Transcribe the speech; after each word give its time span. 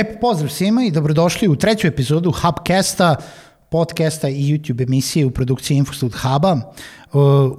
E, 0.00 0.20
pozdrav 0.20 0.50
svima 0.50 0.84
i 0.84 0.90
dobrodošli 0.90 1.48
u 1.48 1.56
treću 1.56 1.86
epizodu 1.86 2.32
Hubcasta, 2.32 3.16
podcasta 3.70 4.28
i 4.28 4.42
YouTube 4.42 4.82
emisije 4.82 5.26
u 5.26 5.30
produkciji 5.30 5.76
Infostud 5.76 6.14
Huba. 6.14 6.56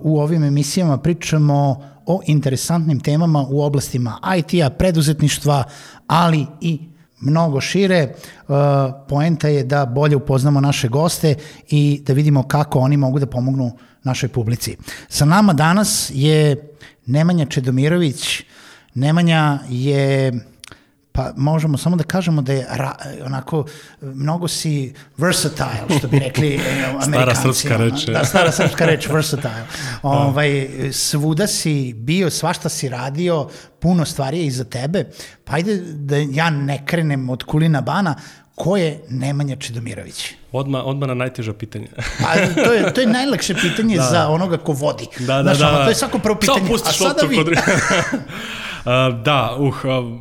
U 0.02 0.20
ovim 0.20 0.44
emisijama 0.44 0.98
pričamo 0.98 1.84
o 2.06 2.22
interesantnim 2.26 3.00
temama 3.00 3.46
u 3.50 3.62
oblastima 3.62 4.20
IT-a, 4.38 4.70
preduzetništva, 4.70 5.64
ali 6.08 6.46
i 6.62 6.80
mnogo 7.20 7.62
šire. 7.62 8.14
Poenta 9.08 9.48
je 9.48 9.64
da 9.64 9.86
bolje 9.86 10.16
upoznamo 10.16 10.62
naše 10.62 10.88
goste 10.88 11.36
i 11.70 12.02
da 12.06 12.14
vidimo 12.14 12.44
kako 12.44 12.80
oni 12.80 12.98
mogu 12.98 13.20
da 13.20 13.26
pomognu 13.26 13.72
našoj 14.04 14.30
publici. 14.30 14.78
Sa 15.10 15.26
nama 15.26 15.54
danas 15.54 16.12
je 16.14 16.70
Nemanja 17.06 17.46
Čedomirović. 17.46 18.44
Nemanja 18.94 19.60
je 19.70 20.32
Pa 21.22 21.34
možemo 21.36 21.78
samo 21.78 21.96
da 21.96 22.04
kažemo 22.04 22.42
da 22.42 22.54
je 22.54 22.68
ra, 22.70 22.96
onako, 23.26 23.66
mnogo 24.02 24.48
si 24.48 24.94
versatile, 25.18 25.98
što 25.98 26.08
bi 26.08 26.20
rekli 26.20 26.56
e, 26.56 26.60
amerikanci. 27.06 27.12
Stara 27.12 27.36
srpska 27.36 27.78
reč. 27.78 28.06
Da, 28.06 28.26
stara 28.26 28.52
srpska 28.52 28.86
reč, 28.86 29.08
versatile. 29.10 29.66
Ovaj, 30.02 30.70
svuda 30.92 31.48
si 31.48 31.94
bio, 31.94 32.30
svašta 32.30 32.70
si 32.70 32.90
radio, 32.90 33.50
puno 33.80 34.06
stvari 34.06 34.40
je 34.40 34.46
iza 34.46 34.64
tebe. 34.64 35.06
Pa 35.44 35.54
ajde 35.56 35.78
da 35.86 36.18
ja 36.18 36.50
ne 36.50 36.86
krenem 36.86 37.30
od 37.30 37.44
kulina 37.44 37.82
bana, 37.82 38.16
ko 38.56 38.78
je 38.78 39.04
Nemanja 39.10 39.56
Čedomirović? 39.56 40.34
Odma, 40.52 40.84
odma 40.84 41.08
na 41.08 41.14
najteža 41.14 41.54
pitanja. 41.54 41.88
Pa, 41.96 42.34
to, 42.64 42.74
je, 42.74 42.94
to 42.94 43.02
je 43.02 43.08
najlakše 43.20 43.54
pitanje 43.54 43.98
da. 43.98 44.04
za 44.04 44.28
onoga 44.28 44.58
ko 44.58 44.74
vodi. 44.74 45.08
Da, 45.20 45.26
da, 45.26 45.44
Znaš, 45.44 45.58
da, 45.58 45.72
da. 45.72 45.84
to 45.84 45.90
je 45.90 45.96
svako 45.96 46.20
prvo 46.20 46.36
pitanje. 46.36 46.60
Samo 46.60 46.72
pustiš 46.72 47.02
A 47.02 47.26
vi... 47.30 47.36
Kod... 47.36 47.48
Da, 49.24 49.58
uh, 49.60 49.76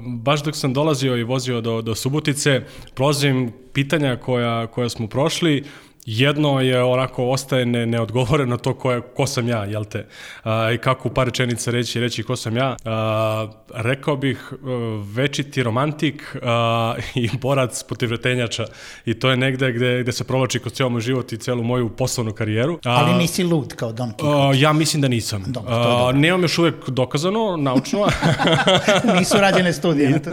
baš 0.06 0.42
dok 0.42 0.56
sam 0.56 0.72
dolazio 0.72 1.16
i 1.16 1.22
vozio 1.22 1.60
do, 1.60 1.82
do 1.82 1.94
Subotice, 1.94 2.62
prolazim 2.94 3.52
pitanja 3.72 4.16
koja, 4.16 4.66
koja 4.66 4.88
smo 4.88 5.06
prošli, 5.06 5.64
Jedno 6.12 6.60
je 6.60 6.82
onako 6.82 7.24
ostaje 7.28 7.66
ne, 7.66 7.86
neodgovoreno 7.86 8.56
to 8.56 8.74
ko, 8.74 8.92
je, 8.92 9.00
ko 9.00 9.26
sam 9.26 9.48
ja, 9.48 9.64
jel 9.64 9.84
te? 9.84 10.06
A, 10.44 10.72
I 10.72 10.78
kako 10.78 11.08
u 11.08 11.14
par 11.14 11.26
rečenica 11.26 11.70
reći, 11.70 12.00
reći 12.00 12.22
ko 12.22 12.36
sam 12.36 12.56
ja. 12.56 12.76
A, 12.84 13.46
rekao 13.74 14.16
bih 14.16 14.52
večiti 15.14 15.62
romantik 15.62 16.36
a, 16.42 16.94
i 17.14 17.30
borac 17.40 17.82
protiv 17.82 18.10
retenjača. 18.10 18.66
I 19.04 19.14
to 19.14 19.30
je 19.30 19.36
negde 19.36 19.72
gde, 19.72 20.00
gde 20.02 20.12
se 20.12 20.24
provlači 20.24 20.58
kroz 20.58 20.72
ceo 20.72 20.88
moj 20.88 21.00
život 21.00 21.32
i 21.32 21.38
celu 21.38 21.62
moju 21.62 21.88
poslovnu 21.88 22.32
karijeru. 22.32 22.78
A, 22.84 22.90
Ali 22.90 23.14
nisi 23.14 23.44
lud 23.44 23.74
kao 23.74 23.92
Don 23.92 24.12
Quixote? 24.12 24.60
Ja 24.60 24.72
mislim 24.72 25.02
da 25.02 25.08
nisam. 25.08 25.44
Dobro, 25.46 25.70
to 25.70 25.80
je 25.80 25.84
dobro. 25.84 26.18
Nemam 26.18 26.42
još 26.42 26.58
uvek 26.58 26.88
dokazano, 26.88 27.56
naučno. 27.56 28.06
nisu 29.18 29.36
rađene 29.36 29.72
studije. 29.72 30.22
to 30.22 30.30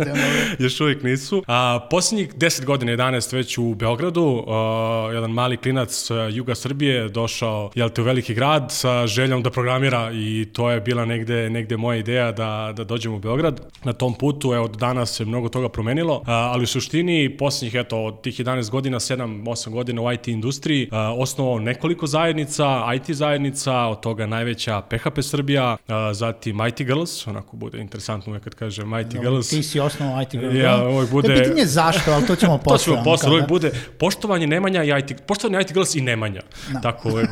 još 0.59 0.81
uvek 0.81 1.03
nisu. 1.03 1.43
A, 1.47 1.87
posljednjih 1.89 2.33
10 2.33 2.65
godina, 2.65 2.91
11 2.91 3.35
već 3.35 3.57
u 3.57 3.75
Beogradu, 3.75 4.43
a, 4.47 5.09
jedan 5.13 5.31
mali 5.31 5.57
klinac 5.67 6.09
Juga 6.31 6.55
Srbije 6.55 7.09
došao 7.09 7.71
jel 7.75 7.89
te, 7.89 8.01
u 8.01 8.05
veliki 8.05 8.33
grad 8.33 8.71
sa 8.71 9.07
željom 9.07 9.43
da 9.43 9.49
programira 9.49 10.11
i 10.13 10.47
to 10.53 10.71
je 10.71 10.81
bila 10.81 11.05
negde, 11.05 11.49
negde 11.49 11.77
moja 11.77 11.97
ideja 11.97 12.31
da, 12.31 12.73
da 12.75 12.83
dođem 12.83 13.13
u 13.13 13.19
Beograd. 13.19 13.61
Na 13.83 13.93
tom 13.93 14.13
putu, 14.13 14.53
evo, 14.53 14.67
danas 14.67 15.15
se 15.15 15.25
mnogo 15.25 15.49
toga 15.49 15.69
promenilo, 15.69 16.23
ali 16.25 16.63
u 16.63 16.67
suštini 16.67 17.37
posljednjih, 17.37 17.75
eto, 17.75 17.97
od 18.03 18.21
tih 18.21 18.39
11 18.39 18.69
godina, 18.69 18.99
7-8 18.99 19.69
godina 19.69 20.01
u 20.01 20.11
IT 20.11 20.27
industriji, 20.27 20.89
osnovao 21.17 21.59
nekoliko 21.59 22.07
zajednica, 22.07 22.93
IT 22.95 23.15
zajednica, 23.15 23.75
od 23.75 23.99
toga 23.99 24.25
najveća 24.25 24.81
PHP 24.81 25.21
Srbija, 25.21 25.77
zatim 26.13 26.59
IT 26.67 26.77
Girls, 26.77 27.27
onako 27.27 27.57
bude 27.57 27.79
interesantno 27.79 28.31
uvek 28.31 28.43
kad 28.43 28.55
kažem 28.55 28.99
IT 28.99 29.13
no, 29.13 29.21
Girls. 29.21 29.49
Ti 29.49 29.63
si 29.63 29.79
osnovao 29.79 30.21
IT 30.21 30.31
Girls. 30.31 30.55
Ja, 30.55 30.87
uvek 30.89 31.11
bude... 31.11 31.33
Je 31.33 31.43
pitanje 31.43 31.65
zašto, 31.65 32.11
ali 32.11 32.27
to 32.27 32.35
ćemo 32.35 32.57
posle. 32.57 32.77
to 32.77 32.83
ćemo 32.83 33.03
posle, 33.03 33.31
uvek 33.31 33.47
bude 33.47 33.71
poštovanje 33.99 34.47
Nemanja 34.47 34.83
i 34.83 34.99
IT, 34.99 35.21
poštovanje 35.27 35.46
poštovani 35.47 35.63
IT 35.63 35.73
Girls 35.73 35.95
i 35.95 36.01
Nemanja. 36.01 36.41
No. 36.73 36.79
Tako, 36.81 37.09
uvek. 37.09 37.29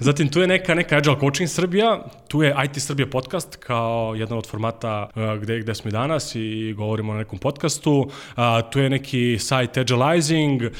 Zatim 0.00 0.28
tu 0.28 0.40
je 0.40 0.46
neka, 0.46 0.74
neka 0.74 0.96
Agile 0.96 1.16
Coaching 1.20 1.48
Srbija, 1.48 2.04
tu 2.28 2.42
je 2.42 2.54
IT 2.64 2.82
Srbija 2.82 3.06
podcast 3.06 3.56
kao 3.56 4.14
jedan 4.16 4.38
od 4.38 4.46
formata 4.46 5.08
uh, 5.14 5.42
gde, 5.42 5.60
gde 5.60 5.74
smo 5.74 5.88
i 5.88 5.92
danas 5.92 6.34
i 6.34 6.74
govorimo 6.76 7.12
o 7.12 7.16
nekom 7.16 7.38
podcastu. 7.38 7.92
Uh, 8.00 8.44
tu 8.70 8.78
je 8.78 8.90
neki 8.90 9.38
site 9.38 9.80
Agilizing, 9.80 10.62
uh, 10.62 10.70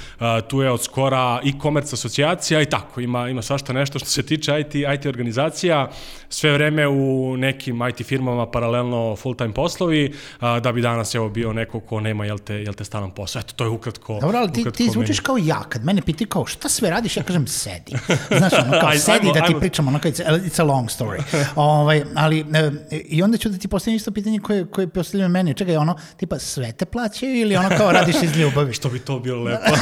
tu 0.49 0.63
je 0.63 0.71
od 0.71 0.83
skora 0.83 1.41
e-commerce 1.45 1.95
asocijacija 1.95 2.63
i 2.63 2.67
tako, 2.67 3.01
ima, 3.01 3.29
ima 3.29 3.43
svašta 3.43 3.73
nešto 3.73 3.99
što 3.99 4.09
se 4.09 4.23
tiče 4.23 4.61
IT, 4.61 4.75
IT 4.75 5.07
organizacija, 5.07 5.91
sve 6.29 6.53
vreme 6.53 6.89
u 6.89 7.37
nekim 7.37 7.83
IT 7.89 8.07
firmama 8.07 8.51
paralelno 8.51 9.17
full-time 9.17 9.53
poslovi, 9.53 10.13
uh, 10.41 10.59
da 10.63 10.73
bi 10.73 10.81
danas 10.81 11.15
evo 11.15 11.29
bio 11.29 11.53
neko 11.53 11.81
ko 11.81 12.01
nema 12.01 12.25
jel 12.25 12.39
te, 12.39 12.55
jel 12.55 12.75
te 12.75 12.85
stalan 12.85 13.11
posao. 13.11 13.41
Eto, 13.41 13.53
to 13.57 13.65
je 13.65 13.71
ukratko. 13.71 14.19
Dobro, 14.21 14.39
ali 14.39 14.53
ti, 14.53 14.65
ti 14.73 14.91
zvučiš 14.91 15.19
meni. 15.19 15.25
kao 15.25 15.37
ja, 15.37 15.63
kad 15.69 15.85
mene 15.85 16.03
piti 16.03 16.27
kao 16.27 16.47
šta 16.47 16.64
sve 16.69 16.91
radiš, 16.91 17.17
ja 17.17 17.23
kažem 17.23 17.47
sedi. 17.47 17.93
Znaš, 18.39 18.53
ono 18.53 18.81
kao 18.81 18.93
sedi 18.99 19.29
da 19.35 19.47
ti 19.47 19.55
pričamo, 19.61 19.89
ono 19.89 19.99
kao 19.99 20.11
it's, 20.11 20.41
it's 20.41 20.61
a 20.61 20.65
long 20.65 20.89
story. 20.89 21.23
ovaj, 21.57 22.05
ali, 22.15 22.41
e, 22.41 22.71
i 22.91 23.23
onda 23.23 23.39
ću 23.39 23.49
da 23.49 23.59
ti 23.59 23.69
postavim 23.69 23.97
isto 23.97 24.11
pitanje 24.11 24.39
koje, 24.41 24.67
koje 24.67 24.89
postavljaju 24.89 25.29
meni. 25.29 25.55
Čekaj, 25.55 25.77
ono, 25.77 25.97
tipa, 26.17 26.39
sve 26.39 26.73
te 26.73 26.85
plaćaju 26.85 27.35
ili 27.35 27.57
ono 27.57 27.69
kao 27.69 27.93
radiš 27.93 28.17
iz 28.23 28.37
ljubavi? 28.37 28.73
Što 28.79 28.89
bi 28.89 28.99
to 28.99 29.19
bilo 29.19 29.43
lepo. 29.43 29.63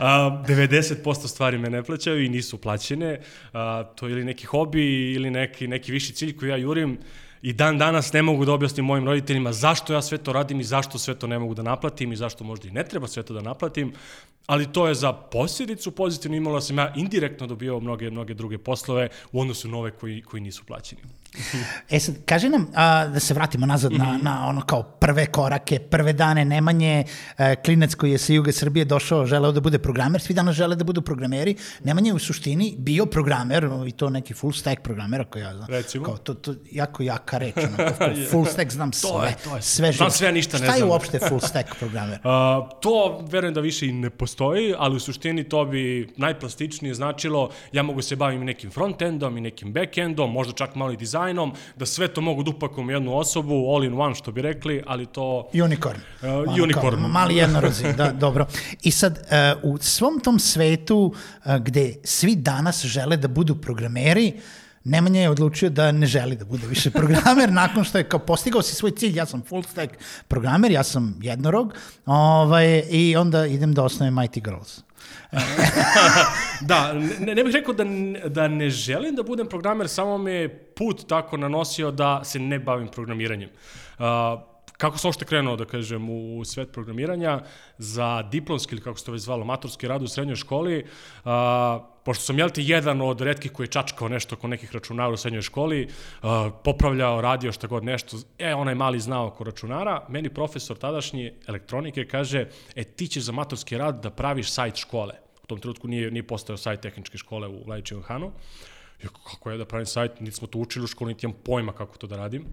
A, 0.00 0.42
90% 0.48 1.28
stvari 1.28 1.58
me 1.58 1.70
ne 1.70 1.82
plaćaju 1.82 2.24
i 2.24 2.28
nisu 2.28 2.58
plaćene. 2.58 3.20
A, 3.52 3.84
to 3.94 4.06
je 4.06 4.12
ili 4.12 4.24
neki 4.24 4.46
hobi 4.46 5.12
ili 5.12 5.30
neki, 5.30 5.68
neki 5.68 5.92
viši 5.92 6.12
cilj 6.12 6.36
koji 6.36 6.50
ja 6.50 6.56
jurim 6.56 6.98
i 7.42 7.52
dan 7.52 7.78
danas 7.78 8.12
ne 8.12 8.22
mogu 8.22 8.44
da 8.44 8.52
objasnim 8.52 8.86
mojim 8.86 9.04
roditeljima 9.04 9.52
zašto 9.52 9.92
ja 9.92 10.02
sve 10.02 10.18
to 10.18 10.32
radim 10.32 10.60
i 10.60 10.64
zašto 10.64 10.98
sve 10.98 11.14
to 11.14 11.26
ne 11.26 11.38
mogu 11.38 11.54
da 11.54 11.62
naplatim 11.62 12.12
i 12.12 12.16
zašto 12.16 12.44
možda 12.44 12.68
i 12.68 12.70
ne 12.70 12.84
treba 12.84 13.08
sve 13.08 13.22
to 13.22 13.34
da 13.34 13.40
naplatim, 13.40 13.92
ali 14.46 14.72
to 14.72 14.88
je 14.88 14.94
za 14.94 15.12
posljedicu 15.12 15.90
pozitivno 15.90 16.36
imalo 16.36 16.56
da 16.56 16.60
sam 16.60 16.78
ja 16.78 16.92
indirektno 16.96 17.46
dobio 17.46 17.80
mnoge, 17.80 18.10
mnoge 18.10 18.34
druge 18.34 18.58
poslove 18.58 19.08
u 19.32 19.40
odnosu 19.40 19.68
na 19.68 19.76
ove 19.76 19.90
koji, 19.90 20.22
koji 20.22 20.40
nisu 20.40 20.64
plaćeni. 20.64 21.02
E 21.90 22.00
sad, 22.00 22.14
kaži 22.26 22.48
nam, 22.48 22.66
a, 22.74 23.06
da 23.06 23.20
se 23.20 23.34
vratimo 23.34 23.66
nazad 23.66 23.92
mm 23.92 23.94
-hmm. 23.94 23.98
na, 23.98 24.12
mhm. 24.12 24.24
na 24.24 24.48
ono 24.48 24.60
kao 24.60 24.82
prve 24.82 25.26
korake, 25.26 25.78
prve 25.78 26.12
dane, 26.12 26.44
Nemanje, 26.44 27.04
e, 27.38 27.56
klinac 27.56 27.94
koji 27.94 28.12
je 28.12 28.18
sa 28.18 28.32
Juga 28.32 28.52
Srbije 28.52 28.84
došao, 28.84 29.26
želeo 29.26 29.52
da 29.52 29.60
bude 29.60 29.78
programer, 29.78 30.20
svi 30.20 30.34
danas 30.34 30.56
žele 30.56 30.76
da 30.76 30.84
budu 30.84 31.02
programeri, 31.02 31.56
Nemanje 31.84 32.10
je 32.10 32.14
u 32.14 32.18
suštini 32.18 32.74
bio 32.78 33.06
programer, 33.06 33.68
i 33.86 33.92
to 33.92 34.10
neki 34.10 34.34
full 34.34 34.52
stack 34.52 34.82
programer, 34.82 35.20
ako 35.20 35.38
ja 35.38 35.54
znam. 35.54 35.66
Recimo. 35.68 36.04
Kao, 36.04 36.16
to, 36.16 36.34
to 36.34 36.54
jako 36.70 37.02
jaka 37.02 37.38
reč, 37.38 37.56
ono, 37.56 37.76
kao, 37.76 38.08
full 38.30 38.46
stack 38.46 38.72
znam 38.72 38.92
sve, 38.92 39.10
to 39.10 39.24
je, 39.24 39.34
to 39.44 39.56
je. 39.56 39.62
sve 39.62 39.92
Znam 39.92 40.10
sve, 40.10 40.32
ništa 40.32 40.58
ne 40.58 40.64
znam. 40.64 40.74
Šta 40.74 40.84
je 40.84 40.90
uopšte 40.90 41.18
full 41.28 41.40
stack 41.40 41.78
programer? 41.78 42.18
Uh, 42.30 42.68
to 42.80 43.26
verujem 43.30 43.54
da 43.54 43.60
više 43.60 43.86
i 43.86 43.92
ne 43.92 44.10
postoji, 44.10 44.74
ali 44.78 44.96
u 44.96 45.00
suštini 45.00 45.44
to 45.44 45.64
bi 45.64 46.08
najplastičnije 46.16 46.94
značilo, 46.94 47.50
ja 47.72 47.82
mogu 47.82 48.02
se 48.02 48.16
bavim 48.16 48.44
nekim 48.44 48.70
frontendom 48.70 49.36
i 49.36 49.40
nekim 49.40 49.72
backendom, 49.72 50.32
možda 50.32 50.52
čak 50.52 50.74
malo 50.74 50.92
i 50.92 50.96
dizajnom, 50.96 51.19
dizajnom, 51.20 51.52
da 51.76 51.86
sve 51.86 52.08
to 52.08 52.20
mogu 52.20 52.42
da 52.42 52.50
upakom 52.50 52.90
jednu 52.90 53.16
osobu, 53.16 53.74
all 53.74 53.84
in 53.84 54.00
one 54.00 54.14
što 54.14 54.32
bi 54.32 54.42
rekli, 54.42 54.82
ali 54.86 55.06
to... 55.06 55.48
Unicorn. 55.64 56.00
Uh, 56.22 56.62
unicorn. 56.62 57.00
Kao, 57.00 57.08
mali 57.18 57.36
jednorozi, 57.36 57.92
da, 57.96 58.12
dobro. 58.12 58.46
I 58.82 58.90
sad, 58.90 59.18
uh, 59.62 59.74
u 59.74 59.78
svom 59.78 60.20
tom 60.20 60.38
svetu 60.38 61.14
uh, 61.44 61.56
gde 61.56 61.94
svi 62.04 62.36
danas 62.36 62.84
žele 62.84 63.16
da 63.16 63.28
budu 63.28 63.54
programeri, 63.54 64.32
Nemanja 64.84 65.20
je 65.20 65.30
odlučio 65.30 65.68
da 65.70 65.92
ne 65.92 66.06
želi 66.06 66.36
da 66.36 66.44
bude 66.44 66.66
više 66.66 66.90
programer 66.90 67.52
nakon 67.62 67.84
što 67.84 67.98
je 67.98 68.08
kao 68.08 68.20
postigao 68.20 68.62
si 68.62 68.74
svoj 68.74 68.90
cilj, 68.90 69.18
ja 69.18 69.26
sam 69.26 69.42
full 69.42 69.62
stack 69.62 69.92
programer, 70.28 70.70
ja 70.70 70.82
sam 70.82 71.18
jednorog, 71.22 71.74
ovaj, 72.06 72.82
i 72.90 73.16
onda 73.16 73.46
idem 73.46 73.74
da 73.74 73.84
osnovim 73.84 74.18
IT 74.24 74.44
Girls. 74.44 74.80
da, 76.70 76.92
ne, 77.20 77.34
ne 77.34 77.44
bih 77.44 77.54
rekao 77.54 77.74
da, 77.74 77.84
da 78.28 78.48
ne 78.48 78.70
želim 78.70 79.14
da 79.14 79.22
budem 79.22 79.46
programer, 79.46 79.88
samo 79.88 80.18
me 80.18 80.48
put 80.80 81.04
tako 81.08 81.36
nanosio 81.36 81.90
da 81.90 82.24
se 82.24 82.38
ne 82.38 82.58
bavim 82.58 82.88
programiranjem. 82.88 83.50
Uh, 83.98 84.04
kako 84.80 84.98
sam 84.98 85.10
ošte 85.10 85.24
krenuo, 85.28 85.56
da 85.60 85.66
kažem, 85.68 86.08
u 86.10 86.44
svet 86.44 86.72
programiranja, 86.72 87.42
za 87.78 88.22
diplomski 88.22 88.74
ili 88.74 88.82
kako 88.82 88.98
se 88.98 89.04
to 89.04 89.12
već 89.12 89.22
zvalo, 89.22 89.44
maturski 89.44 89.88
rad 89.88 90.02
u 90.02 90.08
srednjoj 90.08 90.36
školi, 90.40 90.84
a, 91.24 91.80
pošto 92.04 92.24
sam, 92.24 92.38
jel 92.38 92.50
ti, 92.50 92.64
jedan 92.64 93.00
od 93.00 93.20
redkih 93.20 93.52
koji 93.52 93.68
je 93.68 93.74
čačkao 93.76 94.08
nešto 94.08 94.36
oko 94.36 94.48
nekih 94.48 94.72
računara 94.72 95.12
u 95.12 95.16
srednjoj 95.16 95.42
školi, 95.42 95.88
a, 96.22 96.50
popravljao, 96.64 97.20
radio 97.20 97.52
šta 97.52 97.66
god 97.66 97.84
nešto, 97.84 98.16
e, 98.38 98.54
onaj 98.54 98.74
mali 98.74 99.00
znao 99.00 99.26
oko 99.26 99.44
računara, 99.44 100.06
meni 100.08 100.30
profesor 100.30 100.78
tadašnji 100.78 101.32
elektronike 101.46 102.06
kaže, 102.06 102.46
e, 102.74 102.84
ti 102.84 103.06
ćeš 103.06 103.28
za 103.28 103.32
maturski 103.32 103.78
rad 103.78 104.00
da 104.02 104.10
praviš 104.10 104.52
sajt 104.52 104.76
škole. 104.76 105.14
U 105.44 105.46
tom 105.46 105.60
trenutku 105.60 105.88
nije, 105.88 106.10
nije 106.10 106.26
postao 106.26 106.56
sajt 106.56 106.80
tehničke 106.80 107.18
škole 107.18 107.48
u 107.48 107.68
Lajićevom 107.68 108.04
Hanu. 108.04 108.32
Ja, 109.02 109.08
kako 109.08 109.50
je 109.50 109.58
da 109.58 109.64
pravim 109.64 109.86
sajt, 109.86 110.20
niti 110.20 110.36
smo 110.36 110.46
to 110.46 110.58
učili 110.58 110.84
u 110.84 110.86
školi, 110.86 111.12
niti 111.12 111.26
imam 111.26 111.36
pojma 111.44 111.72
kako 111.72 111.98
to 111.98 112.06
da 112.06 112.16
radim. 112.16 112.44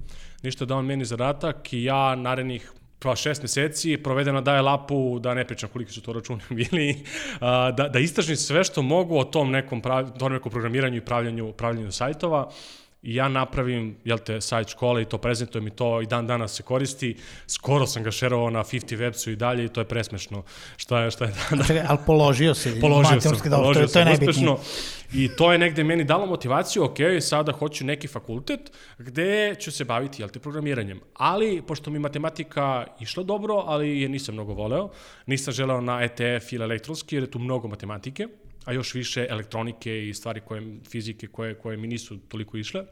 Ništa 0.43 0.65
da 0.65 0.75
on 0.75 0.85
meni 0.85 1.05
zadatak 1.05 1.73
i 1.73 1.83
ja 1.83 2.15
narednih 2.15 2.71
pa 2.99 3.15
šest 3.15 3.41
meseci 3.41 3.97
provedeno 3.97 4.41
daje 4.41 4.61
lapu, 4.61 5.19
da 5.19 5.33
ne 5.33 5.45
pričam 5.47 5.69
koliki 5.69 5.91
su 5.91 6.01
to 6.01 6.13
računi 6.13 6.41
bili, 6.59 7.03
da, 7.77 7.89
da 7.93 7.99
istražim 7.99 8.35
sve 8.35 8.63
što 8.63 8.81
mogu 8.81 9.17
o 9.17 9.23
tom 9.23 9.51
nekom, 9.51 9.81
prav, 9.81 10.17
tom 10.17 10.33
nekom 10.33 10.51
programiranju 10.51 10.97
i 10.97 11.05
pravljanju, 11.05 11.51
pravljanju 11.53 11.91
sajtova 11.91 12.51
i 13.03 13.15
ja 13.15 13.27
napravim, 13.29 13.95
jel 14.05 14.17
te, 14.17 14.41
sajt 14.41 14.67
škole 14.67 15.01
i 15.01 15.05
to 15.05 15.17
prezentujem 15.17 15.67
i 15.67 15.71
to 15.71 16.01
i 16.01 16.05
dan 16.05 16.27
danas 16.27 16.53
se 16.53 16.63
koristi. 16.63 17.15
Skoro 17.47 17.87
sam 17.87 18.03
ga 18.03 18.11
šerovao 18.11 18.49
na 18.49 18.63
50 18.63 18.97
websu 18.97 19.31
i 19.31 19.35
dalje 19.35 19.65
i 19.65 19.69
to 19.69 19.81
je 19.81 19.85
presmešno. 19.85 20.43
Šta 20.77 20.99
je, 20.99 21.11
šta 21.11 21.25
je 21.25 21.31
dan 21.31 21.63
Čekaj, 21.67 21.83
ali 21.87 21.99
položio 22.05 22.53
si 22.53 22.79
položio 22.81 23.21
sam, 23.21 23.31
dobro, 23.31 23.57
položio 23.57 23.73
to, 23.73 23.79
je- 23.81 23.93
to 23.93 23.99
je 23.99 24.05
najbitnije. 24.05 24.55
I 25.13 25.29
to 25.29 25.51
je 25.51 25.57
negde 25.57 25.83
meni 25.83 26.03
dalo 26.03 26.25
motivaciju, 26.25 26.83
ok, 26.83 26.97
sada 27.21 27.51
hoću 27.51 27.85
neki 27.85 28.07
fakultet 28.07 28.59
gde 28.97 29.55
ću 29.55 29.71
se 29.71 29.85
baviti, 29.85 30.21
jel 30.21 30.29
te, 30.29 30.39
programiranjem. 30.39 30.99
Ali, 31.13 31.61
pošto 31.67 31.91
mi 31.91 31.99
matematika 31.99 32.85
išla 32.99 33.23
dobro, 33.23 33.53
ali 33.55 34.01
je 34.01 34.09
nisam 34.09 34.33
mnogo 34.35 34.53
voleo, 34.53 34.89
nisam 35.25 35.53
želeo 35.53 35.81
na 35.81 36.01
ETF 36.01 36.53
ili 36.53 36.63
elektronski, 36.63 37.15
jer 37.15 37.23
je 37.23 37.31
tu 37.31 37.39
mnogo 37.39 37.67
matematike, 37.67 38.27
a 38.67 38.73
još 38.73 38.93
više 38.93 39.27
elektronike 39.29 40.09
i 40.09 40.13
stvari 40.13 40.41
koje, 40.41 40.77
fizike 40.89 41.27
koje, 41.27 41.53
koje 41.55 41.77
mi 41.77 41.87
nisu 41.87 42.17
toliko 42.17 42.57
išle, 42.57 42.83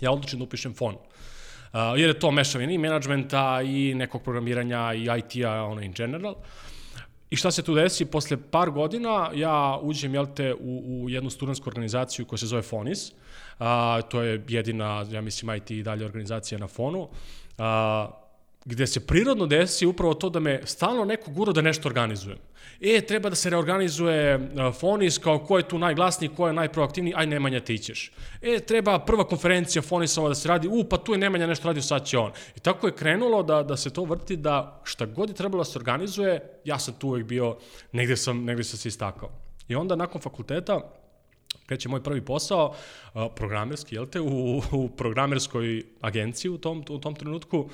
ja 0.00 0.10
odlučim 0.10 0.38
da 0.38 0.44
upišem 0.44 0.74
FON. 0.74 0.94
Uh, 0.94 1.80
jer 1.96 2.08
je 2.08 2.18
to 2.18 2.30
mešavina 2.30 2.72
i 2.72 2.78
menadžmenta 2.78 3.62
i 3.62 3.94
nekog 3.94 4.22
programiranja 4.22 4.94
i 4.94 5.02
IT-a, 5.18 5.62
ono 5.62 5.82
in 5.82 5.92
general. 5.92 6.34
I 7.30 7.36
šta 7.36 7.50
se 7.50 7.62
tu 7.62 7.74
desi? 7.74 8.06
Posle 8.06 8.36
par 8.50 8.70
godina 8.70 9.30
ja 9.34 9.78
uđem, 9.82 10.14
jel 10.14 10.26
te, 10.36 10.54
u, 10.54 10.82
u 10.86 11.10
jednu 11.10 11.30
studentsku 11.30 11.68
organizaciju 11.68 12.26
koja 12.26 12.38
se 12.38 12.46
zove 12.46 12.62
FONIS. 12.62 13.12
A, 13.58 14.00
to 14.10 14.22
je 14.22 14.44
jedina, 14.48 15.06
ja 15.10 15.20
mislim, 15.20 15.56
IT 15.56 15.70
i 15.70 15.82
dalje 15.82 16.04
organizacija 16.04 16.58
na 16.58 16.68
Fonu. 16.68 17.08
A, 17.58 18.23
gde 18.64 18.86
se 18.86 19.06
prirodno 19.06 19.46
desi 19.46 19.86
upravo 19.86 20.14
to 20.14 20.30
da 20.30 20.40
me 20.40 20.60
stalno 20.64 21.04
neko 21.04 21.30
gura 21.30 21.52
da 21.52 21.62
nešto 21.62 21.88
organizujem. 21.88 22.38
E, 22.80 23.00
treba 23.00 23.28
da 23.28 23.36
se 23.36 23.50
reorganizuje 23.50 24.36
uh, 24.36 24.74
Fonis, 24.74 25.18
kao 25.18 25.38
ko 25.38 25.58
je 25.58 25.68
tu 25.68 25.78
najglasniji, 25.78 26.30
ko 26.36 26.46
je 26.46 26.52
najproaktivniji, 26.52 27.14
aj 27.16 27.26
Nemanja 27.26 27.60
ti 27.60 27.78
ćeš. 27.78 28.12
E, 28.42 28.60
treba 28.60 28.98
prva 28.98 29.24
konferencija 29.24 29.82
Fonisova 29.82 30.28
da 30.28 30.34
se 30.34 30.48
radi, 30.48 30.68
u, 30.68 30.84
pa 30.84 30.96
tu 30.96 31.12
je 31.12 31.18
Nemanja 31.18 31.46
nešto 31.46 31.68
radio, 31.68 31.82
sad 31.82 32.06
će 32.06 32.18
on. 32.18 32.32
I 32.56 32.60
tako 32.60 32.86
je 32.86 32.96
krenulo 32.96 33.42
da, 33.42 33.62
da 33.62 33.76
se 33.76 33.90
to 33.90 34.04
vrti, 34.04 34.36
da 34.36 34.80
šta 34.84 35.06
god 35.06 35.28
je 35.28 35.34
trebalo 35.34 35.60
da 35.60 35.70
se 35.70 35.78
organizuje, 35.78 36.40
ja 36.64 36.78
sam 36.78 36.94
tu 36.94 37.08
uvek 37.08 37.24
bio, 37.26 37.56
negde 37.92 38.16
sam, 38.16 38.44
negde 38.44 38.64
sam 38.64 38.78
se 38.78 38.88
istakao. 38.88 39.30
I 39.68 39.74
onda 39.74 39.96
nakon 39.96 40.20
fakulteta, 40.20 40.80
kreće 41.66 41.88
moj 41.88 42.02
prvi 42.02 42.20
posao, 42.20 42.74
uh, 43.14 43.22
programerski, 43.36 43.94
jel 43.94 44.06
te, 44.06 44.20
u, 44.20 44.62
u 44.72 44.88
programerskoj 44.96 45.82
agenciji 46.00 46.50
u 46.50 46.58
tom, 46.58 46.84
u 46.88 46.98
tom 46.98 47.14
trenutku, 47.14 47.68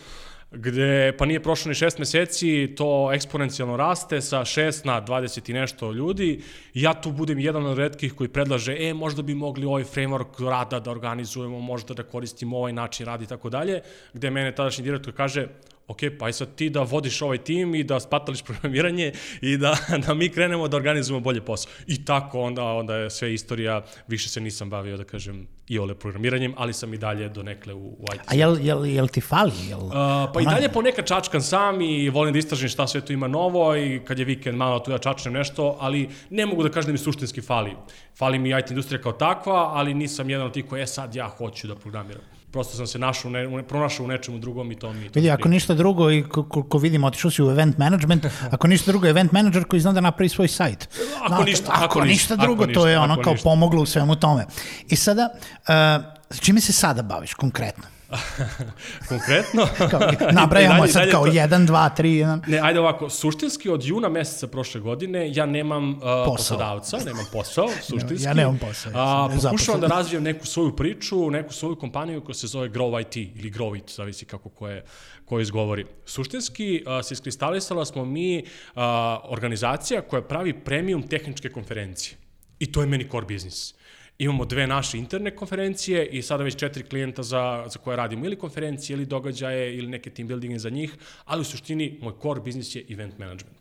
gde 0.53 1.13
pa 1.19 1.27
nije 1.27 1.43
prošlo 1.43 1.69
ni 1.69 1.75
šest 1.75 1.99
meseci, 1.99 2.75
to 2.77 3.11
eksponencijalno 3.13 3.77
raste 3.77 4.21
sa 4.21 4.41
6 4.41 4.87
na 4.87 5.03
20 5.03 5.51
i 5.51 5.53
nešto 5.53 5.93
ljudi. 5.93 6.43
Ja 6.75 6.95
tu 6.95 7.13
budem 7.13 7.39
jedan 7.39 7.67
od 7.67 7.79
redkih 7.79 8.15
koji 8.15 8.29
predlaže, 8.29 8.77
e, 8.81 8.95
možda 8.95 9.23
bi 9.23 9.35
mogli 9.35 9.67
ovaj 9.67 9.85
framework 9.85 10.49
rada 10.49 10.81
da 10.81 10.91
organizujemo, 10.91 11.61
možda 11.61 11.95
da 11.95 12.03
koristimo 12.03 12.57
ovaj 12.59 12.73
način 12.73 13.07
rada 13.07 13.25
i 13.25 13.27
tako 13.27 13.51
dalje, 13.51 13.81
gde 14.13 14.31
mene 14.31 14.55
tadašnji 14.55 14.85
direktor 14.85 15.15
kaže, 15.15 15.47
ok, 15.91 15.99
pa 16.19 16.27
aj 16.27 16.33
sad 16.33 16.55
ti 16.55 16.71
da 16.71 16.83
vodiš 16.83 17.23
ovaj 17.23 17.39
tim 17.39 17.75
i 17.75 17.85
da 17.85 18.01
spatališ 18.01 18.43
programiranje 18.49 19.13
i 19.41 19.57
da, 19.57 19.77
da 20.07 20.15
mi 20.15 20.29
krenemo 20.29 20.69
da 20.69 20.77
organizujemo 20.77 21.21
bolje 21.21 21.41
posao. 21.41 21.73
I 21.87 22.05
tako 22.05 22.41
onda, 22.41 22.65
onda 22.65 22.97
je 22.97 23.11
sve 23.11 23.35
istorija, 23.35 23.83
više 24.09 24.29
se 24.29 24.41
nisam 24.41 24.71
bavio, 24.71 24.97
da 24.97 25.05
kažem, 25.05 25.47
i 25.69 25.79
ole 25.79 25.95
programiranjem, 25.95 26.55
ali 26.57 26.73
sam 26.73 26.95
i 26.95 26.99
dalje 26.99 27.29
donekle 27.29 27.75
u, 27.75 27.87
u 27.87 28.05
IT. 28.15 28.21
A 28.27 28.35
jel, 28.35 28.57
jel, 28.61 28.87
jel 28.87 29.09
ti 29.09 29.21
fali? 29.21 29.53
Jel, 29.69 29.81
Uh, 29.81 29.95
pa 30.35 30.41
i 30.41 30.45
dalje 30.45 30.69
ponekad 30.69 31.07
čačkam 31.07 31.41
sam 31.41 31.81
i 31.81 32.11
volim 32.11 32.33
da 32.33 32.39
istražim 32.39 32.69
šta 32.69 32.87
sve 32.87 33.01
tu 33.01 33.13
ima 33.13 33.29
novo 33.29 33.77
i 33.77 34.01
kad 34.05 34.19
je 34.19 34.25
vikend 34.25 34.57
malo 34.57 34.79
tu 34.79 34.91
ja 34.91 34.99
čačnem 34.99 35.35
nešto, 35.35 35.77
ali 35.81 36.09
ne 36.31 36.47
mogu 36.47 36.63
da 36.63 36.69
kažem 36.69 36.87
da 36.87 36.93
mi 36.93 36.99
suštinski 36.99 37.41
fali. 37.41 37.77
Fali 38.19 38.39
mi 38.39 38.51
IT 38.51 38.71
industrija 38.71 39.03
kao 39.03 39.13
takva, 39.13 39.71
ali 39.75 39.95
nisam 39.95 40.31
jedan 40.31 40.47
od 40.47 40.53
tih 40.53 40.65
koji, 40.69 40.83
e 40.83 40.87
sad 40.87 41.15
ja 41.15 41.29
hoću 41.29 41.67
da 41.67 41.75
programiram. 41.75 42.23
Prosto 42.53 42.77
sam 42.77 42.87
se 42.87 42.99
našao, 42.99 43.31
ne, 43.31 43.63
pronašao 43.69 44.05
u 44.05 44.09
nečemu 44.09 44.39
drugom 44.39 44.73
i 44.73 44.77
to 44.79 44.93
mi... 44.93 45.05
To 45.09 45.11
Vidi, 45.15 45.31
ako 45.31 45.49
ništa 45.49 45.75
drugo, 45.75 46.11
i 46.11 46.23
ko- 46.23 46.43
koliko 46.49 46.79
vidim, 46.79 47.05
otišao 47.05 47.31
si 47.31 47.43
u 47.43 47.51
event 47.51 47.79
management, 47.79 48.27
ako 48.55 48.67
ništa 48.69 48.91
drugo, 48.91 49.07
event 49.07 49.33
manager 49.33 49.65
koji 49.65 49.81
zna 49.81 49.93
da 49.93 50.01
napravi 50.01 50.29
svoj 50.29 50.49
sajt. 50.49 50.89
Ako 51.19 51.29
Znate, 51.29 51.45
ništa, 51.45 51.73
ako, 51.73 51.85
ako 51.85 52.01
ništa 52.01 52.35
ništa, 52.35 52.37
drugo, 52.37 52.65
ako 52.65 52.73
to 52.73 52.87
je 52.89 52.99
ono 52.99 53.23
kao 53.23 53.33
ništa. 53.33 53.45
pomoglo 53.45 53.83
u 53.83 53.87
svemu 53.87 54.17
tome. 54.17 54.47
I 54.89 54.97
sada, 54.97 55.29
uh, 55.33 56.41
čime 56.41 56.61
se 56.61 56.73
sada 56.73 57.03
baviš 57.03 57.35
konkretno? 57.35 57.85
Konkretno? 59.09 59.67
Kao, 59.91 60.01
nabrajamo 60.33 60.79
dalje- 60.79 60.93
sad 60.93 61.01
dalje 61.01 61.13
kao 61.13 61.25
to- 61.25 61.31
1, 61.31 61.67
2, 61.67 61.89
3, 61.97 62.03
1. 62.03 62.41
Ne, 62.47 62.59
ajde 62.59 62.81
ovako, 62.81 63.11
suštinski 63.11 63.69
od 63.69 63.85
juna 63.85 64.09
meseca 64.09 64.47
prošle 64.47 64.81
godine 64.81 65.33
ja 65.35 65.47
nemam 65.47 65.91
uh, 65.91 66.01
poslodavca, 66.27 66.99
nemam 66.99 67.27
posao, 67.33 67.69
suštinski. 67.91 68.27
Ja 68.27 68.35
nemam 68.35 68.59
posao, 68.59 68.93
ja 68.93 69.23
nezaposlen. 69.29 69.51
pokušavam 69.51 69.81
da 69.81 69.87
razvijem 69.87 70.23
neku 70.23 70.47
svoju 70.47 70.77
priču, 70.77 71.31
neku 71.31 71.53
svoju 71.53 71.77
kompaniju 71.77 72.21
koja 72.21 72.35
se 72.35 72.47
zove 72.47 72.69
Grow 72.69 73.01
IT 73.01 73.17
ili 73.17 73.51
Grow 73.51 73.79
It, 73.79 73.91
zavisi 73.91 74.25
kako 74.25 74.49
ko 74.49 74.69
je, 74.69 74.85
ko 75.25 75.41
izgovori. 75.41 75.87
Suštinski 76.07 76.85
uh, 76.87 77.05
se 77.07 77.15
iskristalisala 77.15 77.85
smo 77.85 78.05
mi 78.05 78.39
uh, 78.39 78.83
organizacija 79.25 80.03
koja 80.03 80.23
pravi 80.23 80.53
premium 80.55 81.03
tehničke 81.03 81.49
konferencije. 81.49 82.17
I 82.59 82.73
to 82.73 82.81
je 82.81 82.87
meni 82.87 83.09
core 83.11 83.27
biznis. 83.27 83.75
Imamo 84.21 84.45
dve 84.45 84.67
naše 84.67 84.99
interne 84.99 85.31
konferencije 85.31 86.07
i 86.07 86.23
sada 86.23 86.45
već 86.45 86.57
četiri 86.57 86.85
klijenta 86.85 87.23
za, 87.23 87.65
za 87.73 87.79
koje 87.79 87.97
radimo 87.97 88.25
ili 88.27 88.37
konferencije 88.37 88.95
ili 88.95 89.07
događaje 89.07 89.77
ili 89.77 89.89
neke 89.89 90.11
team 90.11 90.29
buildinge 90.29 90.59
za 90.59 90.71
njih, 90.71 90.95
ali 91.25 91.41
u 91.41 91.45
suštini 91.45 91.99
moj 92.03 92.13
core 92.23 92.41
biznis 92.41 92.75
je 92.77 92.85
event 92.89 93.19
management. 93.19 93.61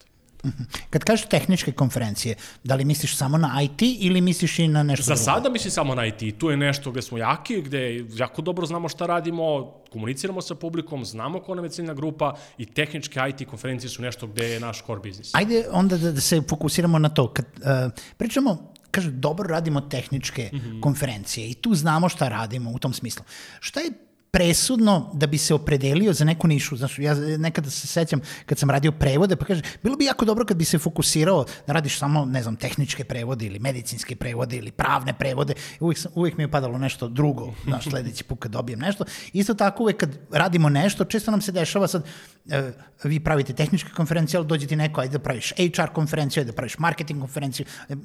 Kad 0.90 1.04
kažeš 1.04 1.26
tehničke 1.26 1.72
konferencije, 1.72 2.36
da 2.64 2.76
li 2.76 2.86
misliš 2.86 3.18
samo 3.18 3.38
na 3.38 3.62
IT 3.62 3.82
ili 3.82 4.22
misliš 4.22 4.60
i 4.60 4.68
na 4.68 4.84
nešto 4.84 5.04
Za 5.04 5.14
drugo? 5.14 5.24
sada 5.24 5.50
mislim 5.50 5.72
samo 5.72 5.96
na 5.96 6.06
IT. 6.06 6.38
Tu 6.38 6.50
je 6.50 6.58
nešto 6.58 6.92
gde 6.92 7.02
smo 7.02 7.18
jaki, 7.18 7.62
gde 7.62 8.06
jako 8.16 8.42
dobro 8.42 8.66
znamo 8.66 8.90
šta 8.90 9.06
radimo, 9.06 9.74
komuniciramo 9.92 10.42
sa 10.42 10.56
publikom, 10.56 11.06
znamo 11.06 11.40
ko 11.40 11.56
nam 11.56 11.66
je 11.66 11.70
ciljna 11.70 11.94
grupa 11.94 12.36
i 12.58 12.66
tehničke 12.66 13.20
IT 13.30 13.50
konferencije 13.50 13.90
su 13.90 14.02
nešto 14.02 14.28
gde 14.28 14.46
je 14.50 14.60
naš 14.60 14.84
core 14.86 15.00
biznis. 15.00 15.36
Ajde 15.36 15.66
onda 15.72 15.98
da, 15.98 16.12
da 16.12 16.22
se 16.22 16.42
fokusiramo 16.50 17.00
na 17.00 17.10
to. 17.10 17.34
Kad 17.34 17.46
uh, 17.46 17.92
pričamo, 18.18 18.74
kaže, 18.92 19.12
dobro 19.12 19.48
radimo 19.48 19.82
tehničke 19.82 20.50
mm 20.54 20.58
-hmm. 20.58 20.82
konferencije 20.82 21.50
i 21.50 21.54
tu 21.54 21.76
znamo 21.76 22.10
šta 22.10 22.30
radimo 22.30 22.72
u 22.72 22.80
tom 22.80 22.94
smislu. 22.94 23.26
Šta 23.60 23.80
je 23.80 23.92
presudno 24.32 25.12
da 25.14 25.28
bi 25.28 25.38
se 25.38 25.54
opredelio 25.54 26.14
za 26.14 26.26
neku 26.26 26.48
nišu. 26.48 26.78
Znaš, 26.78 27.00
ja 27.00 27.14
nekada 27.38 27.70
se 27.70 27.88
sećam 27.88 28.22
kad 28.46 28.58
sam 28.58 28.70
radio 28.70 28.92
prevode, 28.92 29.36
pa 29.36 29.46
kaže, 29.46 29.62
bilo 29.84 29.96
bi 29.96 30.06
jako 30.06 30.26
dobro 30.26 30.46
kad 30.46 30.58
bi 30.58 30.66
se 30.66 30.78
fokusirao 30.78 31.46
da 31.68 31.74
radiš 31.74 32.00
samo, 32.00 32.26
ne 32.26 32.44
znam, 32.44 32.56
tehničke 32.56 33.04
prevode 33.04 33.46
ili 33.46 33.60
medicinske 33.60 34.16
prevode 34.16 34.58
ili 34.58 34.72
pravne 34.72 35.14
prevode. 35.14 35.54
Uvijek, 35.80 35.98
sam, 35.98 36.12
uvijek 36.16 36.38
mi 36.38 36.44
je 36.44 36.52
padalo 36.52 36.78
nešto 36.78 37.08
drugo, 37.08 37.54
znaš, 37.64 37.84
sledeći 37.84 38.24
put 38.24 38.40
kad 38.40 38.52
dobijem 38.52 38.80
nešto. 38.80 39.06
Isto 39.34 39.54
tako 39.54 39.84
uvek 39.84 39.98
kad 39.98 40.18
radimo 40.32 40.70
nešto, 40.70 41.06
često 41.06 41.32
nam 41.32 41.42
se 41.42 41.52
dešava 41.52 41.88
sad, 41.88 42.04
e, 42.50 42.72
vi 43.04 43.20
pravite 43.20 43.54
tehničke 43.54 43.90
konferencije, 43.90 44.38
ali 44.38 44.48
dođe 44.48 44.68
ti 44.68 44.76
neko, 44.76 45.02
ajde 45.02 45.18
da 45.18 45.24
praviš 45.24 45.54
HR 45.58 45.94
konferenciju, 45.94 46.42
ajde 46.42 46.52
da 46.52 46.56
praviš 46.56 46.78
marketing 46.78 47.20
konferenciju, 47.20 47.66
e, 47.90 47.96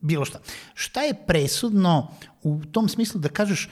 bilo 0.00 0.24
šta. 0.24 0.38
Šta 0.74 1.02
je 1.02 1.14
presudno 1.26 2.10
u 2.42 2.60
tom 2.72 2.88
smislu 2.88 3.20
da 3.20 3.28
kažeš 3.28 3.68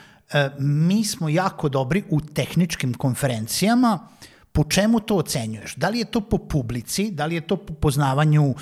mi 0.59 1.05
smo 1.05 1.29
jako 1.29 1.69
dobri 1.69 2.05
u 2.11 2.21
tehničkim 2.21 2.95
konferencijama, 2.95 4.09
po 4.53 4.65
čemu 4.65 5.01
to 5.01 5.17
ocenjuješ? 5.17 5.75
Da 5.75 5.89
li 5.89 5.99
je 5.99 6.05
to 6.05 6.21
po 6.21 6.39
publici, 6.39 7.11
da 7.11 7.27
li 7.27 7.35
je 7.35 7.41
to 7.41 7.57
po 7.57 7.75
poznavanju 7.75 8.45
uh, 8.45 8.57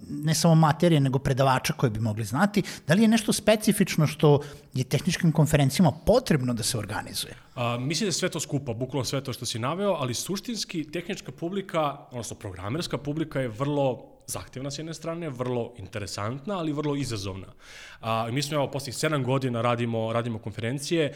ne 0.00 0.34
samo 0.34 0.54
materije, 0.54 1.00
nego 1.00 1.18
predavača 1.18 1.72
koje 1.72 1.90
bi 1.90 2.00
mogli 2.00 2.24
znati, 2.24 2.62
da 2.86 2.94
li 2.94 3.02
je 3.02 3.08
nešto 3.08 3.32
specifično 3.32 4.06
što 4.06 4.40
je 4.74 4.84
tehničkim 4.84 5.32
konferencijama 5.32 5.92
potrebno 6.06 6.54
da 6.54 6.62
se 6.62 6.78
organizuje? 6.78 7.34
A, 7.54 7.78
mislim 7.78 8.06
da 8.06 8.08
je 8.08 8.12
sve 8.12 8.28
to 8.28 8.40
skupa, 8.40 8.74
bukvalno 8.74 9.04
sve 9.04 9.24
to 9.24 9.32
što 9.32 9.46
si 9.46 9.58
naveo, 9.58 9.92
ali 9.92 10.14
suštinski 10.14 10.84
tehnička 10.92 11.32
publika, 11.32 11.96
odnosno 12.10 12.36
programerska 12.36 12.98
publika 12.98 13.40
je 13.40 13.48
vrlo 13.48 14.07
zahtevna 14.28 14.70
s 14.70 14.78
jedne 14.78 14.94
strane, 14.94 15.30
vrlo 15.30 15.72
interesantna, 15.78 16.58
ali 16.58 16.72
vrlo 16.72 16.96
izazovna. 16.96 17.52
A, 18.00 18.28
mi 18.30 18.42
smo, 18.42 18.56
evo, 18.56 18.70
posljednjih 18.70 18.96
7 18.96 19.24
godina 19.24 19.62
radimo, 19.62 20.12
radimo 20.12 20.38
konferencije, 20.38 21.14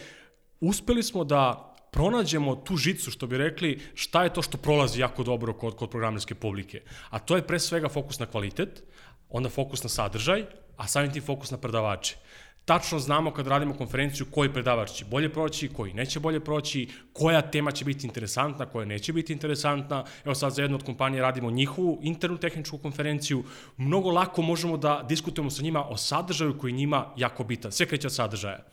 uspeli 0.60 1.02
smo 1.02 1.24
da 1.24 1.68
pronađemo 1.92 2.56
tu 2.56 2.76
žicu, 2.76 3.10
što 3.10 3.26
bi 3.26 3.38
rekli, 3.38 3.80
šta 3.94 4.24
je 4.24 4.32
to 4.32 4.42
što 4.42 4.58
prolazi 4.58 5.00
jako 5.00 5.22
dobro 5.22 5.52
kod, 5.52 5.76
kod 5.76 5.90
programerske 5.90 6.34
publike. 6.34 6.82
A 7.10 7.18
to 7.18 7.36
je 7.36 7.46
pre 7.46 7.60
svega 7.60 7.88
fokus 7.88 8.18
na 8.18 8.26
kvalitet, 8.26 8.82
onda 9.28 9.48
fokus 9.48 9.82
na 9.82 9.88
sadržaj, 9.88 10.46
a 10.76 10.88
samim 10.88 11.12
tim 11.12 11.22
fokus 11.22 11.50
na 11.50 11.58
predavače. 11.58 12.16
Tačno 12.64 12.98
znamo 12.98 13.32
kad 13.32 13.46
radimo 13.46 13.74
konferenciju 13.74 14.26
koji 14.30 14.52
predavač 14.52 14.90
će 14.90 15.04
bolje 15.04 15.32
proći, 15.32 15.68
koji 15.68 15.94
neće 15.94 16.20
bolje 16.20 16.40
proći, 16.40 16.88
koja 17.12 17.42
tema 17.42 17.70
će 17.70 17.84
biti 17.84 18.06
interesantna, 18.06 18.66
koja 18.66 18.86
neće 18.86 19.12
biti 19.12 19.32
interesantna. 19.32 20.04
Evo 20.24 20.34
sad 20.34 20.52
za 20.52 20.62
jednu 20.62 20.76
od 20.76 20.84
kompanije 20.84 21.22
radimo 21.22 21.50
njihovu 21.50 21.98
internu 22.02 22.38
tehničku 22.38 22.78
konferenciju. 22.78 23.44
Mnogo 23.76 24.10
lako 24.10 24.42
možemo 24.42 24.76
da 24.76 25.04
diskutujemo 25.08 25.50
sa 25.50 25.62
njima 25.62 25.84
o 25.88 25.96
sadržaju 25.96 26.58
koji 26.58 26.72
njima 26.72 27.12
jako 27.16 27.44
bitan. 27.44 27.72
Sve 27.72 27.86
kreće 27.86 28.06
od 28.06 28.14
sadržaja. 28.14 28.64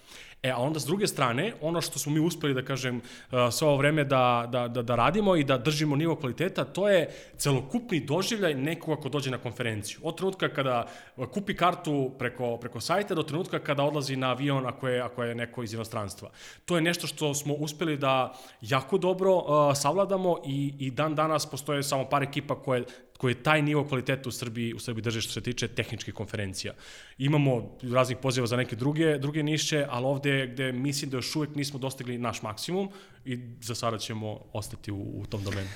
E, 0.43 0.51
a 0.51 0.57
onda 0.57 0.79
s 0.79 0.85
druge 0.85 1.07
strane, 1.07 1.53
ono 1.61 1.81
što 1.81 1.99
smo 1.99 2.11
mi 2.11 2.19
uspeli 2.19 2.53
da 2.53 2.61
kažem 2.61 2.97
uh, 2.97 3.39
sve 3.51 3.67
ovo 3.67 3.77
vreme 3.77 4.03
da, 4.03 4.47
da, 4.51 4.67
da, 4.67 4.81
da 4.81 4.95
radimo 4.95 5.35
i 5.35 5.43
da 5.43 5.57
držimo 5.57 5.95
nivo 5.95 6.15
kvaliteta, 6.15 6.63
to 6.63 6.89
je 6.89 7.09
celokupni 7.37 7.99
doživljaj 7.99 8.53
nekoga 8.53 9.01
ko 9.01 9.09
dođe 9.09 9.31
na 9.31 9.37
konferenciju. 9.37 9.99
Od 10.03 10.17
trenutka 10.17 10.49
kada 10.49 10.87
kupi 11.33 11.55
kartu 11.55 12.11
preko, 12.19 12.57
preko 12.57 12.79
sajta 12.79 13.15
do 13.15 13.23
trenutka 13.23 13.59
kada 13.59 13.83
odlazi 13.83 14.15
na 14.15 14.29
avion 14.31 14.67
ako 14.67 14.87
je, 14.87 15.01
ako 15.01 15.23
je 15.23 15.35
neko 15.35 15.63
iz 15.63 15.73
inostranstva. 15.73 16.29
To 16.65 16.75
je 16.75 16.81
nešto 16.81 17.07
što 17.07 17.33
smo 17.33 17.53
uspeli 17.53 17.97
da 17.97 18.33
jako 18.61 18.97
dobro 18.97 19.35
uh, 19.35 19.43
savladamo 19.75 20.37
i, 20.45 20.73
i 20.79 20.91
dan 20.91 21.15
danas 21.15 21.45
postoje 21.45 21.83
samo 21.83 22.05
par 22.05 22.23
ekipa 22.23 22.55
koje 22.55 22.85
koje 23.19 23.43
taj 23.43 23.61
nivo 23.61 23.83
kvaliteta 23.83 24.29
u 24.29 24.31
Srbiji, 24.31 24.73
u 24.73 24.79
Srbiji 24.79 25.03
drže 25.03 25.21
što 25.21 25.33
se 25.33 25.41
tiče 25.41 25.67
tehničkih 25.67 26.13
konferencija. 26.13 26.73
Imamo 27.17 27.77
raznih 27.91 28.17
poziva 28.17 28.47
za 28.47 28.57
neke 28.57 28.75
druge, 28.75 29.17
druge 29.17 29.43
niše, 29.43 29.85
ali 29.89 30.05
ovde 30.05 30.47
gde 30.47 30.71
mislim 30.71 31.11
da 31.11 31.17
još 31.17 31.35
uvek 31.35 31.55
nismo 31.55 31.79
dostigli 31.79 32.17
naš 32.17 32.41
maksimum 32.41 32.89
i 33.25 33.39
za 33.61 33.75
sada 33.75 33.97
ćemo 33.97 34.39
ostati 34.53 34.91
u, 34.91 35.21
u 35.21 35.25
tom 35.25 35.43
domenu. 35.43 35.67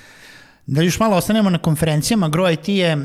Da 0.65 0.81
još 0.81 0.99
malo 0.99 1.17
ostanemo 1.17 1.49
na 1.49 1.57
konferencijama, 1.57 2.29
Grow 2.29 2.53
IT 2.53 2.69
je, 2.69 2.95
uh, 2.95 3.03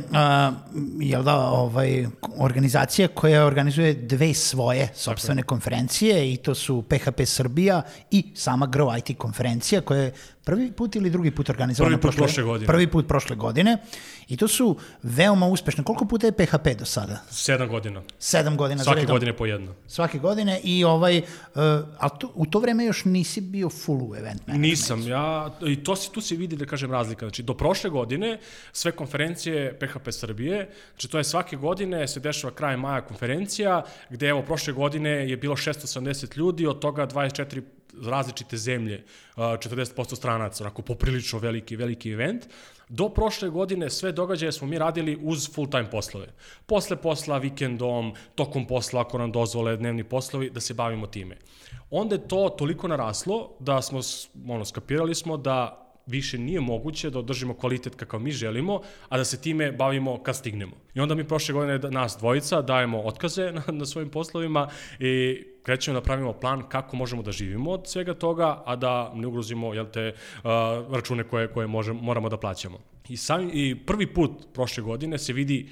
jel 1.00 1.22
da, 1.22 1.36
ovaj, 1.36 2.06
organizacija 2.38 3.08
koja 3.08 3.46
organizuje 3.46 3.94
dve 3.94 4.34
svoje 4.34 4.88
sobstvene 4.94 5.42
konferencije 5.42 6.32
i 6.32 6.36
to 6.36 6.54
su 6.54 6.82
PHP 6.82 7.20
Srbija 7.24 7.82
i 8.10 8.24
sama 8.34 8.66
Grow 8.66 8.98
IT 8.98 9.18
konferencija 9.18 9.80
koja 9.80 10.00
je 10.00 10.12
prvi 10.48 10.72
put 10.72 10.96
ili 10.96 11.10
drugi 11.10 11.30
put 11.30 11.50
organizovana 11.50 11.96
prvi 11.96 12.00
put 12.00 12.16
prošle, 12.16 12.26
prošle 12.26 12.42
godine. 12.42 12.66
Prvi 12.66 12.86
put 12.86 13.08
prošle 13.08 13.36
godine 13.36 13.78
i 14.28 14.36
to 14.36 14.48
su 14.48 14.76
veoma 15.02 15.46
uspešne. 15.46 15.84
Koliko 15.84 16.04
puta 16.04 16.26
je 16.26 16.32
PHP 16.32 16.68
do 16.78 16.84
sada? 16.84 17.20
Sedam 17.30 17.68
godina. 17.68 18.02
Sedam 18.18 18.56
godina 18.56 18.84
Svake 18.84 19.06
godine 19.06 19.36
po 19.36 19.46
jedno. 19.46 19.74
Svake 19.86 20.18
godine 20.18 20.60
i 20.64 20.84
ovaj, 20.84 21.18
uh, 21.18 21.24
ali 21.98 22.10
to, 22.20 22.32
u 22.34 22.46
to 22.46 22.58
vreme 22.58 22.84
još 22.84 23.04
nisi 23.04 23.40
bio 23.40 23.70
full 23.70 24.10
u 24.10 24.16
event 24.16 24.46
management. 24.46 24.70
Nisam, 24.70 25.08
ja, 25.08 25.58
i 25.66 25.84
to 25.84 25.96
se, 25.96 26.10
tu 26.12 26.20
se 26.20 26.36
vidi 26.36 26.56
da 26.56 26.66
kažem 26.66 26.92
razlika. 26.92 27.26
Znači, 27.26 27.42
do 27.42 27.54
prošle 27.54 27.90
godine 27.90 28.38
sve 28.72 28.92
konferencije 28.92 29.78
PHP 29.78 30.08
Srbije, 30.10 30.70
znači 30.90 31.08
to 31.08 31.18
je 31.18 31.24
svake 31.24 31.56
godine 31.56 32.08
se 32.08 32.20
dešava 32.20 32.54
kraj 32.54 32.76
maja 32.76 33.00
konferencija, 33.00 33.82
gde 34.10 34.28
evo 34.28 34.42
prošle 34.42 34.72
godine 34.72 35.10
je 35.10 35.36
bilo 35.36 35.56
680 35.56 36.38
ljudi, 36.38 36.66
od 36.66 36.78
toga 36.78 37.06
24 37.06 37.62
različite 38.02 38.56
zemlje, 38.56 39.04
40% 39.36 40.16
stranaca, 40.16 40.64
onako 40.64 40.82
poprilično 40.82 41.38
veliki, 41.38 41.76
veliki 41.76 42.10
event. 42.10 42.46
Do 42.88 43.08
prošle 43.08 43.48
godine 43.48 43.90
sve 43.90 44.12
događaje 44.12 44.52
smo 44.52 44.68
mi 44.68 44.78
radili 44.78 45.18
uz 45.22 45.50
full-time 45.54 45.90
poslove. 45.90 46.26
Posle 46.66 46.96
posla, 46.96 47.38
vikendom, 47.38 48.14
tokom 48.34 48.66
posla, 48.66 49.00
ako 49.00 49.18
nam 49.18 49.32
dozvole 49.32 49.76
dnevni 49.76 50.04
poslovi, 50.04 50.50
da 50.50 50.60
se 50.60 50.74
bavimo 50.74 51.06
time. 51.06 51.36
Onda 51.90 52.14
je 52.14 52.28
to 52.28 52.48
toliko 52.58 52.88
naraslo 52.88 53.50
da 53.58 53.82
smo, 53.82 54.00
ono, 54.48 54.64
skapirali 54.64 55.14
smo 55.14 55.36
da 55.36 55.87
više 56.08 56.38
nije 56.38 56.60
moguće 56.60 57.10
da 57.10 57.18
održimo 57.18 57.54
kvalitet 57.54 57.94
kakav 57.94 58.20
mi 58.20 58.30
želimo, 58.30 58.80
a 59.08 59.18
da 59.18 59.24
se 59.24 59.40
time 59.40 59.72
bavimo 59.72 60.22
kad 60.22 60.36
stignemo. 60.36 60.76
I 60.94 61.00
onda 61.00 61.14
mi 61.14 61.24
prošle 61.24 61.52
godine 61.52 61.78
da, 61.78 61.90
nas 61.90 62.16
dvojica 62.18 62.62
dajemo 62.62 63.00
otkaze 63.00 63.52
na, 63.56 63.62
na 63.68 63.86
svojim 63.86 64.10
poslovima 64.10 64.68
i 64.98 65.44
krećemo 65.62 65.94
da 65.94 66.04
pravimo 66.04 66.32
plan 66.32 66.68
kako 66.68 66.96
možemo 66.96 67.22
da 67.22 67.32
živimo 67.32 67.70
od 67.70 67.86
svega 67.86 68.14
toga, 68.14 68.62
a 68.66 68.76
da 68.76 69.12
ne 69.14 69.26
ugrozimo 69.26 69.74
jel 69.74 69.86
te, 69.92 70.12
uh, 70.12 70.50
račune 70.94 71.24
koje, 71.24 71.48
koje 71.52 71.66
možemo, 71.66 72.02
moramo 72.02 72.28
da 72.28 72.36
plaćamo. 72.36 72.78
I, 73.08 73.16
sam, 73.16 73.50
I 73.52 73.76
prvi 73.86 74.06
put 74.06 74.30
prošle 74.54 74.82
godine 74.82 75.18
se 75.18 75.32
vidi 75.32 75.68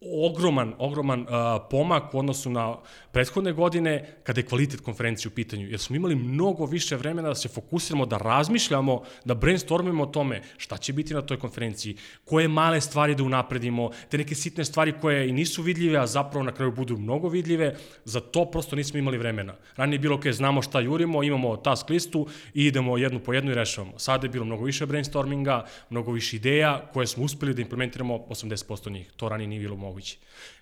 ogroman, 0.00 0.74
ogroman 0.78 1.20
uh, 1.20 1.26
pomak 1.70 2.14
u 2.14 2.18
odnosu 2.18 2.50
na 2.50 2.76
prethodne 3.12 3.52
godine 3.52 4.18
kada 4.22 4.40
je 4.40 4.46
kvalitet 4.46 4.80
konferencije 4.80 5.28
u 5.28 5.34
pitanju, 5.34 5.68
jer 5.68 5.80
smo 5.80 5.96
imali 5.96 6.14
mnogo 6.14 6.66
više 6.66 6.96
vremena 6.96 7.28
da 7.28 7.34
se 7.34 7.48
fokusiramo, 7.48 8.06
da 8.06 8.18
razmišljamo, 8.18 9.02
da 9.24 9.34
brainstormimo 9.34 10.02
o 10.02 10.06
tome 10.06 10.42
šta 10.56 10.76
će 10.76 10.92
biti 10.92 11.14
na 11.14 11.22
toj 11.22 11.38
konferenciji, 11.38 11.96
koje 12.24 12.48
male 12.48 12.80
stvari 12.80 13.14
da 13.14 13.22
unapredimo, 13.22 13.90
te 14.08 14.18
neke 14.18 14.34
sitne 14.34 14.64
stvari 14.64 14.92
koje 15.00 15.28
i 15.28 15.32
nisu 15.32 15.62
vidljive, 15.62 15.98
a 15.98 16.06
zapravo 16.06 16.44
na 16.44 16.52
kraju 16.52 16.72
budu 16.72 16.96
mnogo 16.96 17.28
vidljive, 17.28 17.76
za 18.04 18.20
to 18.20 18.44
prosto 18.50 18.76
nismo 18.76 18.98
imali 18.98 19.18
vremena. 19.18 19.54
Ranije 19.76 19.94
je 19.94 19.98
bilo, 19.98 20.16
ok, 20.16 20.26
znamo 20.26 20.62
šta 20.62 20.80
jurimo, 20.80 21.22
imamo 21.22 21.56
task 21.56 21.90
listu 21.90 22.26
i 22.54 22.66
idemo 22.66 22.98
jednu 22.98 23.20
po 23.20 23.32
jednu 23.32 23.50
i 23.50 23.54
rešavamo. 23.54 23.98
Sada 23.98 24.26
je 24.26 24.30
bilo 24.30 24.44
mnogo 24.44 24.64
više 24.64 24.86
brainstorminga, 24.86 25.66
mnogo 25.90 26.12
više 26.12 26.36
ideja 26.36 26.90
koje 26.92 27.06
smo 27.06 27.24
uspeli 27.24 27.54
da 27.54 27.62
implementiramo 27.62 28.18
80% 28.18 28.92
njih. 28.92 29.12
To 29.16 29.28
ranije 29.28 29.48
nije 29.48 29.60
bilo 29.60 29.76
moguće. 29.88 30.18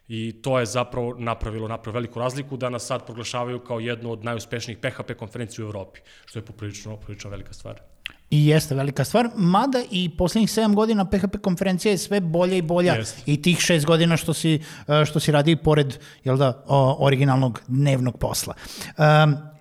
I 0.09 0.33
to 0.43 0.59
je 0.59 0.67
zapravo 0.67 1.15
napravilo, 1.19 1.69
napravilo 1.69 2.01
veliku 2.01 2.19
razliku 2.19 2.57
da 2.57 2.71
nas 2.71 2.87
sad 2.87 3.07
proglašavaju 3.07 3.61
kao 3.61 3.81
jednu 3.81 4.13
od 4.13 4.25
najuspešnijih 4.25 4.79
PHP 4.79 5.19
konferencija 5.19 5.65
u 5.65 5.69
Evropi, 5.69 6.01
što 6.27 6.39
je 6.39 6.45
poprilično, 6.45 6.97
poprilično 6.97 7.31
velika 7.31 7.53
stvar. 7.53 7.81
I 8.31 8.47
jeste 8.47 8.75
velika 8.75 9.05
stvar, 9.05 9.31
mada 9.37 9.83
i 9.91 10.09
poslednjih 10.19 10.51
7 10.51 10.75
godina 10.75 11.05
PHP 11.05 11.37
konferencija 11.43 11.93
je 11.93 11.99
sve 11.99 12.21
bolja 12.21 12.57
i 12.57 12.63
bolja 12.63 12.95
jeste. 12.95 13.23
i 13.27 13.43
tih 13.43 13.59
6 13.59 13.85
godina 13.85 14.17
što 14.17 14.35
si, 14.35 14.61
što 15.07 15.21
si 15.21 15.33
radi 15.33 15.57
pored 15.57 15.99
jel 16.25 16.37
da, 16.37 16.65
originalnog 16.99 17.63
dnevnog 17.67 18.19
posla. 18.19 18.55
Um, 18.99 19.56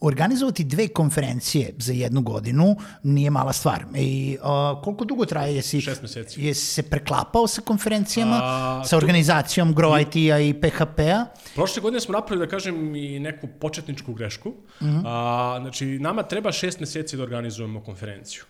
organizovati 0.00 0.64
dve 0.64 0.88
konferencije 0.88 1.74
za 1.78 1.92
jednu 1.92 2.20
godinu 2.22 2.76
nije 3.02 3.30
mala 3.30 3.52
stvar. 3.52 3.84
I 3.96 4.38
uh, 4.40 4.82
koliko 4.82 5.04
dugo 5.04 5.24
traje? 5.24 5.56
Jesi, 5.56 5.80
Šest 5.80 6.02
meseci. 6.02 6.42
Jesi 6.42 6.66
se 6.66 6.82
preklapao 6.82 7.46
sa 7.46 7.60
konferencijama, 7.60 8.40
a, 8.42 8.82
sa 8.84 8.96
organizacijom 8.96 9.74
Grow 9.74 10.02
IT-a 10.02 10.38
i 10.38 10.54
PHP-a? 10.54 11.26
Prošle 11.54 11.82
godine 11.82 12.00
smo 12.00 12.12
napravili, 12.12 12.46
da 12.46 12.50
kažem, 12.50 12.96
i 12.96 13.20
neku 13.20 13.48
početničku 13.60 14.14
grešku. 14.14 14.48
Uh 14.48 14.86
mhm. 14.86 14.96
-huh. 14.96 15.02
a, 15.06 15.58
znači, 15.60 15.86
nama 15.86 16.22
treba 16.22 16.52
šest 16.52 16.80
meseci 16.80 17.16
da 17.16 17.22
organizujemo 17.22 17.80
konferenciju. 17.80 18.42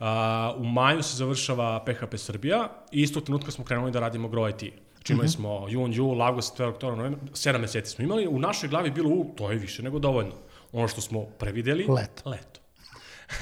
A, 0.00 0.54
u 0.58 0.64
maju 0.64 1.02
se 1.02 1.16
završava 1.16 1.84
PHP 1.84 2.16
Srbija 2.16 2.68
i 2.92 3.02
istog 3.02 3.24
trenutka 3.24 3.50
smo 3.50 3.64
krenuli 3.64 3.92
da 3.92 4.00
radimo 4.00 4.28
Grow 4.28 4.50
IT. 4.50 4.74
Znači 4.94 5.12
imali 5.12 5.26
mhm. 5.26 5.32
smo 5.32 5.66
jun, 5.68 5.92
jul, 5.92 6.22
avgust, 6.22 6.60
oktobar, 6.60 6.98
novembar, 6.98 7.20
sedam 7.32 7.60
meseci 7.60 7.90
smo 7.90 8.04
imali. 8.04 8.26
U 8.26 8.38
našoj 8.38 8.68
glavi 8.68 8.90
bilo, 8.90 9.10
u, 9.10 9.34
to 9.36 9.50
je 9.50 9.58
više 9.58 9.82
nego 9.82 9.98
dovoljno 9.98 10.32
ono 10.74 10.88
što 10.88 11.00
smo 11.00 11.24
prevideli. 11.24 11.86
Leto. 11.88 12.30
Leto. 12.30 12.60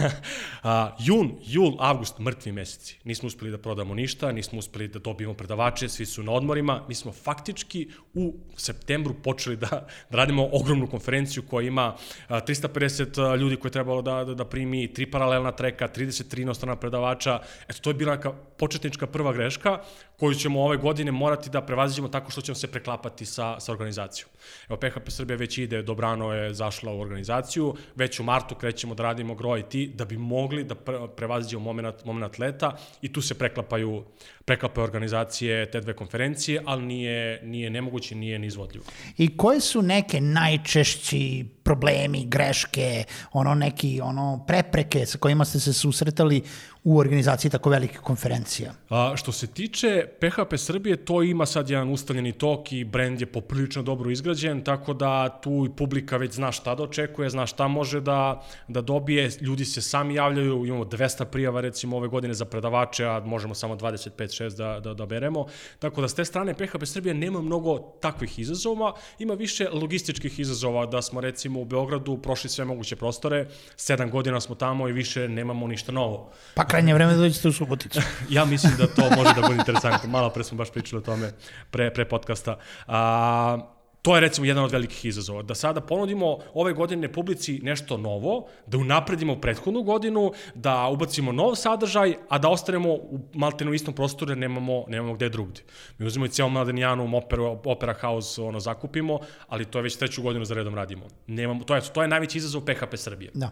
a, 0.62 0.96
jun, 0.98 1.38
jul, 1.44 1.76
avgust, 1.78 2.18
mrtvi 2.18 2.52
meseci. 2.52 2.98
Nismo 3.04 3.26
uspeli 3.26 3.50
da 3.50 3.58
prodamo 3.58 3.94
ništa, 3.94 4.32
nismo 4.32 4.58
uspeli 4.58 4.88
da 4.88 4.98
dobijemo 4.98 5.34
predavače, 5.34 5.88
svi 5.88 6.06
su 6.06 6.22
na 6.22 6.32
odmorima. 6.32 6.82
Mi 6.88 6.94
smo 6.94 7.12
faktički 7.12 7.88
u 8.14 8.34
septembru 8.56 9.14
počeli 9.22 9.56
da, 9.56 9.86
da 10.10 10.16
radimo 10.16 10.48
ogromnu 10.52 10.86
konferenciju 10.86 11.42
koja 11.50 11.66
ima 11.66 11.94
a, 12.28 12.40
350 12.40 13.36
ljudi 13.38 13.56
koje 13.56 13.68
je 13.68 13.72
trebalo 13.72 14.02
da, 14.02 14.24
da, 14.24 14.34
da 14.34 14.44
primi, 14.44 14.92
tri 14.94 15.10
paralelna 15.10 15.52
treka, 15.52 15.88
33 15.88 16.42
inostrana 16.42 16.76
predavača. 16.76 17.40
Eto, 17.68 17.78
to 17.80 17.90
je 17.90 17.94
bila 17.94 18.16
neka 18.16 18.32
početnička 18.32 19.06
prva 19.06 19.32
greška 19.32 19.78
koju 20.22 20.34
ćemo 20.34 20.62
ove 20.64 20.76
godine 20.76 21.12
morati 21.12 21.50
da 21.50 21.60
prevaziđemo 21.62 22.08
tako 22.08 22.30
što 22.30 22.40
ćemo 22.40 22.54
se 22.54 22.70
preklapati 22.70 23.26
sa, 23.26 23.60
sa 23.60 23.72
organizacijom. 23.72 24.30
Evo, 24.68 24.76
PHP 24.76 25.10
Srbija 25.10 25.36
već 25.36 25.58
ide, 25.58 25.82
dobrano 25.82 26.32
je 26.32 26.54
zašla 26.54 26.92
u 26.92 27.00
organizaciju, 27.00 27.74
već 27.96 28.20
u 28.20 28.22
martu 28.22 28.54
krećemo 28.54 28.94
da 28.94 29.02
radimo 29.02 29.34
Grow 29.34 29.58
IT, 29.58 29.96
da 29.96 30.04
bi 30.04 30.16
mogli 30.16 30.64
da 30.64 30.74
pre, 30.74 30.98
prevaziđemo 31.16 31.64
moment, 31.64 32.04
moment 32.04 32.38
leta 32.38 32.76
i 33.02 33.12
tu 33.12 33.22
se 33.22 33.34
preklapaju, 33.34 34.04
preklapaju 34.44 34.84
organizacije 34.84 35.70
te 35.70 35.80
dve 35.80 35.96
konferencije, 35.96 36.62
ali 36.64 36.82
nije, 36.82 37.42
nije 37.42 37.70
nemoguće, 37.70 38.14
nije 38.14 38.38
neizvodljivo. 38.38 38.84
I 39.18 39.36
koje 39.36 39.60
su 39.60 39.82
neke 39.82 40.20
najčešći 40.20 41.44
problemi, 41.62 42.24
greške, 42.26 43.04
ono 43.32 43.54
neki 43.54 44.00
ono 44.00 44.44
prepreke 44.46 45.06
sa 45.06 45.18
kojima 45.18 45.44
ste 45.44 45.60
se 45.60 45.72
susretali 45.72 46.42
u 46.84 46.98
organizaciji 46.98 47.50
tako 47.50 47.70
velikih 47.70 48.00
konferencija? 48.00 48.72
A, 48.88 49.12
što 49.16 49.32
se 49.32 49.46
tiče 49.46 50.06
PHP 50.20 50.56
Srbije, 50.56 50.96
to 50.96 51.22
ima 51.22 51.46
sad 51.46 51.70
jedan 51.70 51.90
ustaljeni 51.90 52.32
tok 52.32 52.72
i 52.72 52.84
brend 52.84 53.20
je 53.20 53.26
poprilično 53.26 53.82
dobro 53.82 54.10
izgrađen, 54.10 54.64
tako 54.64 54.94
da 54.94 55.40
tu 55.42 55.66
i 55.66 55.76
publika 55.76 56.16
već 56.16 56.34
zna 56.34 56.52
šta 56.52 56.74
da 56.74 56.82
očekuje, 56.82 57.30
zna 57.30 57.46
šta 57.46 57.68
može 57.68 58.00
da, 58.00 58.42
da 58.68 58.80
dobije, 58.80 59.30
ljudi 59.40 59.64
se 59.64 59.82
sami 59.82 60.14
javljaju, 60.14 60.66
imamo 60.66 60.84
200 60.84 61.24
prijava 61.24 61.60
recimo 61.60 61.96
ove 61.96 62.08
godine 62.08 62.34
za 62.34 62.44
predavače, 62.44 63.04
a 63.04 63.20
možemo 63.20 63.54
samo 63.54 63.76
25-6 63.76 64.56
da, 64.56 64.80
da, 64.80 64.94
da 64.94 65.06
beremo, 65.06 65.46
tako 65.78 66.00
da 66.00 66.08
s 66.08 66.14
te 66.14 66.24
strane 66.24 66.54
PHP 66.54 66.84
Srbije 66.84 67.14
nema 67.14 67.40
mnogo 67.40 67.78
takvih 67.78 68.38
izazova, 68.38 68.92
ima 69.18 69.34
više 69.34 69.68
logističkih 69.72 70.38
izazova 70.38 70.86
da 70.86 71.02
smo 71.02 71.20
recimo 71.20 71.51
u 71.60 71.64
Beogradu 71.64 72.18
prošli 72.18 72.50
sve 72.50 72.64
moguće 72.64 72.96
prostore, 72.96 73.46
sedam 73.76 74.10
godina 74.10 74.40
smo 74.40 74.54
tamo 74.54 74.88
i 74.88 74.92
više 74.92 75.28
nemamo 75.28 75.66
ništa 75.66 75.92
novo. 75.92 76.32
Pa 76.54 76.64
krajnje 76.64 76.94
vreme 76.94 77.12
da 77.12 77.18
dođete 77.18 77.48
u 77.48 77.52
Suboticu. 77.52 78.00
ja 78.36 78.44
mislim 78.44 78.72
da 78.78 78.86
to 78.86 79.02
može 79.16 79.34
da 79.34 79.40
bude 79.40 79.54
interesantno. 79.54 80.10
Malo 80.10 80.30
pre 80.30 80.44
smo 80.44 80.58
baš 80.58 80.70
pričali 80.70 81.00
o 81.02 81.04
tome 81.04 81.32
pre, 81.70 81.94
pre 81.94 82.08
podcasta. 82.08 82.58
A, 82.86 83.71
To 84.02 84.14
je 84.14 84.20
recimo 84.20 84.46
jedan 84.46 84.64
od 84.64 84.72
velikih 84.72 85.04
izazova, 85.04 85.42
da 85.42 85.54
sada 85.54 85.80
ponudimo 85.80 86.38
ove 86.54 86.72
godine 86.72 87.12
publici 87.12 87.60
nešto 87.62 87.96
novo, 87.96 88.48
da 88.66 88.78
unapredimo 88.78 89.36
prethodnu 89.40 89.82
godinu, 89.82 90.32
da 90.54 90.88
ubacimo 90.88 91.32
nov 91.32 91.54
sadržaj, 91.54 92.16
a 92.28 92.38
da 92.38 92.48
ostanemo 92.48 92.92
u 92.92 93.20
maltenu 93.34 93.74
istom 93.74 93.94
prostoru 93.94 94.30
jer 94.30 94.38
nemamo, 94.38 94.84
nemamo 94.88 95.14
gde 95.14 95.28
drugde. 95.28 95.62
Mi 95.98 96.06
uzimo 96.06 96.26
i 96.26 96.28
cijelo 96.28 96.50
Mladenijanum, 96.50 97.14
opera, 97.14 97.42
opera 97.64 97.94
house 98.00 98.42
ono, 98.42 98.60
zakupimo, 98.60 99.20
ali 99.48 99.64
to 99.64 99.78
je 99.78 99.82
već 99.82 99.96
treću 99.96 100.22
godinu 100.22 100.44
za 100.44 100.54
redom 100.54 100.74
radimo. 100.74 101.06
Nemamo, 101.26 101.64
to, 101.64 101.74
je, 101.74 101.80
to 101.92 102.02
je 102.02 102.08
najveći 102.08 102.38
izazov 102.38 102.62
PHP 102.62 102.96
Srbije. 102.96 103.30
Da. 103.34 103.50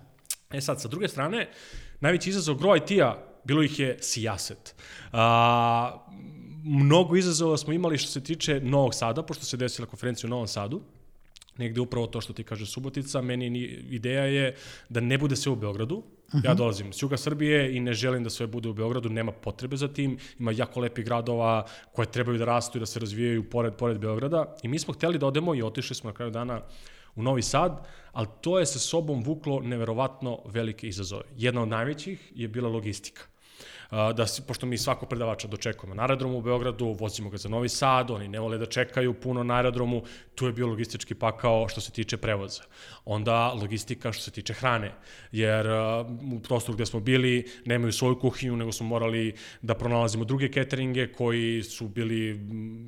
E 0.53 0.61
sad, 0.61 0.81
sa 0.81 0.89
druge 0.89 1.09
strane, 1.09 1.49
najveći 2.01 2.31
izazov 2.31 2.57
Grow 2.57 2.77
IT-a, 2.77 3.17
bilo 3.45 3.63
ih 3.63 3.79
je 3.79 3.99
sijaset. 4.01 4.75
A, 5.13 6.07
mnogo 6.65 7.17
izazova 7.17 7.57
smo 7.57 7.73
imali 7.73 7.99
što 7.99 8.11
se 8.11 8.25
tiče 8.25 8.61
Novog 8.61 8.95
Sada, 8.95 9.23
pošto 9.23 9.45
se 9.45 9.57
desila 9.57 9.87
konferencija 9.87 10.29
u 10.29 10.31
Novom 10.31 10.47
Sadu, 10.47 10.81
negde 11.59 11.81
upravo 11.81 12.07
to 12.07 12.21
što 12.21 12.33
ti 12.33 12.45
kaže 12.45 12.67
Subotica, 12.67 13.23
meni 13.23 13.51
ni, 13.51 13.61
ideja 13.91 14.25
je 14.25 14.57
da 14.89 15.01
ne 15.01 15.19
bude 15.19 15.37
sve 15.37 15.53
u 15.53 15.57
Beogradu. 15.57 16.03
-huh. 16.33 16.45
Ja 16.45 16.51
mhm. 16.51 16.59
dolazim 16.59 16.93
s 16.93 17.03
juga 17.03 17.17
Srbije 17.17 17.77
i 17.77 17.81
ne 17.81 17.93
želim 17.93 18.25
da 18.25 18.31
sve 18.31 18.47
bude 18.47 18.69
u 18.69 18.75
Beogradu, 18.75 19.09
nema 19.09 19.33
potrebe 19.33 19.77
za 19.77 19.89
tim. 19.89 20.19
Ima 20.39 20.53
jako 20.53 20.81
lepih 20.81 21.05
gradova 21.05 21.67
koje 21.93 22.11
trebaju 22.11 22.39
da 22.39 22.45
rastu 22.45 22.79
i 22.79 22.81
da 22.81 22.87
se 22.87 23.01
razvijaju 23.01 23.51
pored, 23.51 23.75
pored 23.75 23.99
Beograda. 23.99 24.57
I 24.63 24.69
mi 24.69 24.79
smo 24.79 24.95
hteli 24.95 25.19
da 25.19 25.27
odemo 25.27 25.55
i 25.55 25.63
otišli 25.63 25.97
smo 25.97 26.11
na 26.11 26.15
kraju 26.15 26.31
dana 26.31 26.61
u 27.17 27.23
Novi 27.23 27.43
Sad, 27.43 27.87
ali 28.13 28.27
to 28.41 28.59
je 28.59 28.67
sa 28.67 28.79
sobom 28.79 29.23
vuklo 29.23 29.61
neverovatno 29.61 30.39
velike 30.47 30.89
izazove. 30.89 31.23
Jedna 31.37 31.63
od 31.63 31.69
najvećih 31.69 32.33
je 32.35 32.49
bila 32.49 32.69
logistika 32.69 33.23
da 33.91 34.27
pošto 34.47 34.67
mi 34.67 34.79
svako 34.79 35.07
predavača 35.07 35.49
dočekujemo 35.49 35.95
na 35.95 36.03
aerodromu 36.03 36.39
u 36.39 36.43
Beogradu, 36.43 36.97
vozimo 37.01 37.31
ga 37.31 37.37
za 37.37 37.49
Novi 37.49 37.69
Sad, 37.69 38.11
oni 38.11 38.29
ne 38.29 38.41
vole 38.41 38.59
da 38.59 38.67
čekaju 38.67 39.15
puno 39.15 39.43
na 39.45 39.55
aerodromu, 39.55 40.03
tu 40.35 40.47
je 40.47 40.53
bio 40.53 40.67
logistički 40.67 41.15
pakao 41.15 41.69
što 41.69 41.81
se 41.81 41.93
tiče 41.93 42.17
prevoza. 42.17 42.63
Onda 43.05 43.53
logistika 43.53 44.13
što 44.13 44.23
se 44.23 44.31
tiče 44.31 44.55
hrane, 44.55 44.93
jer 45.33 45.67
u 46.37 46.41
prostoru 46.41 46.77
gde 46.77 46.87
smo 46.87 47.01
bili 47.01 47.47
nemaju 47.65 47.93
svoju 47.93 48.19
kuhinju, 48.19 48.57
nego 48.57 48.73
smo 48.73 48.87
morali 48.87 49.35
da 49.63 49.75
pronalazimo 49.75 50.25
druge 50.25 50.53
cateringe 50.53 51.13
koji 51.13 51.63
su 51.63 51.89
bili 51.89 52.41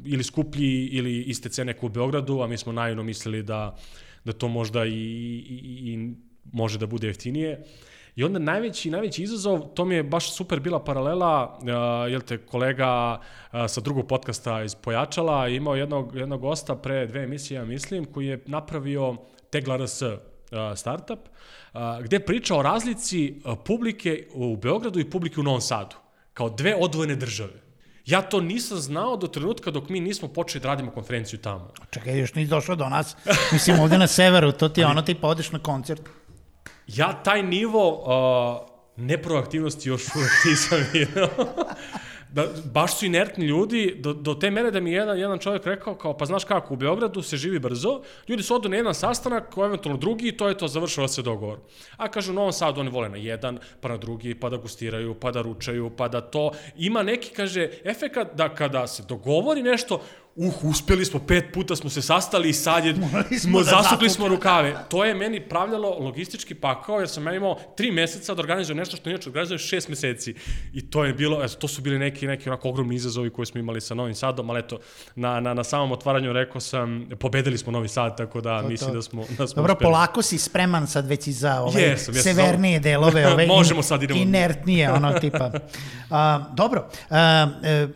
ili 0.04 0.25
skuplji 0.25 0.87
ili 0.87 1.23
iste 1.23 1.49
cene 1.49 1.75
kao 1.75 1.87
u 1.87 1.88
Beogradu, 1.88 2.40
a 2.40 2.47
mi 2.47 2.59
smo 2.59 2.73
naivno 2.73 3.02
mislili 3.02 3.42
da, 3.42 3.76
da 4.25 4.32
to 4.32 4.49
možda 4.49 4.85
i, 4.85 4.90
i, 4.90 5.61
i 5.92 6.14
može 6.52 6.78
da 6.78 6.87
bude 6.87 7.06
jeftinije. 7.06 7.59
Uh, 7.61 7.91
I 8.16 8.25
onda 8.25 8.38
najveći, 8.38 8.90
najveći 8.90 9.23
izazov, 9.23 9.61
to 9.75 9.85
mi 9.85 9.95
je 9.95 10.02
baš 10.02 10.35
super 10.35 10.61
bila 10.61 10.85
paralela, 10.85 11.59
uh, 11.59 12.12
jel 12.12 12.21
te 12.21 12.38
kolega 12.38 13.19
uh, 13.19 13.59
sa 13.69 13.81
drugog 13.81 14.07
podcasta 14.07 14.62
iz 14.62 14.75
Pojačala 14.75 15.49
imao 15.49 15.76
jednog, 15.76 16.16
jednog 16.16 16.40
gosta 16.40 16.76
pre 16.76 17.07
dve 17.07 17.23
emisije, 17.23 17.57
ja 17.57 17.64
mislim, 17.64 18.04
koji 18.04 18.26
je 18.26 18.42
napravio 18.47 19.16
Tegla 19.50 19.76
RS 19.76 20.02
uh, 20.02 20.11
startup, 20.76 21.19
uh, 21.75 21.81
gde 22.02 22.21
priča 22.21 22.57
o 22.57 22.62
razlici 22.62 23.40
uh, 23.45 23.59
publike 23.64 24.26
u 24.35 24.57
Beogradu 24.57 25.00
i 25.00 25.11
publike 25.11 25.40
u 25.40 25.42
Novom 25.42 25.61
Sadu, 25.61 25.97
kao 26.35 26.50
dve 26.50 26.76
odvojene 26.81 27.16
države. 27.16 27.62
Ja 28.07 28.23
to 28.23 28.40
nisam 28.40 28.78
znao 28.78 29.16
do 29.16 29.26
trenutka 29.26 29.71
dok 29.71 29.88
mi 29.88 30.00
nismo 30.00 30.28
počeli 30.28 30.62
da 30.62 30.69
radimo 30.69 30.90
konferenciju 30.90 31.38
tamo. 31.38 31.71
Čekaj, 31.90 32.19
još 32.19 32.35
nisi 32.35 32.50
došao 32.50 32.76
do 32.76 32.88
nas. 32.88 33.16
Mislim, 33.52 33.81
ovde 33.81 33.99
na 33.99 34.07
severu, 34.07 34.52
to 34.52 34.69
ti 34.69 34.81
je 34.81 34.87
ono, 34.87 35.02
ti 35.02 35.16
odeš 35.23 35.52
na 35.52 35.59
koncert 35.59 36.02
ja 36.96 37.22
taj 37.22 37.42
nivo 37.42 37.90
uh, 37.90 38.72
neproaktivnosti 38.96 39.88
još 39.88 40.02
uvek 40.16 40.30
nisam 40.50 40.78
vidio. 40.92 41.28
da, 42.32 42.46
baš 42.64 42.99
su 42.99 43.06
inertni 43.06 43.46
ljudi, 43.46 43.94
do, 43.99 44.12
do 44.12 44.34
te 44.34 44.50
mere 44.50 44.70
da 44.70 44.80
mi 44.80 44.92
jedan, 44.92 45.18
jedan 45.18 45.38
čovjek 45.38 45.66
rekao 45.66 45.94
kao, 45.94 46.16
pa 46.16 46.25
znaš 46.25 46.44
kako, 46.44 46.75
u 46.75 46.76
Beogradu 46.76 47.22
se 47.22 47.37
živi 47.37 47.58
brzo, 47.58 48.00
ljudi 48.28 48.42
su 48.42 48.54
odu 48.54 48.68
na 48.68 48.76
jedan 48.76 48.94
sastanak, 48.94 49.54
eventualno 49.56 50.00
drugi, 50.00 50.28
i 50.28 50.37
to 50.37 50.49
je 50.49 50.58
to, 50.58 50.68
završava 50.68 51.08
se 51.08 51.22
dogovor. 51.22 51.58
A 51.96 52.08
kaže, 52.08 52.30
u 52.30 52.34
Novom 52.34 52.52
Sadu 52.52 52.80
oni 52.80 52.90
vole 52.90 53.08
na 53.08 53.16
jedan, 53.16 53.58
pa 53.80 53.88
na 53.88 53.96
drugi, 53.96 54.34
pa 54.34 54.49
da 54.49 54.56
gustiraju, 54.56 55.14
pa 55.14 55.30
da 55.30 55.42
ručaju, 55.42 55.90
pa 55.96 56.08
da 56.08 56.20
to. 56.20 56.50
Ima 56.76 57.02
neki, 57.02 57.30
kaže, 57.30 57.68
efekat 57.84 58.34
da 58.34 58.49
kada 58.54 58.87
se 58.87 59.02
dogovori 59.08 59.62
nešto, 59.62 60.00
uh, 60.37 60.65
uspeli 60.65 61.05
smo, 61.05 61.21
pet 61.21 61.45
puta 61.53 61.77
smo 61.77 61.91
se 61.91 62.03
sastali 62.03 62.49
i 62.49 62.53
sad 62.53 62.85
je, 62.85 62.95
smo, 63.43 63.59
da 63.59 63.65
zasukli 63.65 64.11
smo 64.11 64.29
rukave. 64.29 64.77
To 64.89 65.05
je 65.05 65.15
meni 65.15 65.41
pravljalo 65.41 65.99
logistički 65.99 66.55
pakao, 66.55 66.99
jer 66.99 67.09
sam 67.09 67.27
ja 67.27 67.35
imao 67.35 67.59
tri 67.77 67.91
meseca 67.91 68.35
da 68.35 68.41
organizujem 68.41 68.79
nešto 68.79 68.97
što 68.97 69.11
inače 69.11 69.29
organizujem 69.29 69.59
šest 69.59 69.89
meseci. 69.89 70.35
I 70.73 70.91
to 70.91 71.05
je 71.05 71.15
bilo, 71.15 71.45
eto, 71.45 71.55
to 71.55 71.69
su 71.69 71.83
bili 71.83 71.99
neki, 71.99 72.27
neki 72.27 72.49
onako 72.49 72.69
ogromni 72.69 72.95
izazovi 72.95 73.31
koje 73.31 73.47
smo 73.47 73.61
imali 73.61 73.81
sa 73.81 73.95
Novim 73.95 74.15
Sadom, 74.15 74.51
ali 74.51 74.59
eto, 74.61 74.79
na, 75.15 75.41
na, 75.41 75.55
na 75.55 75.65
samom 75.65 75.93
otvaranju 75.93 76.33
rekao 76.33 76.61
sam, 76.61 77.09
pobedili 77.21 77.59
smo 77.59 77.73
Novi 77.73 77.89
Sad, 77.89 78.17
tako 78.17 78.41
da 78.41 78.62
to, 78.62 78.69
mislim 78.69 78.91
to. 78.91 78.97
da 78.97 79.03
smo, 79.03 79.25
da 79.39 79.47
smo 79.47 79.62
Dobro, 79.62 79.73
uspeli. 79.73 79.91
polako 79.91 80.23
si 80.23 80.39
spreman 80.39 80.87
sad 80.87 81.07
već 81.07 81.27
i 81.27 81.33
za 81.33 81.61
ove 81.61 81.83
jesam, 81.83 82.14
jesam, 82.14 82.35
severnije 82.35 82.79
dobro. 82.79 82.90
delove, 82.90 83.27
ove 83.33 83.47
Možemo 83.47 83.83
sad 83.83 84.03
idemo. 84.03 84.21
inertnije, 84.21 84.92
ono 84.92 85.12
tipa. 85.12 85.51
Uh, 86.12 86.18
dobro, 86.55 86.88
uh, 87.11 87.16
uh, 87.16 87.90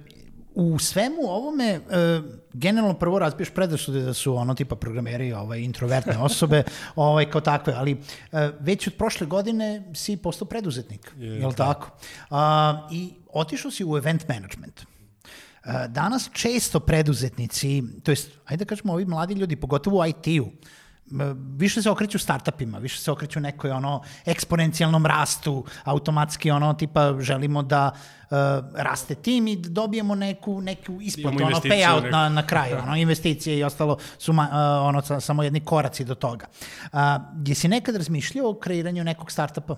u 0.57 0.79
svemu 0.79 1.23
ovome, 1.23 1.81
uh, 1.81 2.25
generalno 2.53 2.95
prvo 2.95 3.19
razbiješ 3.19 3.51
predrasude 3.51 4.01
da 4.01 4.15
su 4.15 4.37
ono 4.37 4.55
tipa 4.55 4.77
programeri, 4.77 5.33
ovaj, 5.33 5.61
introvertne 5.61 6.19
osobe, 6.29 6.63
ovaj, 6.95 7.31
kao 7.31 7.41
takve, 7.41 7.73
ali 7.77 7.93
uh, 7.93 8.39
već 8.61 8.87
od 8.87 8.95
prošle 8.95 9.27
godine 9.27 9.93
si 9.95 10.17
postao 10.17 10.49
preduzetnik, 10.49 11.13
je, 11.19 11.29
je 11.29 11.47
li 11.47 11.55
da. 11.57 11.73
tako? 11.73 11.91
Uh, 12.31 12.37
I 12.93 13.13
otišao 13.33 13.71
si 13.71 13.85
u 13.85 13.97
event 13.97 14.29
management. 14.29 14.81
Uh, 14.81 15.73
danas 15.89 16.31
često 16.33 16.81
preduzetnici, 16.81 17.83
to 18.03 18.11
jest, 18.11 18.31
ajde 18.45 18.65
da 18.65 18.69
kažemo, 18.69 18.93
ovi 18.93 19.05
mladi 19.05 19.35
ljudi, 19.35 19.57
pogotovo 19.57 20.01
u 20.01 20.07
IT-u, 20.07 20.49
više 21.57 21.83
se 21.83 21.91
okreću 21.91 22.19
startupima, 22.19 22.79
više 22.79 23.01
se 23.01 23.11
okreću 23.11 23.41
nekoj 23.41 23.71
ono 23.71 24.03
eksponencijalnom 24.25 25.07
rastu, 25.07 25.65
automatski 25.85 26.51
ono 26.51 26.75
tipa 26.75 27.15
želimo 27.21 27.63
da 27.63 27.91
uh, 27.91 28.37
raste 28.75 29.15
tim 29.15 29.47
i 29.47 29.57
da 29.57 29.69
dobijemo 29.69 30.15
neku 30.15 30.61
neku 30.61 31.01
isplatu, 31.01 31.45
ono 31.45 31.57
payout 31.57 32.03
neku. 32.03 32.13
na 32.13 32.29
na 32.29 32.47
kraju, 32.47 32.77
ono 32.83 32.97
investicije 32.97 33.59
i 33.59 33.65
ostalo 33.65 33.99
su 34.19 34.33
ma, 34.33 34.43
uh, 34.43 34.87
ono 34.87 35.21
samo 35.21 35.43
jedni 35.43 35.61
koraci 35.61 36.05
do 36.05 36.15
toga. 36.15 36.47
Uh, 36.93 36.99
jesi 37.47 37.69
nekad 37.69 37.97
razmišljao 37.97 38.51
o 38.51 38.55
kreiranju 38.55 39.05
nekog 39.05 39.31
startupa? 39.31 39.77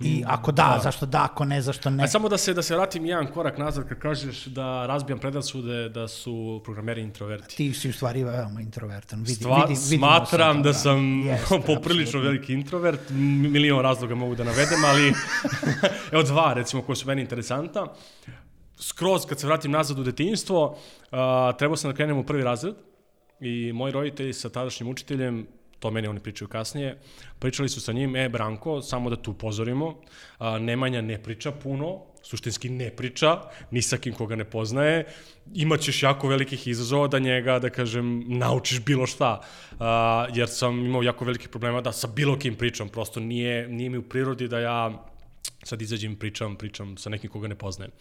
I 0.00 0.24
ako 0.26 0.52
da, 0.52 0.72
da, 0.76 0.80
zašto 0.82 1.06
da, 1.06 1.24
ako 1.24 1.44
ne, 1.44 1.62
zašto 1.62 1.90
ne. 1.90 2.04
A 2.04 2.08
samo 2.08 2.28
da 2.28 2.38
se 2.38 2.54
da 2.54 2.62
se 2.62 2.76
vratim 2.76 3.06
jedan 3.06 3.26
korak 3.26 3.58
nazad 3.58 3.88
kad 3.88 3.98
kažeš 3.98 4.44
da 4.44 4.86
razbijam 4.86 5.18
predrasude 5.18 5.88
da 5.88 6.08
su 6.08 6.60
programeri 6.64 7.02
introverti. 7.02 7.56
Ti 7.56 7.74
si 7.74 7.88
u 7.88 7.92
stvari 7.92 8.24
veoma 8.24 8.60
introvertan. 8.60 9.20
Vidi, 9.20 9.34
Stva, 9.34 9.64
vidi, 9.64 9.76
smatram 9.76 10.62
da, 10.62 10.68
da 10.68 10.74
sam 10.74 11.26
Jeste, 11.26 11.60
poprilično 11.66 12.02
absolutno. 12.02 12.30
veliki 12.30 12.52
introvert, 12.52 13.00
milion 13.10 13.80
razloga 13.80 14.14
mogu 14.14 14.34
da 14.34 14.44
navedem, 14.44 14.84
ali 14.84 15.12
evo 16.12 16.22
dva 16.22 16.52
recimo 16.52 16.82
koja 16.82 16.96
su 16.96 17.06
meni 17.06 17.22
interesanta. 17.22 17.86
Skroz 18.78 19.26
kad 19.26 19.40
se 19.40 19.46
vratim 19.46 19.70
nazad 19.70 19.98
u 19.98 20.02
detinjstvo, 20.02 20.66
uh, 20.66 21.18
trebao 21.58 21.76
sam 21.76 21.90
da 21.90 21.96
krenem 21.96 22.18
u 22.18 22.24
prvi 22.24 22.42
razred 22.42 22.74
i 23.40 23.72
moji 23.72 23.92
roditelji 23.92 24.32
sa 24.32 24.48
tadašnjim 24.48 24.88
učiteljem 24.88 25.46
to 25.82 25.90
meni 25.90 26.08
oni 26.08 26.20
pričaju 26.20 26.48
kasnije, 26.48 26.98
pričali 27.38 27.68
su 27.68 27.80
sa 27.80 27.92
njim, 27.92 28.16
e, 28.16 28.28
Branko, 28.28 28.82
samo 28.82 29.10
da 29.10 29.16
tu 29.16 29.30
upozorimo, 29.30 29.94
a, 30.38 30.58
Nemanja 30.58 31.00
ne 31.02 31.18
priča 31.22 31.50
puno, 31.52 31.98
suštinski 32.22 32.68
ne 32.70 32.90
priča, 32.90 33.40
ni 33.70 33.82
sa 33.82 33.98
kim 33.98 34.14
koga 34.14 34.36
ne 34.36 34.44
poznaje, 34.44 35.06
imaćeš 35.54 36.02
jako 36.02 36.28
velikih 36.28 36.66
izazova 36.68 37.08
da 37.08 37.18
njega, 37.18 37.58
da 37.58 37.70
kažem, 37.70 38.24
naučiš 38.38 38.84
bilo 38.84 39.06
šta, 39.06 39.40
a, 39.80 40.26
jer 40.34 40.48
sam 40.48 40.84
imao 40.86 41.02
jako 41.02 41.24
velikih 41.24 41.48
problema 41.48 41.80
da 41.80 41.92
sa 41.92 42.06
bilo 42.06 42.38
kim 42.38 42.54
pričam, 42.54 42.88
prosto 42.88 43.20
nije, 43.20 43.68
nije 43.68 43.90
mi 43.90 43.98
u 43.98 44.08
prirodi 44.08 44.48
da 44.48 44.60
ja 44.60 45.11
sad 45.62 45.82
izađem, 45.82 46.16
pričam, 46.16 46.56
pričam 46.56 46.96
sa 46.96 47.10
nekim 47.10 47.30
koga 47.30 47.48
ne 47.48 47.54
poznajem. 47.54 47.92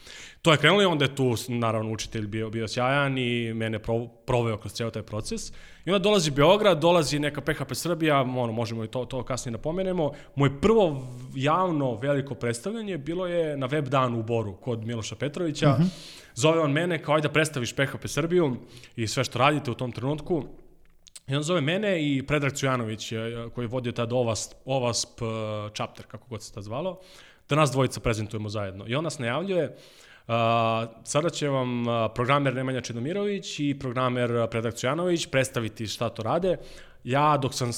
To 0.42 0.52
je 0.52 0.58
krenulo 0.58 0.82
i 0.82 0.86
onda 0.86 1.06
je 1.06 1.16
tu, 1.16 1.36
naravno, 1.48 1.92
učitelj 1.92 2.28
bio, 2.28 2.50
bio 2.50 2.68
sjajan 2.68 3.18
i 3.18 3.54
mene 3.54 3.80
pro, 3.80 4.08
proveo 4.08 4.58
kroz 4.58 4.74
ceo 4.74 4.92
taj 4.92 5.04
proces. 5.04 5.52
I 5.86 5.90
onda 5.90 6.00
dolazi 6.00 6.32
Beograd, 6.32 6.80
dolazi 6.80 7.20
neka 7.20 7.42
PHP 7.42 7.74
Srbija, 7.74 8.22
ono, 8.22 8.52
možemo 8.52 8.84
i 8.84 8.88
to, 8.88 9.06
to 9.06 9.24
kasnije 9.24 9.52
napomenemo. 9.52 10.12
Moje 10.36 10.62
prvo 10.62 11.08
javno 11.36 11.96
veliko 11.96 12.36
predstavljanje 12.36 12.98
bilo 12.98 13.28
je 13.28 13.58
na 13.58 13.66
web 13.66 13.88
danu 13.88 14.20
u 14.20 14.24
Boru 14.24 14.56
kod 14.56 14.86
Miloša 14.86 15.16
Petrovića. 15.16 15.70
Mm 15.70 15.82
-hmm. 15.82 15.88
Zove 16.36 16.60
on 16.60 16.72
mene 16.72 17.04
kao 17.04 17.16
ajde 17.16 17.28
da 17.28 17.34
predstaviš 17.34 17.74
PHP 17.74 18.08
Srbiju 18.08 18.58
i 18.96 19.08
sve 19.08 19.24
što 19.24 19.40
radite 19.40 19.72
u 19.72 19.76
tom 19.76 19.92
trenutku. 19.92 20.44
I 21.28 21.36
on 21.36 21.44
zove 21.44 21.62
mene 21.62 22.16
i 22.16 22.24
Predrag 22.28 22.54
Cujanović 22.54 23.14
koji 23.56 23.66
je 23.66 23.70
vodio 23.70 23.92
tad 23.92 24.14
OVASP, 24.14 24.54
OVASP 24.66 25.22
chapter, 25.74 26.06
kako 26.06 26.28
god 26.30 26.44
se 26.44 26.54
to 26.54 26.62
zvalo 26.62 27.00
da 27.52 27.56
nas 27.56 27.72
dvojica 27.72 28.00
prezentujemo 28.00 28.50
zajedno. 28.50 28.86
I 28.88 28.96
on 28.96 29.04
nas 29.04 29.20
najavljuje, 29.20 29.76
Uh, 30.28 30.36
sada 31.04 31.30
će 31.30 31.50
vam 31.50 31.88
uh, 31.88 32.12
programer 32.16 32.56
Nemanja 32.56 32.82
Čedomirović 32.82 33.60
i 33.60 33.76
programer 33.80 34.48
Predrag 34.52 34.74
Cujanović 34.74 35.26
predstaviti 35.28 35.88
šta 35.88 36.10
to 36.10 36.24
rade. 36.24 36.58
ja 37.04 37.38
dok 37.38 37.54
sam 37.54 37.72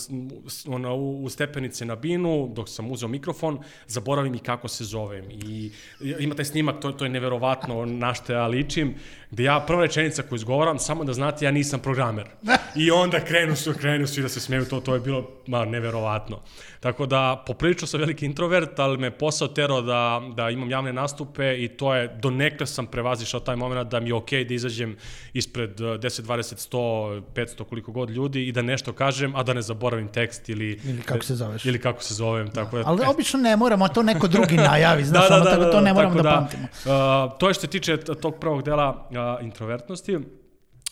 ono, 0.67 0.95
u 0.95 1.29
stepenice 1.29 1.85
na 1.85 1.95
binu, 1.95 2.51
dok 2.53 2.69
sam 2.69 2.91
uzeo 2.91 3.09
mikrofon, 3.09 3.59
zaboravim 3.87 4.35
i 4.35 4.39
kako 4.39 4.67
se 4.67 4.83
zovem. 4.83 5.25
I 5.31 5.71
ima 6.19 6.35
taj 6.35 6.45
snimak, 6.45 6.81
to, 6.81 6.91
to 6.91 7.05
je 7.05 7.09
neverovatno 7.09 7.85
na 7.85 8.13
što 8.13 8.33
ja 8.33 8.47
ličim, 8.47 8.95
gde 9.33 9.43
ja 9.43 9.59
prva 9.67 9.81
rečenica 9.81 10.21
koju 10.23 10.37
izgovaram, 10.37 10.79
samo 10.79 11.03
da 11.03 11.13
znate, 11.13 11.45
ja 11.45 11.51
nisam 11.51 11.79
programer. 11.79 12.27
I 12.83 12.91
onda 12.91 13.19
krenu 13.19 13.55
su, 13.55 13.73
krenu 13.73 14.07
svi 14.07 14.21
da 14.21 14.29
se 14.29 14.39
smeju, 14.39 14.65
to, 14.65 14.79
to 14.79 14.93
je 14.93 14.99
bilo 14.99 15.29
ma, 15.47 15.65
neverovatno. 15.65 16.39
Tako 16.79 17.05
da, 17.05 17.43
poprilično 17.47 17.87
sam 17.87 17.99
veliki 17.99 18.25
introvert, 18.25 18.79
ali 18.79 18.97
me 18.97 19.11
posao 19.11 19.47
terao 19.47 19.81
da, 19.81 20.21
da 20.35 20.49
imam 20.49 20.69
javne 20.69 20.93
nastupe 20.93 21.63
i 21.63 21.67
to 21.67 21.95
je, 21.95 22.07
do 22.21 22.29
nekle 22.29 22.67
sam 22.67 22.85
prevazišao 22.87 23.39
taj 23.39 23.55
moment 23.55 23.91
da 23.91 23.99
mi 23.99 24.09
je 24.09 24.13
okej 24.13 24.45
da 24.45 24.53
izađem 24.53 24.97
ispred 25.33 25.81
eh, 25.81 25.83
10, 25.83 26.21
20, 26.21 26.69
100, 26.75 27.21
500, 27.35 27.63
koliko 27.63 27.91
god 27.91 28.09
ljudi 28.09 28.47
i 28.47 28.51
da 28.51 28.61
nešto 28.61 28.93
kažem, 28.93 29.35
a 29.35 29.43
da 29.43 29.53
ne 29.53 29.61
zaboravim 29.61 30.07
tekst 30.07 30.49
ili... 30.49 30.79
Ili 30.85 31.01
kako 31.01 31.23
se 31.23 31.35
zoveš. 31.35 31.65
Ili 31.65 31.79
kako 31.79 32.03
se 32.03 32.13
zovem, 32.13 32.51
tako 32.51 32.77
da... 32.77 32.83
Ali 32.85 33.01
obično 33.13 33.39
ne 33.39 33.57
moramo, 33.57 33.87
to 33.87 34.03
neko 34.03 34.27
drugi 34.27 34.55
najavi, 34.55 35.03
znaš, 35.13 35.31
ono, 35.31 35.45
tako 35.45 35.65
to 35.65 35.81
ne 35.81 35.93
moramo 35.93 36.15
tako 36.15 36.23
da, 36.23 36.35
pamtimo. 36.35 36.63
Uh, 36.63 37.37
to 37.39 37.47
je 37.47 37.53
što 37.53 37.61
se 37.61 37.67
tiče 37.67 37.97
tog 37.97 38.39
prvog 38.39 38.63
dela 38.63 39.07
uh, 39.09 39.22
introvertnosti. 39.41 40.19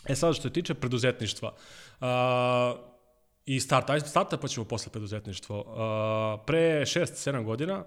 E 0.10 0.16
sad 0.16 0.34
što 0.34 0.44
se 0.44 0.54
tiče 0.54 0.74
preduzetništva. 0.74 1.54
Uh, 2.00 2.08
I 3.46 3.60
start, 3.60 3.90
ajde 3.90 4.08
starta 4.08 4.38
pa 4.38 4.48
ćemo 4.48 4.66
posle 4.66 4.92
preduzetništvo. 4.92 5.60
Uh, 5.60 6.46
pre 6.46 6.82
6-7 6.82 7.44
godina 7.44 7.84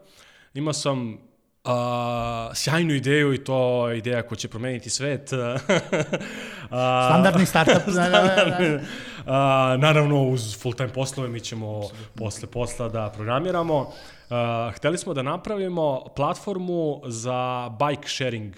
imao 0.54 0.72
sam 0.72 1.18
uh, 1.64 2.54
sjajnu 2.54 2.94
ideju 2.94 3.34
i 3.34 3.44
to 3.44 3.88
je 3.88 3.98
ideja 3.98 4.22
koja 4.22 4.36
će 4.36 4.48
promeniti 4.48 4.90
svet. 4.90 5.30
Uh, 6.64 6.70
Standardni 7.08 7.46
startup. 7.46 7.86
da, 7.94 8.08
da, 8.08 8.20
da, 8.20 8.68
da. 8.68 8.80
A, 9.26 9.76
naravno, 9.78 10.22
uz 10.22 10.56
full-time 10.62 10.88
poslove 10.88 11.28
mi 11.28 11.40
ćemo 11.40 11.82
posle 12.14 12.48
posla 12.48 12.88
da 12.88 13.12
programiramo. 13.14 13.92
A, 14.30 14.70
hteli 14.76 14.98
smo 14.98 15.14
da 15.14 15.22
napravimo 15.22 16.04
platformu 16.16 17.02
za 17.06 17.70
bike 17.78 18.08
sharing, 18.08 18.54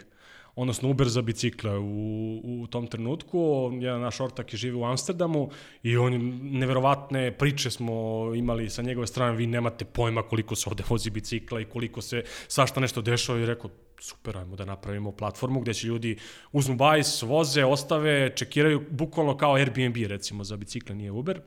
odnosno 0.57 0.91
Uber 0.91 1.09
za 1.09 1.23
bicikle 1.23 1.79
u, 1.79 2.41
u 2.45 2.67
tom 2.67 2.87
trenutku. 2.87 3.71
Jedan 3.81 4.01
naš 4.01 4.21
ortak 4.21 4.53
je 4.53 4.57
živi 4.57 4.77
u 4.77 4.85
Amsterdamu 4.85 5.51
i 5.83 5.97
on 5.97 6.41
neverovatne 6.43 7.39
priče 7.39 7.71
smo 7.71 7.95
imali 8.35 8.71
sa 8.71 8.83
njegove 8.83 9.07
strane. 9.07 9.37
Vi 9.37 9.47
nemate 9.47 9.85
pojma 9.85 10.23
koliko 10.23 10.57
se 10.57 10.69
ovde 10.71 10.85
vozi 10.89 11.11
bicikla 11.11 11.61
i 11.61 11.65
koliko 11.65 12.03
se 12.03 12.23
svašta 12.49 12.81
nešto 12.81 13.03
dešava 13.03 13.39
i 13.39 13.47
rekao, 13.47 13.71
super, 14.01 14.37
ajmo 14.37 14.57
da 14.57 14.65
napravimo 14.65 15.13
platformu 15.13 15.61
gde 15.61 15.75
će 15.75 15.87
ljudi 15.87 16.19
uzmu 16.53 16.77
bajs, 16.77 17.23
voze, 17.23 17.65
ostave, 17.65 18.33
čekiraju, 18.37 18.83
bukvalno 18.91 19.37
kao 19.37 19.55
Airbnb 19.55 19.97
recimo 19.97 20.45
za 20.45 20.57
bicikle, 20.57 20.95
nije 20.95 21.11
Uber. 21.11 21.41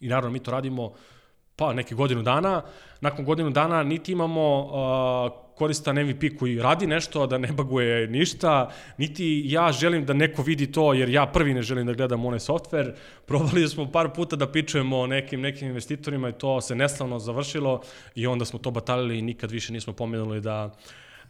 I 0.00 0.08
naravno 0.08 0.30
mi 0.30 0.38
to 0.38 0.50
radimo 0.50 0.92
pa 1.56 1.72
neke 1.72 1.94
godinu 1.94 2.22
dana. 2.22 2.62
Nakon 3.00 3.24
godinu 3.24 3.50
dana 3.50 3.82
niti 3.82 4.12
imamo 4.12 4.58
uh, 4.60 5.52
koristan 5.54 6.04
MVP 6.04 6.38
koji 6.38 6.58
radi 6.58 6.86
nešto, 6.86 7.22
a 7.22 7.26
da 7.26 7.38
ne 7.38 7.52
baguje 7.52 8.06
ništa, 8.06 8.70
niti 8.98 9.42
ja 9.46 9.72
želim 9.72 10.04
da 10.06 10.12
neko 10.12 10.42
vidi 10.42 10.72
to, 10.72 10.92
jer 10.92 11.08
ja 11.08 11.26
prvi 11.26 11.54
ne 11.54 11.62
želim 11.62 11.86
da 11.86 11.92
gledam 11.92 12.24
onaj 12.24 12.40
softver. 12.40 12.94
Probali 13.28 13.68
smo 13.68 13.90
par 13.92 14.08
puta 14.14 14.36
da 14.36 14.52
pičujemo 14.52 14.98
o 14.98 15.06
nekim, 15.06 15.40
nekim 15.40 15.68
investitorima 15.68 16.28
i 16.28 16.32
to 16.32 16.60
se 16.60 16.74
neslavno 16.74 17.18
završilo 17.18 17.80
i 18.14 18.26
onda 18.26 18.44
smo 18.44 18.58
to 18.58 18.70
batalili 18.70 19.18
i 19.18 19.22
nikad 19.22 19.50
više 19.50 19.72
nismo 19.72 19.92
pomenuli 19.92 20.40
da 20.40 20.70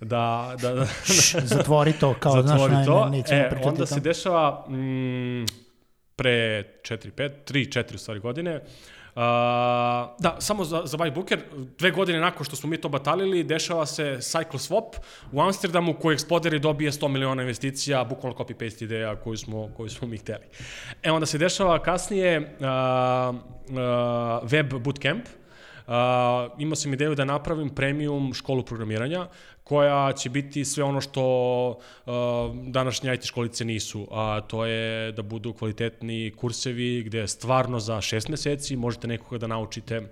da, 0.00 0.56
da, 0.60 0.72
da, 0.74 0.86
Zatvori 1.54 1.92
to, 1.92 2.14
kao, 2.14 2.32
znaš, 2.42 2.46
zatvori 2.46 2.74
ne, 2.74 2.84
to. 2.84 3.08
ne, 3.08 3.22
e, 3.30 3.50
onda 3.64 3.82
o 3.82 3.86
se 3.86 4.00
dešava 4.00 4.66
mm, 4.68 5.44
pre 6.16 6.64
4, 6.82 7.10
5, 7.12 7.30
3, 7.46 7.84
4 7.84 7.94
u 7.94 7.98
stvari 7.98 8.20
godine. 8.20 8.56
Uh, 8.56 8.62
da, 9.14 10.36
samo 10.38 10.64
za, 10.64 10.82
za 10.84 10.96
Bike 10.96 11.10
Booker, 11.10 11.40
dve 11.78 11.90
godine 11.90 12.20
nakon 12.20 12.44
što 12.44 12.56
smo 12.56 12.70
mi 12.70 12.80
to 12.80 12.88
batalili, 12.88 13.44
dešava 13.44 13.86
se 13.86 14.02
Cycle 14.02 14.70
Swap 14.70 14.96
u 15.32 15.40
Amsterdamu 15.40 15.94
koji 15.94 16.14
eksploder 16.14 16.54
i 16.54 16.58
dobije 16.58 16.90
100 16.90 17.08
miliona 17.08 17.42
investicija, 17.42 18.04
bukvalno 18.04 18.38
copy-paste 18.38 18.84
ideja 18.84 19.16
koju 19.16 19.36
smo, 19.36 19.68
koju 19.76 19.88
smo 19.88 20.08
mi 20.08 20.16
hteli. 20.16 20.44
E 21.02 21.10
onda 21.10 21.26
se 21.26 21.38
dešava 21.38 21.82
kasnije 21.82 22.38
uh, 22.38 22.44
uh, 23.34 24.50
Web 24.50 24.74
Bootcamp, 24.74 25.24
Uh, 25.26 25.41
imao 26.58 26.76
sam 26.76 26.92
ideju 26.92 27.14
da 27.14 27.24
napravim 27.24 27.70
premium 27.70 28.34
školu 28.34 28.62
programiranja 28.62 29.28
koja 29.64 30.12
će 30.12 30.30
biti 30.30 30.64
sve 30.64 30.84
ono 30.84 31.00
što 31.00 31.24
uh, 31.68 32.12
današnje 32.66 33.14
IT 33.14 33.24
školice 33.24 33.64
nisu, 33.64 34.08
a 34.10 34.40
to 34.40 34.66
je 34.66 35.12
da 35.12 35.22
budu 35.22 35.52
kvalitetni 35.52 36.32
kursevi 36.36 37.02
gde 37.02 37.28
stvarno 37.28 37.80
za 37.80 38.00
šest 38.00 38.28
meseci 38.28 38.76
možete 38.76 39.08
nekoga 39.08 39.38
da 39.38 39.46
naučite 39.46 40.02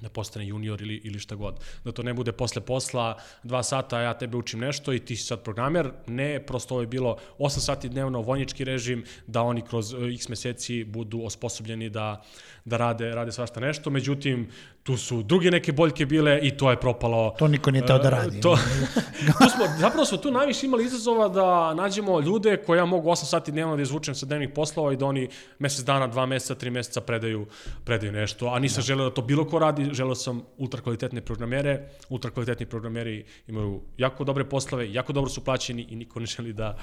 da 0.00 0.08
postane 0.08 0.46
junior 0.46 0.82
ili, 0.82 1.00
ili 1.04 1.18
šta 1.18 1.34
god. 1.34 1.60
Da 1.84 1.92
to 1.92 2.02
ne 2.02 2.14
bude 2.14 2.32
posle 2.32 2.62
posla, 2.62 3.16
dva 3.42 3.62
sata, 3.62 4.00
ja 4.00 4.14
tebe 4.14 4.36
učim 4.36 4.60
nešto 4.60 4.92
i 4.92 4.98
ti 4.98 5.16
si 5.16 5.24
sad 5.24 5.42
programer. 5.42 5.90
Ne, 6.06 6.40
prosto 6.46 6.74
ovo 6.74 6.80
je 6.80 6.86
bilo 6.86 7.16
8 7.38 7.58
sati 7.58 7.88
dnevno, 7.88 8.20
vojnički 8.20 8.64
režim, 8.64 9.04
da 9.26 9.42
oni 9.42 9.62
kroz 9.62 9.94
eh, 9.94 10.14
x 10.14 10.28
meseci 10.28 10.84
budu 10.84 11.22
osposobljeni 11.24 11.90
da, 11.90 12.22
da 12.64 12.76
rade, 12.76 13.10
rade 13.10 13.32
svašta 13.32 13.60
nešto. 13.60 13.90
Međutim, 13.90 14.48
tu 14.88 14.96
su 14.96 15.22
druge 15.22 15.50
neke 15.50 15.72
boljke 15.72 16.06
bile 16.06 16.40
i 16.42 16.50
to 16.50 16.70
je 16.70 16.76
propalo. 16.78 17.34
To 17.38 17.48
niko 17.48 17.70
nije 17.70 17.86
teo 17.86 17.98
da 17.98 18.08
E, 18.08 18.10
radi. 18.10 18.40
To, 18.40 18.56
tu 19.38 19.44
smo, 19.46 19.64
zapravo 19.78 20.04
smo 20.04 20.18
tu 20.18 20.30
najviše 20.30 20.66
imali 20.66 20.84
izazova 20.84 21.28
da 21.28 21.74
nađemo 21.74 22.20
ljude 22.20 22.56
koje 22.56 22.78
ja 22.78 22.84
mogu 22.86 23.10
8 23.10 23.24
sati 23.26 23.52
dnevno 23.52 23.76
da 23.76 23.82
izvučem 23.82 24.14
sa 24.14 24.26
dnevnih 24.26 24.48
poslova 24.50 24.92
i 24.92 24.96
da 24.96 25.06
oni 25.06 25.28
mesec 25.58 25.84
dana, 25.84 26.06
dva 26.06 26.26
meseca, 26.26 26.54
tri 26.54 26.70
meseca 26.70 27.00
predaju, 27.00 27.46
predaju 27.84 28.12
nešto. 28.12 28.46
A 28.46 28.58
nisam 28.58 28.82
želeo 28.82 29.04
da 29.04 29.14
to 29.14 29.22
bilo 29.22 29.44
ko 29.44 29.58
radi, 29.58 29.90
želeo 29.92 30.14
sam 30.14 30.42
ultra 30.58 30.80
kvalitetne 30.80 31.20
programere. 31.20 31.80
Ultra 32.08 32.30
kvalitetni 32.30 32.66
programeri 32.66 33.18
imaju 33.46 33.80
jako 33.98 34.24
dobre 34.24 34.44
poslove, 34.46 34.92
jako 34.92 35.12
dobro 35.12 35.30
su 35.30 35.40
plaćeni 35.42 35.82
i 35.82 35.96
niko 35.96 36.20
ne 36.20 36.26
želi 36.26 36.52
da... 36.52 36.76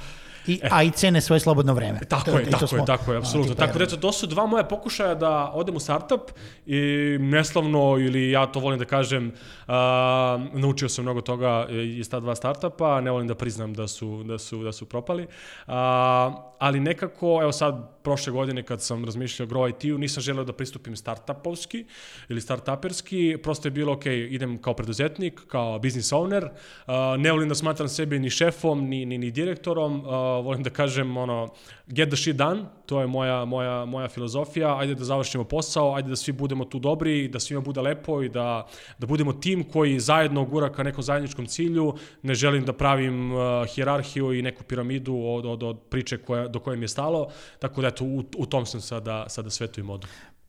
I, 0.47 0.59
a 0.65 0.83
i 0.83 0.91
cene 0.91 1.21
svoje 1.21 1.39
slobodno 1.39 1.73
vreme. 1.73 1.99
Tako 2.01 2.31
To- 2.31 2.39
je, 2.39 2.45
tako 2.45 2.67
smo- 2.67 2.77
je, 2.77 2.85
tako 2.85 3.11
je, 3.11 3.17
apsolutno. 3.17 3.53
tipa, 3.53 3.67
Tako 3.67 3.79
da, 3.79 3.87
to 3.87 4.11
su 4.11 4.27
dva 4.27 4.45
moja 4.45 4.63
pokušaja 4.65 5.15
da 5.15 5.51
odem 5.53 5.75
u 5.75 5.79
startup 5.79 6.21
i 6.65 6.77
neslavno, 7.21 7.94
ili 7.99 8.31
ja 8.31 8.45
to 8.45 8.59
volim 8.59 8.79
da 8.79 8.85
kažem, 8.85 9.31
a, 9.67 10.47
naučio 10.53 10.89
sam 10.89 11.05
mnogo 11.05 11.21
toga 11.21 11.67
iz 11.69 12.09
ta 12.09 12.19
dva 12.19 12.35
startupa, 12.35 13.01
ne 13.01 13.11
volim 13.11 13.27
da 13.27 13.35
priznam 13.35 13.73
da 13.73 13.87
su, 13.87 14.23
da 14.23 14.37
su, 14.37 14.63
da 14.63 14.71
su 14.71 14.85
propali, 14.85 15.27
a, 15.67 16.51
ali 16.59 16.79
nekako, 16.79 17.39
evo 17.41 17.51
sad, 17.51 18.03
prošle 18.03 18.33
godine 18.33 18.63
kad 18.63 18.81
sam 18.81 19.05
razmišljao 19.05 19.47
Grow 19.47 19.69
IT-u, 19.69 19.97
nisam 19.97 20.23
želeo 20.23 20.43
da 20.43 20.53
pristupim 20.53 20.95
startupovski 20.95 21.85
ili 22.29 22.41
startuperski, 22.41 23.37
prosto 23.43 23.67
je 23.67 23.71
bilo, 23.71 23.93
ok, 23.93 24.05
idem 24.05 24.57
kao 24.61 24.73
preduzetnik, 24.73 25.41
kao 25.47 25.79
business 25.79 26.11
owner, 26.11 26.49
a, 26.85 27.15
ne 27.17 27.31
volim 27.31 27.49
da 27.49 27.55
smatram 27.55 27.87
sebe 27.89 28.19
ni 28.19 28.29
šefom, 28.29 28.87
ni, 28.89 29.05
ni, 29.05 29.17
ni 29.17 29.31
direktorom, 29.31 30.03
a, 30.05 30.17
volim 30.39 30.63
da 30.63 30.69
kažem, 30.69 31.17
ono, 31.17 31.49
get 31.87 32.09
the 32.09 32.17
shit 32.17 32.35
done, 32.35 32.65
to 32.85 33.01
je 33.01 33.07
moja, 33.07 33.45
moja, 33.45 33.85
moja 33.85 34.07
filozofija, 34.07 34.77
ajde 34.77 34.95
da 34.95 35.03
završimo 35.03 35.43
posao, 35.43 35.95
ajde 35.95 36.09
da 36.09 36.15
svi 36.15 36.31
budemo 36.31 36.65
tu 36.65 36.79
dobri, 36.79 37.27
da 37.27 37.39
svima 37.39 37.61
bude 37.61 37.81
lepo 37.85 38.21
i 38.21 38.29
da, 38.29 38.67
da 38.99 39.07
budemo 39.07 39.33
tim 39.33 39.63
koji 39.63 39.99
zajedno 39.99 40.45
gura 40.45 40.71
ka 40.71 40.83
nekom 40.83 41.03
zajedničkom 41.03 41.45
cilju, 41.45 41.93
ne 42.21 42.35
želim 42.35 42.65
da 42.65 42.73
pravim 42.73 43.31
uh, 43.31 43.65
hijerarhiju 43.75 44.33
i 44.33 44.41
neku 44.41 44.63
piramidu 44.63 45.15
od, 45.15 45.45
od, 45.45 45.63
od 45.63 45.79
priče 45.89 46.17
koja, 46.17 46.47
do 46.47 46.59
koje 46.59 46.77
mi 46.77 46.83
je 46.83 46.95
stalo, 46.97 47.27
tako 47.59 47.81
da 47.81 47.87
eto, 47.87 48.05
u, 48.05 48.23
u 48.37 48.45
tom 48.45 48.65
sam 48.65 48.81
sada, 48.81 49.25
sada 49.29 49.49
svetu 49.49 49.79
i 49.79 49.83
modu. 49.83 50.07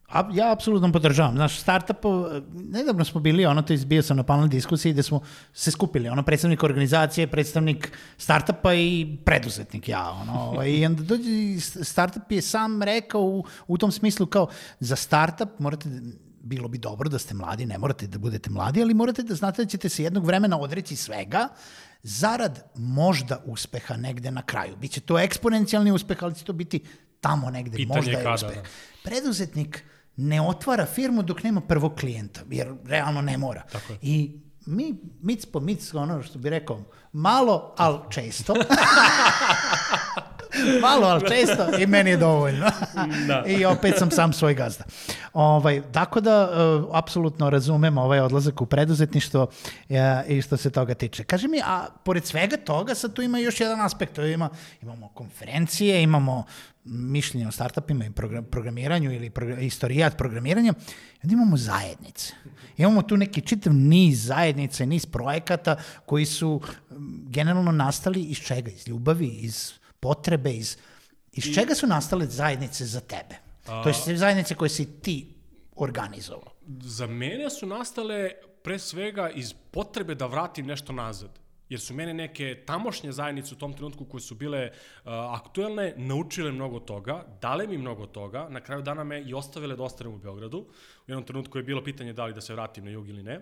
A, 0.09 0.29
ja 0.33 0.53
apsolutno 0.53 0.93
podržavam. 0.93 1.35
Znaš, 1.35 1.61
startup, 1.61 1.97
nedavno 2.55 3.05
smo 3.05 3.21
bili, 3.21 3.47
ono, 3.47 3.63
to 3.63 3.73
je 3.73 3.79
bio 3.87 4.03
sam 4.03 4.17
na 4.17 4.23
panel 4.23 4.49
diskusiji 4.49 4.93
gde 4.93 5.03
smo 5.03 5.21
se 5.53 5.71
skupili, 5.71 6.09
ono, 6.09 6.23
predstavnik 6.23 6.63
organizacije, 6.63 7.27
predstavnik 7.27 7.93
startupa 8.19 8.75
i 8.75 9.19
preduzetnik, 9.25 9.89
ja, 9.89 10.11
ono, 10.11 10.41
ovaj, 10.51 10.71
i 10.71 10.87
onda 10.87 11.03
dođe, 11.03 11.61
startup 11.61 12.33
je 12.33 12.43
sam 12.43 12.83
rekao 12.83 13.21
u, 13.21 13.45
u 13.67 13.79
tom 13.79 13.93
smislu 13.93 14.27
kao, 14.27 14.49
za 14.81 14.97
startup 14.97 15.59
morate, 15.59 15.89
bilo 16.47 16.69
bi 16.69 16.79
dobro 16.79 17.09
da 17.09 17.19
ste 17.19 17.35
mladi, 17.35 17.67
ne 17.67 17.79
morate 17.79 18.07
da 18.07 18.19
budete 18.19 18.51
mladi, 18.51 18.83
ali 18.83 18.95
morate 18.95 19.23
da 19.23 19.35
znate 19.35 19.65
da 19.65 19.69
ćete 19.71 19.89
se 19.89 20.03
jednog 20.03 20.27
vremena 20.27 20.59
odreći 20.59 20.97
svega, 20.97 21.49
zarad 22.03 22.71
možda 22.75 23.43
uspeha 23.47 23.97
negde 23.97 24.31
na 24.31 24.43
kraju. 24.43 24.77
Biće 24.77 25.01
to 25.01 25.19
eksponencijalni 25.19 25.93
uspeh, 25.93 26.23
ali 26.23 26.35
će 26.35 26.45
to 26.45 26.53
biti 26.53 26.85
tamo 27.21 27.51
negde, 27.51 27.77
Pitanje 27.77 27.97
možda 27.97 28.11
je 28.11 28.23
kada, 28.23 28.35
uspeh. 28.35 28.55
da. 28.57 28.63
Preduzetnik 29.05 29.85
ne 30.17 30.41
otvara 30.43 30.87
firmu 30.87 31.23
dok 31.23 31.43
nema 31.43 31.61
prvog 31.61 31.95
klijenta, 32.01 32.41
jer 32.51 32.75
realno 32.85 33.21
ne 33.21 33.39
mora. 33.39 33.63
Tako 33.73 33.93
je. 33.93 33.99
I 34.03 34.41
mi, 34.67 34.95
mic 35.23 35.47
po 35.47 35.61
mic, 35.61 35.95
ono 35.95 36.23
što 36.23 36.39
bi 36.39 36.51
rekao, 36.51 36.85
malo, 37.13 37.75
ali 37.79 37.99
često. 38.11 38.55
malo, 40.87 41.07
ali 41.07 41.29
često 41.29 41.79
i 41.79 41.87
meni 41.87 42.11
je 42.11 42.17
dovoljno. 42.17 42.67
Da. 43.27 43.45
I 43.59 43.65
opet 43.65 43.95
sam 43.99 44.11
sam 44.11 44.33
svoj 44.33 44.55
gazda. 44.55 44.85
Ovaj, 45.33 45.83
tako 45.93 46.21
da, 46.21 46.51
uh, 46.51 46.89
apsolutno 46.93 47.51
razumem 47.51 47.99
ovaj 47.99 48.21
odlazak 48.21 48.61
u 48.61 48.67
preduzetništvo 48.67 49.43
uh, 49.43 49.97
i 50.29 50.43
što 50.43 50.57
se 50.57 50.71
toga 50.71 50.95
tiče. 50.95 51.25
Kaži 51.25 51.49
mi, 51.49 51.61
a 51.65 51.87
pored 52.05 52.25
svega 52.25 52.57
toga, 52.57 52.95
sad 52.95 53.13
tu 53.13 53.23
ima 53.23 53.39
još 53.39 53.61
jedan 53.61 53.81
aspekt, 53.81 54.13
to 54.15 54.25
ima, 54.25 54.49
imamo 54.83 55.09
konferencije, 55.09 56.03
imamo 56.03 56.45
mišljenje 56.87 57.49
o 57.49 57.53
startupima 57.53 58.05
i 58.05 58.11
program, 58.11 58.45
programiranju 58.45 59.13
ili 59.13 59.31
progr 59.31 59.63
istorijat 59.63 60.17
programiranja, 60.17 60.75
onda 61.25 61.33
imamo 61.33 61.57
zajednice. 61.57 62.35
Imamo 62.77 63.03
tu 63.03 63.17
neki 63.17 63.41
čitav 63.41 63.73
niz 63.75 64.27
zajednica 64.27 64.85
i 64.85 64.87
niz 64.87 65.07
projekata 65.07 65.77
koji 66.07 66.27
su 66.27 66.61
generalno 67.27 67.73
nastali 67.73 68.23
iz 68.23 68.39
čega? 68.39 68.71
Iz 68.71 68.89
ljubavi, 68.89 69.27
iz 69.29 69.73
potrebe, 70.07 70.53
iz... 70.53 70.77
Iz 71.33 71.47
I... 71.47 71.55
čega 71.55 71.75
su 71.75 71.87
nastale 71.87 72.27
zajednice 72.27 72.87
za 72.87 73.01
tebe? 73.01 73.41
A... 73.67 73.83
To 73.83 73.89
je 73.89 74.17
zajednice 74.17 74.55
koje 74.55 74.69
si 74.69 75.01
ti 75.01 75.17
organizovao. 75.77 76.53
Za 76.81 77.07
mene 77.07 77.51
su 77.51 77.67
nastale 77.67 78.31
pre 78.63 78.79
svega 78.79 79.31
iz 79.31 79.53
potrebe 79.71 80.15
da 80.15 80.27
vratim 80.27 80.67
nešto 80.67 80.93
nazad 80.93 81.39
jer 81.69 81.81
su 81.81 81.95
mene 81.95 82.15
neke 82.15 82.63
tamošnje 82.67 83.13
zajednice 83.13 83.55
u 83.55 83.59
tom 83.59 83.73
trenutku 83.73 84.05
koje 84.05 84.21
su 84.21 84.35
bile 84.35 84.71
uh, 84.71 85.11
aktuelne 85.13 85.95
naučile 85.97 86.53
mnogo 86.53 86.81
toga, 86.81 87.25
dale 87.41 87.67
mi 87.67 87.79
mnogo 87.79 88.07
toga, 88.07 88.47
na 88.51 88.61
kraju 88.61 88.83
dana 88.83 89.05
me 89.05 89.23
i 89.23 89.35
ostavile 89.35 89.77
da 89.77 89.83
ostanem 89.83 90.15
u 90.15 90.19
Beogradu. 90.19 90.59
U 90.59 91.11
jednom 91.11 91.25
trenutku 91.25 91.59
je 91.59 91.65
bilo 91.65 91.85
pitanje 91.85 92.13
da 92.13 92.25
li 92.25 92.35
da 92.35 92.41
se 92.41 92.55
vratim 92.55 92.85
na 92.85 92.91
jug 92.91 93.09
ili 93.09 93.23
ne 93.23 93.41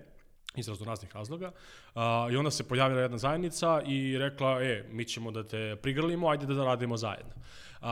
iz 0.55 0.69
raznih 0.69 1.15
razloga. 1.15 1.51
Uh, 1.95 2.03
I 2.33 2.37
onda 2.37 2.51
se 2.51 2.69
pojavila 2.69 3.01
jedna 3.01 3.19
zajednica 3.19 3.83
i 3.87 4.19
rekla, 4.19 4.63
e, 4.63 4.85
mi 4.91 5.05
ćemo 5.05 5.31
da 5.31 5.45
te 5.45 5.77
prigrlimo, 5.83 6.29
ajde 6.29 6.47
da 6.47 6.65
radimo 6.65 6.97
zajedno. 6.97 7.33
Uh, 7.81 7.89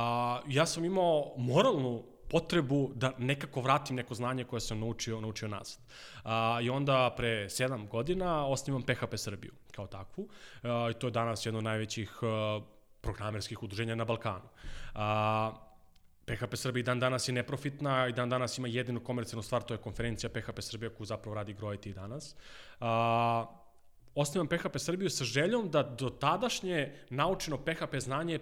ja 0.49 0.67
sam 0.67 0.85
imao 0.85 1.35
moralnu 1.37 2.05
potrebu 2.33 2.91
da 2.95 3.13
nekako 3.19 3.61
vratim 3.61 3.97
neko 3.97 4.15
znanje 4.15 4.45
koje 4.45 4.61
sam 4.61 4.81
naučio, 4.81 5.21
naučio 5.21 5.49
nazad. 5.49 5.79
A, 6.25 6.59
I 6.63 6.71
onda 6.71 7.15
pre 7.17 7.51
sedam 7.51 7.87
godina 7.87 8.47
osnivam 8.47 8.83
PHP 8.83 9.17
Srbiju 9.17 9.53
kao 9.71 9.87
takvu. 9.87 10.29
A, 10.63 10.89
I 10.91 10.95
to 10.95 11.07
je 11.07 11.11
danas 11.11 11.47
jedno 11.47 11.59
od 11.59 11.65
najvećih 11.65 12.19
a, 12.23 12.61
programerskih 13.01 13.63
udruženja 13.63 13.95
na 13.95 14.05
Balkanu. 14.05 14.49
A, 14.95 15.53
PHP 16.27 16.57
Srbija 16.57 16.81
i 16.81 16.85
dan 16.85 17.01
danas 17.01 17.29
je 17.29 17.33
neprofitna 17.33 18.09
i 18.09 18.13
dan 18.13 18.31
danas 18.31 18.59
ima 18.59 18.69
jedinu 18.69 19.01
komercijalnu 19.01 19.43
stvar, 19.43 19.63
to 19.63 19.75
je 19.75 19.79
konferencija 19.79 20.31
PHP 20.31 20.61
Srbija 20.61 20.91
koju 20.91 21.07
zapravo 21.07 21.35
radi 21.35 21.53
Grojiti 21.53 21.91
i 21.91 21.95
danas. 21.95 22.37
A, 22.81 23.47
osnivam 24.15 24.49
PHP 24.49 24.79
Srbiju 24.79 25.11
sa 25.11 25.25
željom 25.25 25.71
da 25.71 25.83
do 25.83 26.11
tadašnje 26.11 26.93
naučeno 27.11 27.59
PHP 27.59 27.97
znanje 27.99 28.39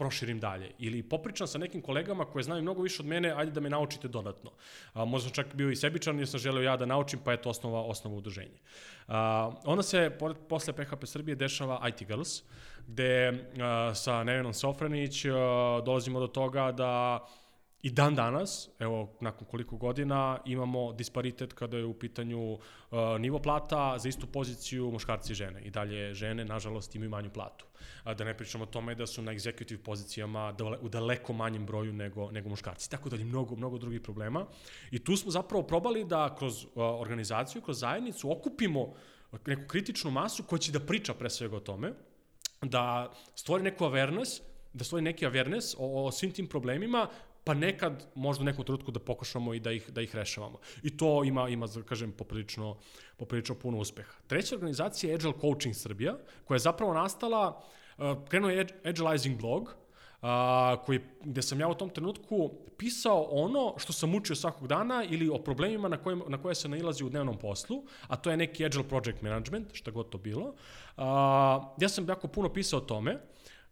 proširim 0.00 0.40
dalje. 0.40 0.70
Ili 0.78 1.02
popričam 1.02 1.46
sa 1.46 1.58
nekim 1.58 1.82
kolegama 1.82 2.24
koje 2.24 2.42
znaju 2.42 2.62
mnogo 2.62 2.82
više 2.82 3.02
od 3.02 3.08
mene, 3.08 3.34
ajde 3.36 3.52
da 3.52 3.60
me 3.60 3.70
naučite 3.70 4.08
dodatno. 4.08 4.50
A, 4.92 5.04
možda 5.04 5.28
sam 5.28 5.34
čak 5.34 5.54
bio 5.54 5.70
i 5.70 5.76
sebičan 5.76 6.18
jer 6.18 6.28
sam 6.28 6.40
želeo 6.40 6.62
ja 6.62 6.76
da 6.76 6.86
naučim, 6.86 7.20
pa 7.24 7.32
je 7.32 7.42
to 7.42 7.50
osnova, 7.50 7.82
osnova 7.82 8.16
udruženja. 8.16 8.56
A, 9.08 9.50
onda 9.64 9.82
se, 9.82 10.10
pored, 10.18 10.36
posle 10.48 10.72
PHP 10.72 11.04
Srbije, 11.04 11.36
dešava 11.36 11.82
IT 11.88 12.06
Girls, 12.08 12.42
gde 12.86 13.44
a, 13.60 13.92
sa 13.94 14.24
Nevenom 14.24 14.54
Sofranić 14.54 15.24
a, 15.24 15.82
dolazimo 15.84 16.20
do 16.20 16.26
toga 16.26 16.72
da 16.72 17.20
I 17.82 17.90
dan 17.90 18.14
danas, 18.14 18.68
evo, 18.78 19.16
nakon 19.20 19.46
koliko 19.46 19.76
godina, 19.76 20.38
imamo 20.44 20.92
disparitet 20.92 21.52
kada 21.52 21.76
je 21.76 21.84
u 21.84 21.94
pitanju 21.94 22.52
uh, 22.52 22.58
nivo 23.18 23.38
plata 23.38 23.98
za 23.98 24.08
istu 24.08 24.26
poziciju 24.26 24.90
muškarci 24.90 25.32
i 25.32 25.34
žene. 25.34 25.62
I 25.62 25.70
dalje 25.70 26.14
žene, 26.14 26.44
nažalost, 26.44 26.94
imaju 26.94 27.10
manju 27.10 27.30
platu. 27.30 27.66
A 28.04 28.14
da 28.14 28.24
ne 28.24 28.36
pričamo 28.36 28.64
o 28.64 28.66
tome 28.66 28.94
da 28.94 29.06
su 29.06 29.22
na 29.22 29.32
executive 29.32 29.78
pozicijama 29.78 30.54
u 30.80 30.88
daleko 30.88 31.32
manjem 31.32 31.66
broju 31.66 31.92
nego, 31.92 32.30
nego 32.30 32.48
muškarci. 32.48 32.90
Tako 32.90 33.08
da 33.08 33.16
je 33.16 33.24
mnogo, 33.24 33.56
mnogo 33.56 33.78
drugih 33.78 34.00
problema. 34.00 34.46
I 34.90 34.98
tu 35.04 35.16
smo 35.16 35.30
zapravo 35.30 35.62
probali 35.62 36.04
da 36.04 36.34
kroz 36.38 36.64
uh, 36.64 36.70
organizaciju, 36.74 37.62
kroz 37.62 37.80
zajednicu 37.80 38.32
okupimo 38.32 38.92
neku 39.46 39.68
kritičnu 39.68 40.10
masu 40.10 40.42
koja 40.42 40.58
će 40.58 40.72
da 40.72 40.80
priča 40.80 41.14
pre 41.14 41.30
svega 41.30 41.56
o 41.56 41.60
tome, 41.60 41.92
da 42.62 43.12
stvori 43.34 43.62
neku 43.62 43.84
awareness, 43.84 44.40
da 44.72 44.84
stvori 44.84 45.04
neki 45.04 45.26
awareness 45.26 45.74
o, 45.78 46.06
o 46.06 46.12
svim 46.12 46.32
tim 46.32 46.46
problemima, 46.46 47.08
pa 47.44 47.54
nekad 47.54 48.06
možda 48.14 48.42
u 48.42 48.44
nekom 48.44 48.64
trenutku 48.64 48.90
da 48.90 49.00
pokušamo 49.00 49.54
i 49.54 49.60
da 49.60 49.72
ih, 49.72 49.90
da 49.90 50.00
ih 50.00 50.14
rešavamo. 50.14 50.58
I 50.82 50.96
to 50.96 51.24
ima, 51.24 51.48
ima 51.48 51.66
da 51.66 51.82
kažem, 51.82 52.12
poprilično, 52.12 52.76
poprilično 53.16 53.54
puno 53.54 53.78
uspeha. 53.78 54.12
Treća 54.26 54.54
organizacija 54.54 55.10
je 55.10 55.14
Agile 55.14 55.34
Coaching 55.40 55.74
Srbija, 55.74 56.16
koja 56.44 56.56
je 56.56 56.66
zapravo 56.66 56.94
nastala, 56.94 57.62
uh, 57.98 58.28
krenuo 58.28 58.50
je 58.50 58.66
Agilizing 58.84 59.40
blog, 59.40 59.76
Uh, 60.20 60.28
koji, 60.84 61.00
gde 61.24 61.42
sam 61.42 61.60
ja 61.60 61.68
u 61.68 61.74
tom 61.74 61.88
trenutku 61.90 62.50
pisao 62.78 63.22
ono 63.30 63.74
što 63.78 63.92
sam 63.92 64.14
učio 64.14 64.36
svakog 64.36 64.68
dana 64.68 65.04
ili 65.04 65.28
o 65.28 65.38
problemima 65.38 65.88
na, 65.88 65.96
kojim, 65.96 66.22
na 66.28 66.42
koje 66.42 66.54
se 66.54 66.68
nailazi 66.68 67.04
u 67.04 67.08
dnevnom 67.08 67.38
poslu, 67.38 67.82
a 68.08 68.16
to 68.16 68.30
je 68.30 68.36
neki 68.36 68.64
Agile 68.64 68.84
Project 68.88 69.22
Management, 69.22 69.68
šta 69.72 69.90
god 69.90 70.08
to 70.08 70.18
bilo. 70.18 70.44
Uh, 70.46 70.54
ja 71.80 71.88
sam 71.88 72.08
jako 72.08 72.28
puno 72.28 72.52
pisao 72.52 72.78
o 72.78 72.82
tome, 72.82 73.18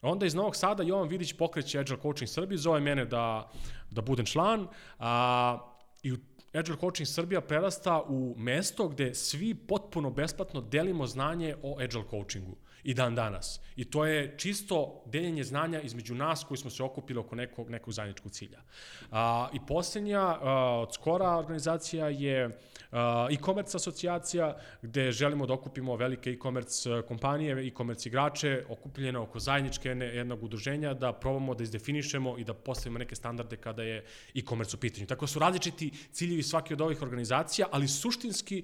Onda 0.03 0.27
iz 0.27 0.35
Novog 0.35 0.57
Sada 0.57 0.83
Jovan 0.83 1.09
Vidić 1.09 1.33
pokreće 1.33 1.79
Agile 1.79 1.99
Coaching 2.03 2.29
Srbije, 2.29 2.59
zove 2.59 2.81
mene 2.81 3.05
da, 3.05 3.51
da 3.91 4.03
budem 4.03 4.27
član 4.27 4.69
a, 4.99 5.59
i 6.03 6.15
Agile 6.53 6.77
Coaching 6.81 7.09
Srbija 7.09 7.41
prerasta 7.41 8.03
u 8.03 8.35
mesto 8.39 8.89
gde 8.89 9.15
svi 9.15 9.55
potpuno 9.55 10.11
besplatno 10.11 10.61
delimo 10.61 11.07
znanje 11.07 11.57
o 11.63 11.77
Agile 11.81 12.05
Coachingu 12.11 12.57
i 12.85 12.95
dan 12.95 13.15
danas. 13.15 13.61
I 13.77 13.85
to 13.85 14.05
je 14.05 14.39
čisto 14.39 15.03
deljenje 15.07 15.45
znanja 15.45 15.81
između 15.81 16.15
nas 16.15 16.45
koji 16.45 16.59
smo 16.59 16.71
se 16.71 16.83
okupili 16.83 17.19
oko 17.19 17.37
nekog, 17.37 17.71
nekog 17.71 17.93
zajedničkog 17.95 18.33
cilja. 18.33 18.61
A, 19.11 19.49
I 19.53 19.59
poslednja, 19.67 20.21
a, 20.21 20.79
od 20.83 20.95
skora 20.95 21.37
organizacija 21.37 22.09
je 22.09 22.59
e-commerce 23.31 23.77
asocijacija 23.77 24.57
gde 24.83 25.13
želimo 25.13 25.47
da 25.47 25.55
okupimo 25.55 25.97
velike 25.97 26.31
e-commerce 26.31 27.03
kompanije, 27.09 27.67
e-commerce 27.67 28.09
igrače, 28.09 28.65
okupljene 28.69 29.19
oko 29.19 29.39
zajedničke 29.39 29.89
jednog 29.89 30.43
udruženja, 30.43 30.95
da 30.95 31.13
probamo 31.13 31.55
da 31.55 31.63
izdefinišemo 31.63 32.39
i 32.39 32.45
da 32.45 32.55
postavimo 32.55 32.99
neke 32.99 33.15
standarde 33.15 33.57
kada 33.57 33.83
je 33.83 34.05
e-commerce 34.35 34.77
u 34.77 34.81
pitanju. 34.81 35.07
Tako 35.07 35.27
da 35.27 35.27
su 35.27 35.39
različiti 35.39 35.91
ciljevi 36.13 36.43
svake 36.43 36.75
od 36.75 36.81
ovih 36.81 37.03
organizacija, 37.03 37.67
ali 37.71 37.89
suštinski 37.89 38.63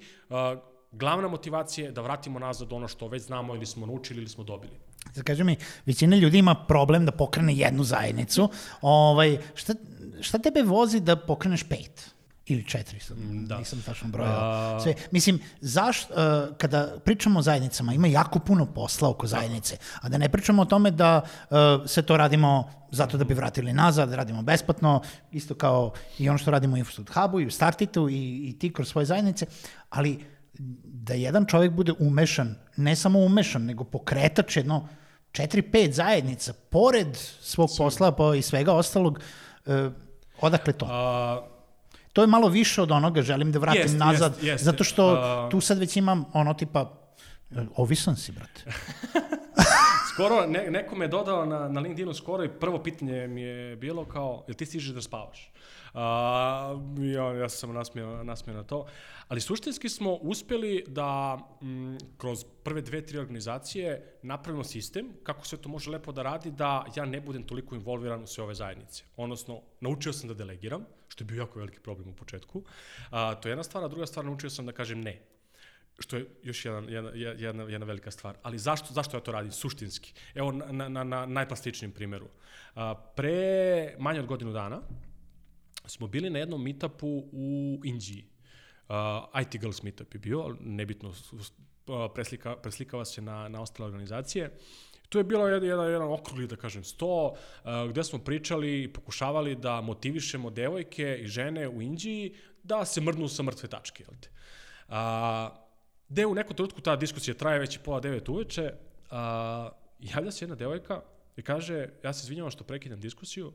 glavna 0.95 1.27
motivacija 1.27 1.85
je 1.85 1.91
da 1.91 2.01
vratimo 2.01 2.39
nazad 2.39 2.73
ono 2.73 2.87
što 2.87 3.07
već 3.07 3.23
znamo 3.23 3.55
ili 3.55 3.65
smo 3.65 3.85
naučili 3.85 4.19
ili 4.19 4.29
smo 4.29 4.43
dobili. 4.43 4.73
Da 5.15 5.23
kaži 5.23 5.43
mi, 5.43 5.57
većina 5.85 6.15
ljudi 6.15 6.37
ima 6.37 6.55
problem 6.67 7.05
da 7.05 7.11
pokrene 7.11 7.55
jednu 7.55 7.83
zajednicu. 7.83 8.49
Ovaj, 8.81 9.37
šta, 9.55 9.73
šta 10.21 10.37
tebe 10.37 10.61
vozi 10.61 10.99
da 10.99 11.15
pokreneš 11.15 11.63
pet? 11.63 12.15
ili 12.47 12.63
četiri, 12.63 12.99
mm, 13.15 13.45
da. 13.45 13.57
nisam 13.57 13.81
tačno 13.85 14.09
brojao. 14.09 14.79
Sve. 14.79 14.93
Mislim, 15.11 15.39
zašto, 15.61 16.13
uh, 16.13 16.57
kada 16.57 16.97
pričamo 17.05 17.39
o 17.39 17.41
zajednicama, 17.41 17.93
ima 17.93 18.07
jako 18.07 18.39
puno 18.39 18.65
posla 18.65 19.09
oko 19.09 19.27
zajednice, 19.27 19.77
a 20.01 20.09
da 20.09 20.17
ne 20.17 20.29
pričamo 20.29 20.61
o 20.61 20.65
tome 20.65 20.91
da 20.91 21.21
uh, 21.21 21.57
se 21.85 22.01
to 22.01 22.17
radimo 22.17 22.71
zato 22.91 23.17
da 23.17 23.23
bi 23.23 23.33
vratili 23.33 23.73
nazad, 23.73 24.09
da 24.09 24.15
radimo 24.15 24.41
besplatno, 24.41 25.01
isto 25.31 25.55
kao 25.55 25.93
i 26.19 26.29
ono 26.29 26.37
što 26.37 26.51
radimo 26.51 26.73
u 26.73 26.77
Infostud 26.77 27.09
Hubu 27.09 27.39
i 27.39 27.45
u 27.45 27.51
Startitu 27.51 28.09
i, 28.09 28.49
i 28.49 28.59
ti 28.59 28.73
kroz 28.73 28.89
svoje 28.89 29.05
zajednice, 29.05 29.45
ali 29.89 30.25
da 31.05 31.13
jedan 31.13 31.45
čovjek 31.45 31.71
bude 31.71 31.93
umešan, 31.99 32.55
ne 32.77 32.95
samo 32.95 33.19
umešan, 33.19 33.65
nego 33.65 33.83
pokretač 33.83 34.57
jedno 34.57 34.87
4-5 35.31 35.91
zajednica, 35.91 36.53
pored 36.69 37.17
svog 37.41 37.69
posla 37.77 38.11
pa 38.11 38.35
i 38.35 38.41
svega 38.41 38.73
ostalog, 38.73 39.19
uh, 39.65 39.91
odakle 40.41 40.73
to? 40.73 40.87
A, 40.89 41.41
to 42.13 42.21
je 42.21 42.27
malo 42.27 42.47
više 42.47 42.81
od 42.81 42.91
onoga, 42.91 43.21
želim 43.21 43.51
da 43.51 43.59
vratim 43.59 43.81
jest, 43.81 43.97
nazad, 43.97 44.31
jest, 44.31 44.43
jest. 44.43 44.63
zato 44.63 44.83
što 44.83 45.13
uh, 45.13 45.51
tu 45.51 45.61
sad 45.61 45.77
već 45.77 45.97
imam 45.97 46.25
ono 46.33 46.53
tipa, 46.53 46.91
ovisan 47.75 48.15
si, 48.15 48.31
brate. 48.31 48.63
skoro, 50.15 50.45
ne, 50.47 50.71
neko 50.71 50.95
me 50.95 51.07
dodao 51.07 51.45
na, 51.45 51.67
na 51.69 51.81
LinkedInu 51.81 52.13
skoro 52.13 52.43
i 52.43 52.49
prvo 52.49 52.83
pitanje 52.83 53.27
mi 53.27 53.41
je 53.41 53.75
bilo 53.75 54.05
kao, 54.05 54.43
jel 54.47 54.55
ti 54.55 54.65
stižeš 54.65 54.93
da 54.95 55.01
spavaš? 55.01 55.51
Uh, 55.93 56.01
ja, 57.03 57.33
ja 57.39 57.49
sam 57.49 57.73
nasmio, 57.73 58.23
nasmio 58.23 58.55
na 58.55 58.63
to. 58.63 58.85
Ali 59.27 59.41
suštinski 59.41 59.89
smo 59.89 60.13
uspeli 60.13 60.83
da 60.87 61.39
m, 61.61 61.97
kroz 62.17 62.43
prve 62.63 62.81
dve, 62.81 63.01
tri 63.05 63.17
organizacije 63.17 64.19
napravimo 64.21 64.63
sistem 64.63 65.09
kako 65.23 65.47
se 65.47 65.57
to 65.57 65.69
može 65.69 65.91
lepo 65.91 66.11
da 66.11 66.23
radi 66.23 66.51
da 66.51 66.85
ja 66.95 67.05
ne 67.05 67.21
budem 67.21 67.43
toliko 67.43 67.75
involviran 67.75 68.23
u 68.23 68.27
sve 68.27 68.43
ove 68.43 68.55
zajednice. 68.55 69.03
Odnosno, 69.17 69.61
naučio 69.79 70.13
sam 70.13 70.29
da 70.29 70.33
delegiram, 70.33 70.85
što 71.07 71.23
je 71.23 71.25
bio 71.25 71.39
jako 71.39 71.59
veliki 71.59 71.79
problem 71.79 72.09
u 72.09 72.15
početku. 72.15 72.63
A, 73.09 73.35
to 73.35 73.47
je 73.47 73.51
jedna 73.51 73.63
stvar, 73.63 73.83
a 73.83 73.87
druga 73.87 74.05
stvar, 74.05 74.25
naučio 74.25 74.49
sam 74.49 74.65
da 74.65 74.71
kažem 74.71 75.01
ne 75.01 75.34
što 75.99 76.17
je 76.17 76.25
još 76.43 76.65
jedan, 76.65 76.89
jedna, 76.89 77.09
jedna, 77.15 77.63
jedna 77.63 77.85
velika 77.85 78.11
stvar. 78.11 78.37
Ali 78.43 78.59
zašto, 78.59 78.93
zašto 78.93 79.17
ja 79.17 79.21
to 79.21 79.31
radim 79.31 79.51
suštinski? 79.51 80.13
Evo 80.35 80.51
na, 80.51 80.89
na, 80.89 81.03
na 81.03 81.25
najplastičnijem 81.25 81.91
primjeru. 81.91 82.27
A, 82.75 82.95
pre 83.15 83.95
manje 83.99 84.19
od 84.19 84.25
godinu 84.25 84.53
dana 84.53 84.81
smo 85.85 86.07
bili 86.07 86.29
na 86.29 86.39
jednom 86.39 86.63
meetupu 86.63 87.07
u 87.31 87.81
Indiji. 87.83 88.25
Uh, 88.89 89.41
IT 89.41 89.61
Girls 89.61 89.83
meetup 89.83 90.13
je 90.13 90.19
bio, 90.19 90.55
nebitno, 90.59 91.13
preslika, 92.13 92.55
preslikava 92.55 93.05
se 93.05 93.21
na, 93.21 93.47
na 93.49 93.61
ostale 93.61 93.87
organizacije. 93.87 94.57
Tu 95.09 95.17
je 95.17 95.23
bilo 95.23 95.47
jedan, 95.47 95.63
jedan, 95.63 95.91
jedan 95.91 96.11
okrugli, 96.11 96.47
da 96.47 96.55
kažem, 96.55 96.83
sto, 96.83 97.25
uh, 97.27 97.89
gde 97.89 98.03
smo 98.03 98.19
pričali 98.19 98.83
i 98.83 98.93
pokušavali 98.93 99.55
da 99.55 99.81
motivišemo 99.81 100.49
devojke 100.49 101.17
i 101.21 101.27
žene 101.27 101.67
u 101.67 101.81
Indiji 101.81 102.35
da 102.63 102.85
se 102.85 103.01
mrdnu 103.01 103.27
sa 103.27 103.43
mrtve 103.43 103.69
tačke. 103.69 104.03
Jel 104.03 104.19
te? 104.21 104.29
A, 104.87 105.64
gde 106.09 106.25
u 106.25 106.35
nekom 106.35 106.55
trenutku 106.55 106.81
ta 106.81 106.95
diskusija 106.95 107.35
traje 107.35 107.59
već 107.59 107.75
i 107.75 107.79
pola 107.79 107.99
devet 107.99 108.29
uveče, 108.29 108.73
a, 109.11 109.69
javlja 109.99 110.31
se 110.31 110.43
jedna 110.45 110.55
devojka 110.55 111.01
i 111.37 111.41
kaže, 111.41 111.89
ja 112.03 112.13
se 112.13 112.23
izvinjavam 112.23 112.51
što 112.51 112.63
prekidam 112.63 112.99
diskusiju, 112.99 113.53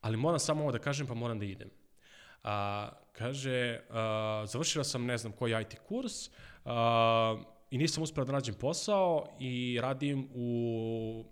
ali 0.00 0.16
moram 0.16 0.38
samo 0.38 0.62
ovo 0.62 0.72
da 0.72 0.78
kažem, 0.78 1.06
pa 1.06 1.14
moram 1.14 1.38
da 1.38 1.44
idem. 1.44 1.70
A, 2.44 2.88
kaže, 3.12 3.80
a, 3.90 4.44
završila 4.46 4.84
sam 4.84 5.04
ne 5.04 5.18
znam 5.18 5.32
koji 5.32 5.62
IT 5.62 5.78
kurs, 5.88 6.30
a, 6.64 7.42
i 7.72 7.78
nisam 7.78 8.02
uspela 8.02 8.24
da 8.24 8.32
nađem 8.32 8.54
posao 8.54 9.26
i 9.40 9.78
radim 9.82 10.28
u 10.34 11.24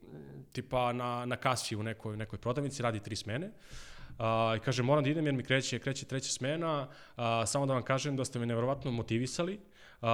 tipa 0.52 0.92
na, 0.92 1.24
na 1.26 1.36
kasi 1.36 1.76
u 1.76 1.82
nekoj, 1.82 2.16
nekoj 2.16 2.38
prodavnici, 2.38 2.82
radi 2.82 3.00
tri 3.00 3.16
smene. 3.16 3.50
Uh, 4.20 4.56
I 4.56 4.60
kaže, 4.60 4.82
moram 4.82 5.04
da 5.04 5.10
idem 5.10 5.26
jer 5.26 5.34
mi 5.34 5.42
kreće, 5.42 5.78
kreće 5.78 6.06
treća 6.06 6.32
smena, 6.32 6.88
uh, 7.16 7.22
samo 7.46 7.66
da 7.66 7.74
vam 7.74 7.82
kažem 7.82 8.16
da 8.16 8.24
ste 8.24 8.38
me 8.38 8.46
nevjerovatno 8.46 8.90
motivisali, 8.90 9.60
Uh, 10.02 10.08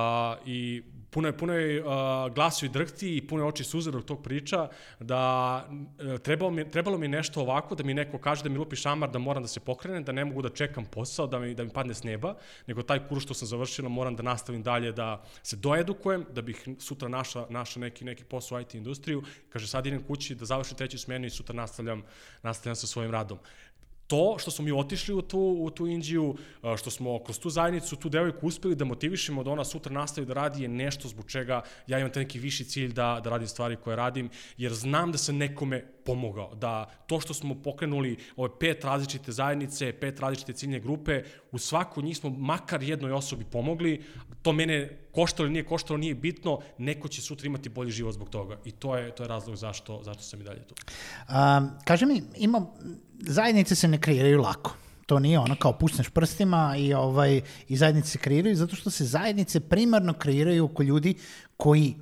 I 0.47 0.83
puno 1.11 1.29
je, 1.29 1.39
puno 1.39 1.53
je 1.53 1.85
uh, 1.85 1.89
glasio 2.35 2.67
i 2.67 2.69
drhti 2.69 3.17
i 3.17 3.27
puno 3.27 3.43
je 3.43 3.49
oči 3.49 3.65
suza 3.65 3.91
dok 3.91 4.05
tog 4.05 4.23
priča, 4.23 4.69
da 5.01 5.69
uh, 5.69 6.19
trebalo, 6.19 6.51
mi, 6.51 6.71
trebalo 6.71 6.99
mi 6.99 7.09
nešto 7.09 7.41
ovako, 7.41 7.75
da 7.75 7.85
mi 7.85 7.95
neko 7.95 8.19
kaže 8.19 8.43
da 8.43 8.49
mi 8.49 8.59
lupi 8.59 8.77
šamar, 8.77 9.11
da 9.11 9.19
moram 9.19 9.43
da 9.43 9.49
se 9.49 9.61
pokrenem, 9.61 10.05
da 10.05 10.13
ne 10.13 10.25
mogu 10.25 10.43
da 10.43 10.49
čekam 10.49 10.85
posao, 10.85 11.27
da 11.27 11.39
mi, 11.39 11.55
da 11.55 11.65
mi 11.65 11.71
padne 11.71 11.95
s 11.95 12.03
neba, 12.03 12.35
nego 12.67 12.83
taj 12.83 13.07
kurs 13.09 13.25
što 13.25 13.35
sam 13.35 13.49
završila 13.49 13.89
moram 13.89 14.17
da 14.17 14.23
nastavim 14.23 14.63
dalje 14.63 14.93
da 14.93 15.23
se 15.43 15.57
doedukujem, 15.57 16.27
da 16.33 16.43
bih 16.43 16.69
sutra 16.79 17.09
našla, 17.09 17.47
našla 17.51 17.81
neki, 17.81 18.05
neki 18.05 18.25
posao 18.25 18.59
u 18.59 18.61
IT 18.61 18.75
industriju. 18.75 19.23
Kaže, 19.49 19.69
sad 19.69 19.87
idem 19.87 20.03
kući 20.03 20.35
da 20.35 20.45
završim 20.45 20.77
treću 20.77 20.99
smenu 20.99 21.27
i 21.27 21.31
sutra 21.31 21.55
nastavljam, 21.55 22.03
nastavljam 22.43 22.77
sa 22.77 22.87
svojim 22.87 23.11
radom 23.11 23.39
to 24.07 24.37
što 24.39 24.51
smo 24.51 24.65
mi 24.65 24.73
otišli 24.73 25.15
u 25.15 25.23
tu, 25.23 25.57
u 25.61 25.71
tu 25.71 25.87
Indiju, 25.87 26.37
što 26.77 26.91
smo 26.91 27.25
kroz 27.25 27.39
tu 27.39 27.51
zajednicu, 27.51 27.97
tu 27.97 28.09
devojku 28.09 28.47
uspeli 28.47 28.75
da 28.75 28.85
motivišemo 28.85 29.43
da 29.45 29.51
ona 29.51 29.65
sutra 29.65 29.93
nastavi 29.93 30.27
da 30.27 30.35
radi 30.35 30.63
je 30.63 30.69
nešto 30.69 31.09
zbog 31.09 31.31
čega 31.31 31.63
ja 31.87 31.99
imam 31.99 32.11
neki 32.15 32.39
viši 32.39 32.65
cilj 32.65 32.93
da, 32.93 33.21
da 33.25 33.31
radim 33.31 33.49
stvari 33.49 33.77
koje 33.77 33.97
radim, 33.97 34.31
jer 34.57 34.73
znam 34.73 35.13
da 35.13 35.19
sam 35.19 35.37
nekome 35.37 35.85
pomogao, 36.05 36.55
da 36.55 36.85
to 37.07 37.21
što 37.21 37.35
smo 37.35 37.55
pokrenuli 37.63 38.17
ove 38.37 38.51
pet 38.61 38.85
različite 38.85 39.33
zajednice, 39.33 39.93
pet 39.93 40.21
različite 40.21 40.53
ciljne 40.53 40.81
grupe, 40.81 41.23
u 41.53 41.59
svaku 41.59 42.03
njih 42.03 42.17
smo 42.17 42.31
makar 42.31 42.83
jednoj 42.83 43.13
osobi 43.13 43.45
pomogli, 43.45 44.03
to 44.43 44.53
mene 44.53 45.06
koštalo 45.17 45.47
ili 45.47 45.53
nije 45.53 45.65
koštalo, 45.65 45.97
nije 45.97 46.15
bitno, 46.15 46.59
neko 46.79 47.09
će 47.09 47.23
sutra 47.23 47.47
imati 47.47 47.69
bolji 47.69 47.91
život 47.91 48.15
zbog 48.15 48.29
toga 48.29 48.59
i 48.65 48.71
to 48.71 48.97
je, 48.97 49.15
to 49.15 49.25
je 49.25 49.29
razlog 49.29 49.57
zašto, 49.57 50.01
zašto 50.05 50.23
sam 50.23 50.41
i 50.41 50.45
dalje 50.45 50.63
tu. 50.67 50.75
Um, 51.29 51.71
kaže 51.85 52.07
mi, 52.07 52.23
ima, 52.37 52.67
zajednice 53.21 53.75
se 53.75 53.89
ne 53.89 54.01
kreiraju 54.01 54.41
lako. 54.41 54.77
To 55.07 55.19
nije 55.19 55.39
ono 55.39 55.57
kao 55.57 55.73
pusneš 55.79 56.09
prstima 56.09 56.75
i, 56.79 56.95
ovaj, 56.95 57.41
i 57.69 57.77
zajednice 57.77 58.09
se 58.09 58.19
kreiraju 58.19 58.57
zato 58.57 58.77
što 58.77 58.91
se 58.91 59.05
zajednice 59.05 59.61
primarno 59.61 60.13
kreiraju 60.13 60.65
oko 60.65 60.83
ljudi 60.83 61.15
koji 61.57 61.95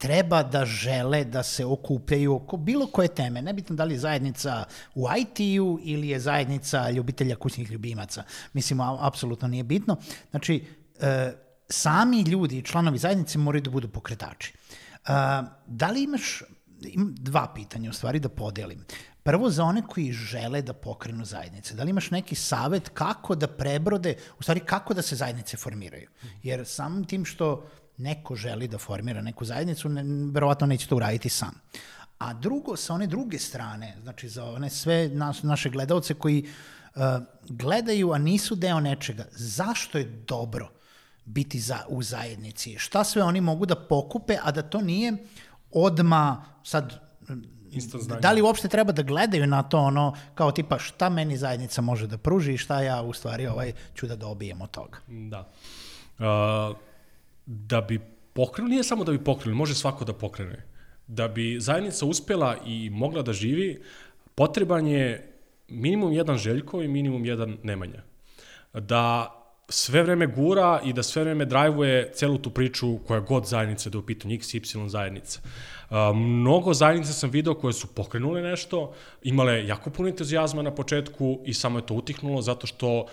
treba 0.00 0.42
da 0.42 0.64
žele 0.64 1.24
da 1.24 1.42
se 1.42 1.64
okupljaju 1.64 2.34
oko 2.34 2.56
bilo 2.56 2.86
koje 2.86 3.08
teme. 3.08 3.42
Nebitno 3.42 3.76
da 3.76 3.84
li 3.84 3.94
je 3.94 3.98
zajednica 3.98 4.64
u 4.94 5.06
IT-u 5.18 5.78
ili 5.82 6.08
je 6.08 6.20
zajednica 6.20 6.90
ljubitelja 6.90 7.36
kućnih 7.36 7.70
ljubimaca. 7.70 8.24
Mislim, 8.52 8.80
apsolutno 8.80 9.48
nije 9.48 9.64
bitno. 9.64 9.96
Znači, 10.30 10.64
e, 11.00 11.32
sami 11.70 12.22
ljudi, 12.22 12.62
članovi 12.62 12.98
zajednice 12.98 13.38
moraju 13.38 13.62
da 13.62 13.70
budu 13.70 13.88
pokretači. 13.88 14.52
Da 15.66 15.90
li 15.90 16.02
imaš 16.02 16.42
imam 16.82 17.14
dva 17.14 17.52
pitanja 17.54 17.90
u 17.90 17.92
stvari 17.92 18.20
da 18.20 18.28
podelim. 18.28 18.84
Prvo 19.22 19.50
za 19.50 19.64
one 19.64 19.82
koji 19.86 20.12
žele 20.12 20.62
da 20.62 20.72
pokrenu 20.72 21.24
zajednice. 21.24 21.74
Da 21.74 21.82
li 21.82 21.90
imaš 21.90 22.10
neki 22.10 22.34
savet 22.34 22.88
kako 22.88 23.34
da 23.34 23.46
prebrode, 23.46 24.16
u 24.38 24.42
stvari 24.42 24.60
kako 24.60 24.94
da 24.94 25.02
se 25.02 25.16
zajednice 25.16 25.56
formiraju? 25.56 26.08
Jer 26.42 26.66
samim 26.66 27.04
tim 27.04 27.24
što 27.24 27.66
neko 27.96 28.34
želi 28.36 28.68
da 28.68 28.78
formira 28.78 29.22
neku 29.22 29.44
zajednicu, 29.44 29.88
ne, 29.88 30.02
verovatno 30.32 30.66
neće 30.66 30.88
to 30.88 30.96
uraditi 30.96 31.28
sam. 31.28 31.60
A 32.18 32.32
drugo, 32.34 32.76
sa 32.76 32.94
one 32.94 33.06
druge 33.06 33.38
strane, 33.38 33.96
znači 34.02 34.28
za 34.28 34.44
one 34.44 34.70
sve 34.70 35.08
nas, 35.08 35.42
naše 35.42 35.70
gledalce 35.70 36.14
koji 36.14 36.44
uh, 36.94 37.02
gledaju, 37.48 38.12
a 38.12 38.18
nisu 38.18 38.54
deo 38.54 38.80
nečega, 38.80 39.24
zašto 39.32 39.98
je 39.98 40.04
dobro 40.04 40.68
biti 41.30 41.60
za, 41.60 41.78
u 41.88 42.02
zajednici? 42.02 42.78
Šta 42.78 43.04
sve 43.04 43.22
oni 43.22 43.40
mogu 43.40 43.66
da 43.66 43.76
pokupe, 43.76 44.36
a 44.42 44.50
da 44.50 44.62
to 44.62 44.80
nije 44.80 45.16
odma 45.70 46.44
sad 46.64 47.10
Da 48.20 48.32
li 48.32 48.42
uopšte 48.42 48.68
treba 48.68 48.92
da 48.92 49.02
gledaju 49.02 49.46
na 49.46 49.62
to 49.62 49.78
ono 49.78 50.16
kao 50.34 50.52
tipa 50.52 50.78
šta 50.78 51.08
meni 51.08 51.36
zajednica 51.36 51.82
može 51.82 52.06
da 52.06 52.18
pruži 52.18 52.54
i 52.54 52.58
šta 52.58 52.82
ja 52.82 53.02
u 53.02 53.12
stvari 53.12 53.46
ovaj 53.46 53.72
ću 53.94 54.06
da 54.06 54.16
dobijem 54.16 54.62
od 54.62 54.70
toga? 54.70 54.98
Da. 55.06 55.48
Uh, 56.18 56.76
da 57.46 57.80
bi 57.80 58.00
pokrenuli, 58.32 58.70
nije 58.70 58.84
samo 58.84 59.04
da 59.04 59.12
bi 59.12 59.24
pokrenuli, 59.24 59.56
može 59.56 59.74
svako 59.74 60.04
da 60.04 60.12
pokrene. 60.12 60.66
Da 61.06 61.28
bi 61.28 61.60
zajednica 61.60 62.06
uspela 62.06 62.56
i 62.66 62.90
mogla 62.90 63.22
da 63.22 63.32
živi, 63.32 63.82
potreban 64.34 64.86
je 64.86 65.32
minimum 65.68 66.12
jedan 66.12 66.38
Željko 66.38 66.82
i 66.82 66.88
minimum 66.88 67.24
jedan 67.24 67.58
Nemanja. 67.62 68.02
Da 68.74 69.36
sve 69.70 70.02
vreme 70.02 70.26
gura 70.26 70.80
i 70.84 70.92
da 70.92 71.02
sve 71.02 71.22
vreme 71.22 71.44
drajvuje 71.44 72.12
celu 72.14 72.38
tu 72.38 72.50
priču 72.50 72.98
koja 72.98 73.20
god 73.20 73.46
zajednica 73.46 73.90
da 73.90 73.98
je 73.98 74.00
u 74.00 74.06
pitanju 74.06 74.34
X, 74.34 74.54
Y 74.54 74.60
zajednica. 74.88 75.40
Mnogo 76.14 76.74
zajednica 76.74 77.12
sam 77.12 77.30
video 77.30 77.54
koje 77.54 77.72
su 77.72 77.86
pokrenule 77.86 78.42
nešto, 78.42 78.92
imale 79.22 79.66
jako 79.66 79.90
puno 79.90 80.08
entuzijazma 80.08 80.62
na 80.62 80.74
početku 80.74 81.40
i 81.44 81.54
samo 81.54 81.78
je 81.78 81.86
to 81.86 81.94
utihnulo 81.94 82.42
zato 82.42 82.66
što 82.66 83.06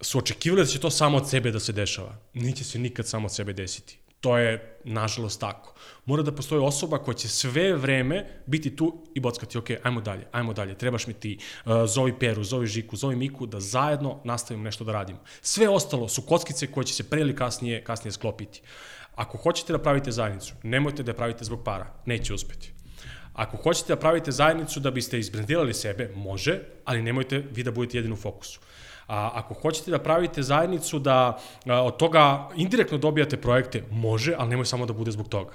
su 0.00 0.18
očekivali 0.18 0.62
da 0.62 0.66
će 0.66 0.80
to 0.80 0.90
samo 0.90 1.16
od 1.16 1.28
sebe 1.30 1.50
da 1.50 1.60
se 1.60 1.72
dešava. 1.72 2.16
Neće 2.34 2.64
se 2.64 2.78
nikad 2.78 3.06
samo 3.06 3.26
od 3.26 3.34
sebe 3.34 3.52
desiti. 3.52 3.98
To 4.24 4.38
je, 4.38 4.78
nažalost, 4.84 5.40
tako. 5.40 5.74
Mora 6.06 6.22
da 6.22 6.32
postoji 6.32 6.62
osoba 6.64 6.98
koja 6.98 7.14
će 7.14 7.28
sve 7.28 7.74
vreme 7.76 8.24
biti 8.46 8.76
tu 8.76 9.04
i 9.14 9.20
bockati, 9.20 9.58
ok, 9.58 9.70
ajmo 9.82 10.00
dalje, 10.00 10.24
ajmo 10.32 10.52
dalje, 10.52 10.78
trebaš 10.78 11.06
mi 11.06 11.12
ti, 11.14 11.38
uh, 11.38 11.72
zovi 11.86 12.14
Peru, 12.18 12.44
zovi 12.44 12.66
Žiku, 12.66 12.96
zovi 12.96 13.16
Miku, 13.16 13.46
da 13.46 13.60
zajedno 13.60 14.20
nastavimo 14.24 14.64
nešto 14.64 14.84
da 14.84 14.92
radimo. 14.92 15.18
Sve 15.42 15.68
ostalo 15.68 16.08
su 16.08 16.22
kockice 16.22 16.66
koje 16.66 16.84
će 16.84 16.94
se 16.94 17.04
pre 17.10 17.20
ili 17.20 17.36
kasnije, 17.36 17.84
kasnije 17.84 18.12
sklopiti. 18.12 18.62
Ako 19.14 19.38
hoćete 19.38 19.72
da 19.72 19.78
pravite 19.78 20.12
zajednicu, 20.12 20.54
nemojte 20.62 21.02
da 21.02 21.10
je 21.10 21.16
pravite 21.16 21.44
zbog 21.44 21.64
para, 21.64 21.92
neće 22.06 22.34
uspeti. 22.34 22.72
Ako 23.32 23.56
hoćete 23.56 23.92
da 23.92 24.00
pravite 24.00 24.32
zajednicu 24.32 24.80
da 24.80 24.90
biste 24.90 25.18
izbrendirali 25.18 25.74
sebe, 25.74 26.12
može, 26.16 26.60
ali 26.84 27.02
nemojte 27.02 27.44
vi 27.52 27.62
da 27.62 27.72
budete 27.72 27.98
jedini 27.98 28.14
u 28.14 28.16
fokusu. 28.16 28.60
A, 29.06 29.30
ako 29.34 29.54
hoćete 29.54 29.90
da 29.90 29.98
pravite 29.98 30.42
zajednicu 30.42 30.98
da 30.98 31.38
a, 31.66 31.82
od 31.82 31.96
toga 31.96 32.48
indirektno 32.56 32.98
dobijate 32.98 33.36
projekte, 33.36 33.84
može, 33.90 34.34
ali 34.38 34.50
nemoj 34.50 34.66
samo 34.66 34.86
da 34.86 34.92
bude 34.92 35.10
zbog 35.10 35.28
toga. 35.28 35.52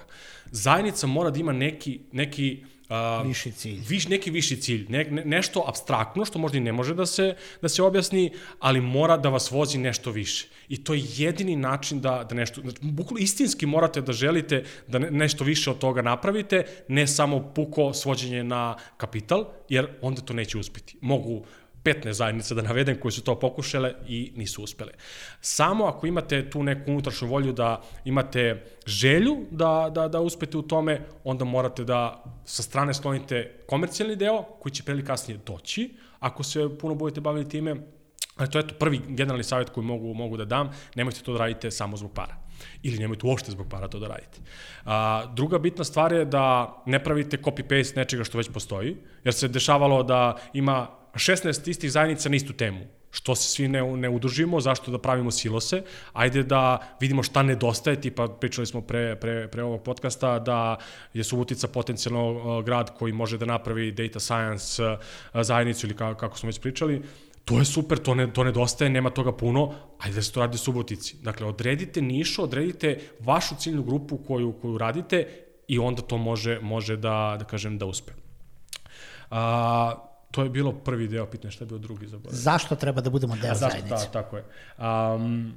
Zajednica 0.51 1.07
mora 1.07 1.29
da 1.29 1.39
ima 1.39 1.51
neki, 1.53 1.99
neki 2.11 2.63
Uh, 2.89 3.27
viši 3.27 3.51
cilj. 3.51 3.81
Viš, 3.87 4.07
neki 4.07 4.31
viši 4.31 4.55
cilj, 4.61 4.85
ne, 4.89 5.03
ne, 5.03 5.25
nešto 5.25 5.63
abstraktno 5.67 6.25
što 6.25 6.39
možda 6.39 6.57
i 6.57 6.61
ne 6.61 6.71
može 6.71 6.95
da 6.95 7.05
se, 7.05 7.35
da 7.61 7.69
se 7.69 7.83
objasni, 7.83 8.31
ali 8.59 8.81
mora 8.81 9.17
da 9.17 9.29
vas 9.29 9.51
vozi 9.51 9.77
nešto 9.77 10.11
više. 10.11 10.47
I 10.69 10.83
to 10.83 10.93
je 10.93 11.03
jedini 11.17 11.55
način 11.55 12.01
da, 12.01 12.25
da 12.29 12.35
nešto, 12.35 12.61
znači, 12.61 12.77
bukvalno 12.81 13.23
istinski 13.23 13.65
morate 13.65 14.01
da 14.01 14.13
želite 14.13 14.63
da 14.87 14.99
ne, 14.99 15.11
nešto 15.11 15.43
više 15.43 15.69
od 15.69 15.77
toga 15.77 16.01
napravite, 16.01 16.65
ne 16.87 17.07
samo 17.07 17.51
puko 17.55 17.93
svođenje 17.93 18.43
na 18.43 18.75
kapital, 18.97 19.45
jer 19.69 19.87
onda 20.01 20.21
to 20.21 20.33
neće 20.33 20.57
uspeti. 20.57 20.97
Mogu 21.01 21.45
15 21.83 22.11
zajednica 22.11 22.55
da 22.55 22.61
navedem 22.61 22.99
koje 22.99 23.11
su 23.11 23.23
to 23.23 23.39
pokušale 23.39 23.93
i 24.07 24.31
nisu 24.35 24.63
uspele. 24.63 24.91
Samo 25.41 25.85
ako 25.85 26.07
imate 26.07 26.49
tu 26.49 26.63
neku 26.63 26.91
unutrašnju 26.91 27.27
volju 27.27 27.53
da 27.53 27.81
imate 28.05 28.63
želju 28.85 29.37
da, 29.51 29.91
da, 29.95 30.07
da 30.07 30.19
uspete 30.19 30.57
u 30.57 30.61
tome, 30.61 31.01
onda 31.23 31.45
morate 31.45 31.83
da 31.83 32.23
sa 32.45 32.63
strane 32.63 32.93
sklonite 32.93 33.63
komercijalni 33.67 34.15
deo 34.15 34.43
koji 34.43 34.73
će 34.73 34.83
pre 34.83 35.05
kasnije 35.05 35.39
doći, 35.45 35.89
ako 36.19 36.43
se 36.43 36.77
puno 36.79 36.95
budete 36.95 37.21
bavili 37.21 37.49
time, 37.49 37.75
Ali 38.39 38.49
to 38.49 38.59
je 38.59 38.67
to 38.67 38.75
prvi 38.79 39.01
generalni 39.07 39.43
savjet 39.43 39.69
koji 39.69 39.85
mogu, 39.85 40.13
mogu 40.13 40.37
da 40.37 40.45
dam, 40.45 40.69
nemojte 40.95 41.21
to 41.23 41.33
da 41.33 41.39
radite 41.39 41.71
samo 41.71 41.97
zbog 41.97 42.13
para. 42.13 42.37
Ili 42.83 42.97
nemojte 42.97 43.27
uopšte 43.27 43.51
zbog 43.51 43.67
para 43.69 43.87
to 43.87 43.99
da 43.99 44.07
radite. 44.07 44.39
A, 44.85 45.25
druga 45.35 45.59
bitna 45.59 45.83
stvar 45.83 46.13
je 46.13 46.25
da 46.25 46.75
ne 46.85 47.03
pravite 47.03 47.37
copy-paste 47.37 47.97
nečega 47.97 48.23
što 48.23 48.37
već 48.37 48.49
postoji, 48.53 48.95
jer 49.23 49.33
se 49.33 49.47
dešavalo 49.47 50.03
da 50.03 50.37
ima 50.53 50.87
16 51.13 51.69
istih 51.69 51.91
zajednica 51.91 52.29
na 52.29 52.35
istu 52.35 52.53
temu. 52.53 52.79
Što 53.11 53.35
se 53.35 53.49
svi 53.49 53.67
ne, 53.67 53.81
ne 53.81 54.09
udružimo, 54.09 54.59
zašto 54.61 54.91
da 54.91 54.99
pravimo 55.01 55.31
silose, 55.31 55.81
ajde 56.13 56.43
da 56.43 56.77
vidimo 56.99 57.23
šta 57.23 57.43
nedostaje, 57.43 58.01
tipa 58.01 58.27
pričali 58.27 58.67
smo 58.67 58.81
pre, 58.81 59.15
pre, 59.15 59.47
pre 59.47 59.63
ovog 59.63 59.83
podcasta 59.83 60.39
da 60.39 60.77
je 61.13 61.23
Subotica 61.23 61.67
potencijalno 61.67 62.31
uh, 62.31 62.65
grad 62.65 62.97
koji 62.97 63.13
može 63.13 63.37
da 63.37 63.45
napravi 63.45 63.91
data 63.91 64.19
science 64.19 64.83
uh, 64.83 64.99
zajednicu 65.33 65.87
ili 65.87 65.95
kako, 65.95 66.19
kako 66.19 66.37
smo 66.37 66.47
već 66.47 66.59
pričali, 66.59 67.01
to 67.45 67.57
je 67.59 67.65
super, 67.65 67.97
to, 67.97 68.15
ne, 68.15 68.33
to 68.33 68.43
nedostaje, 68.43 68.89
nema 68.89 69.09
toga 69.09 69.31
puno, 69.31 69.73
ajde 69.99 70.15
da 70.15 70.21
se 70.21 70.31
to 70.31 70.39
radi 70.39 70.55
u 70.55 70.57
Subotici. 70.57 71.17
Dakle, 71.21 71.47
odredite 71.47 72.01
nišu, 72.01 72.43
odredite 72.43 72.99
vašu 73.19 73.55
ciljnu 73.55 73.83
grupu 73.83 74.17
koju, 74.17 74.53
koju 74.61 74.77
radite 74.77 75.27
i 75.67 75.79
onda 75.79 76.01
to 76.01 76.17
može, 76.17 76.59
može 76.59 76.97
da, 76.97 77.35
da 77.39 77.45
kažem, 77.45 77.77
da 77.77 77.85
uspe. 77.85 78.11
A, 79.31 80.08
to 80.31 80.43
je 80.43 80.49
bilo 80.49 80.71
prvi 80.71 81.07
deo 81.07 81.25
pitanja, 81.25 81.51
šta 81.51 81.63
je 81.63 81.67
bio 81.67 81.77
drugi 81.77 82.07
zaboravio? 82.07 82.39
Zašto 82.39 82.75
treba 82.75 83.01
da 83.01 83.09
budemo 83.09 83.35
deo 83.35 83.55
Zašto, 83.55 83.69
zajednice? 83.69 84.05
da, 84.05 84.11
tako 84.11 84.37
je. 84.37 84.43
Um, 84.77 85.53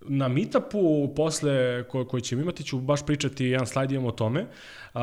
na 0.00 0.28
meetupu 0.28 1.14
posle 1.16 1.84
ko, 1.88 2.04
koji 2.04 2.22
ćemo 2.22 2.42
imati 2.42 2.64
ću 2.64 2.80
baš 2.80 3.06
pričati, 3.06 3.44
jedan 3.44 3.66
slajd 3.66 3.92
imamo 3.92 4.08
o 4.08 4.12
tome. 4.12 4.46
Uh, 4.94 5.00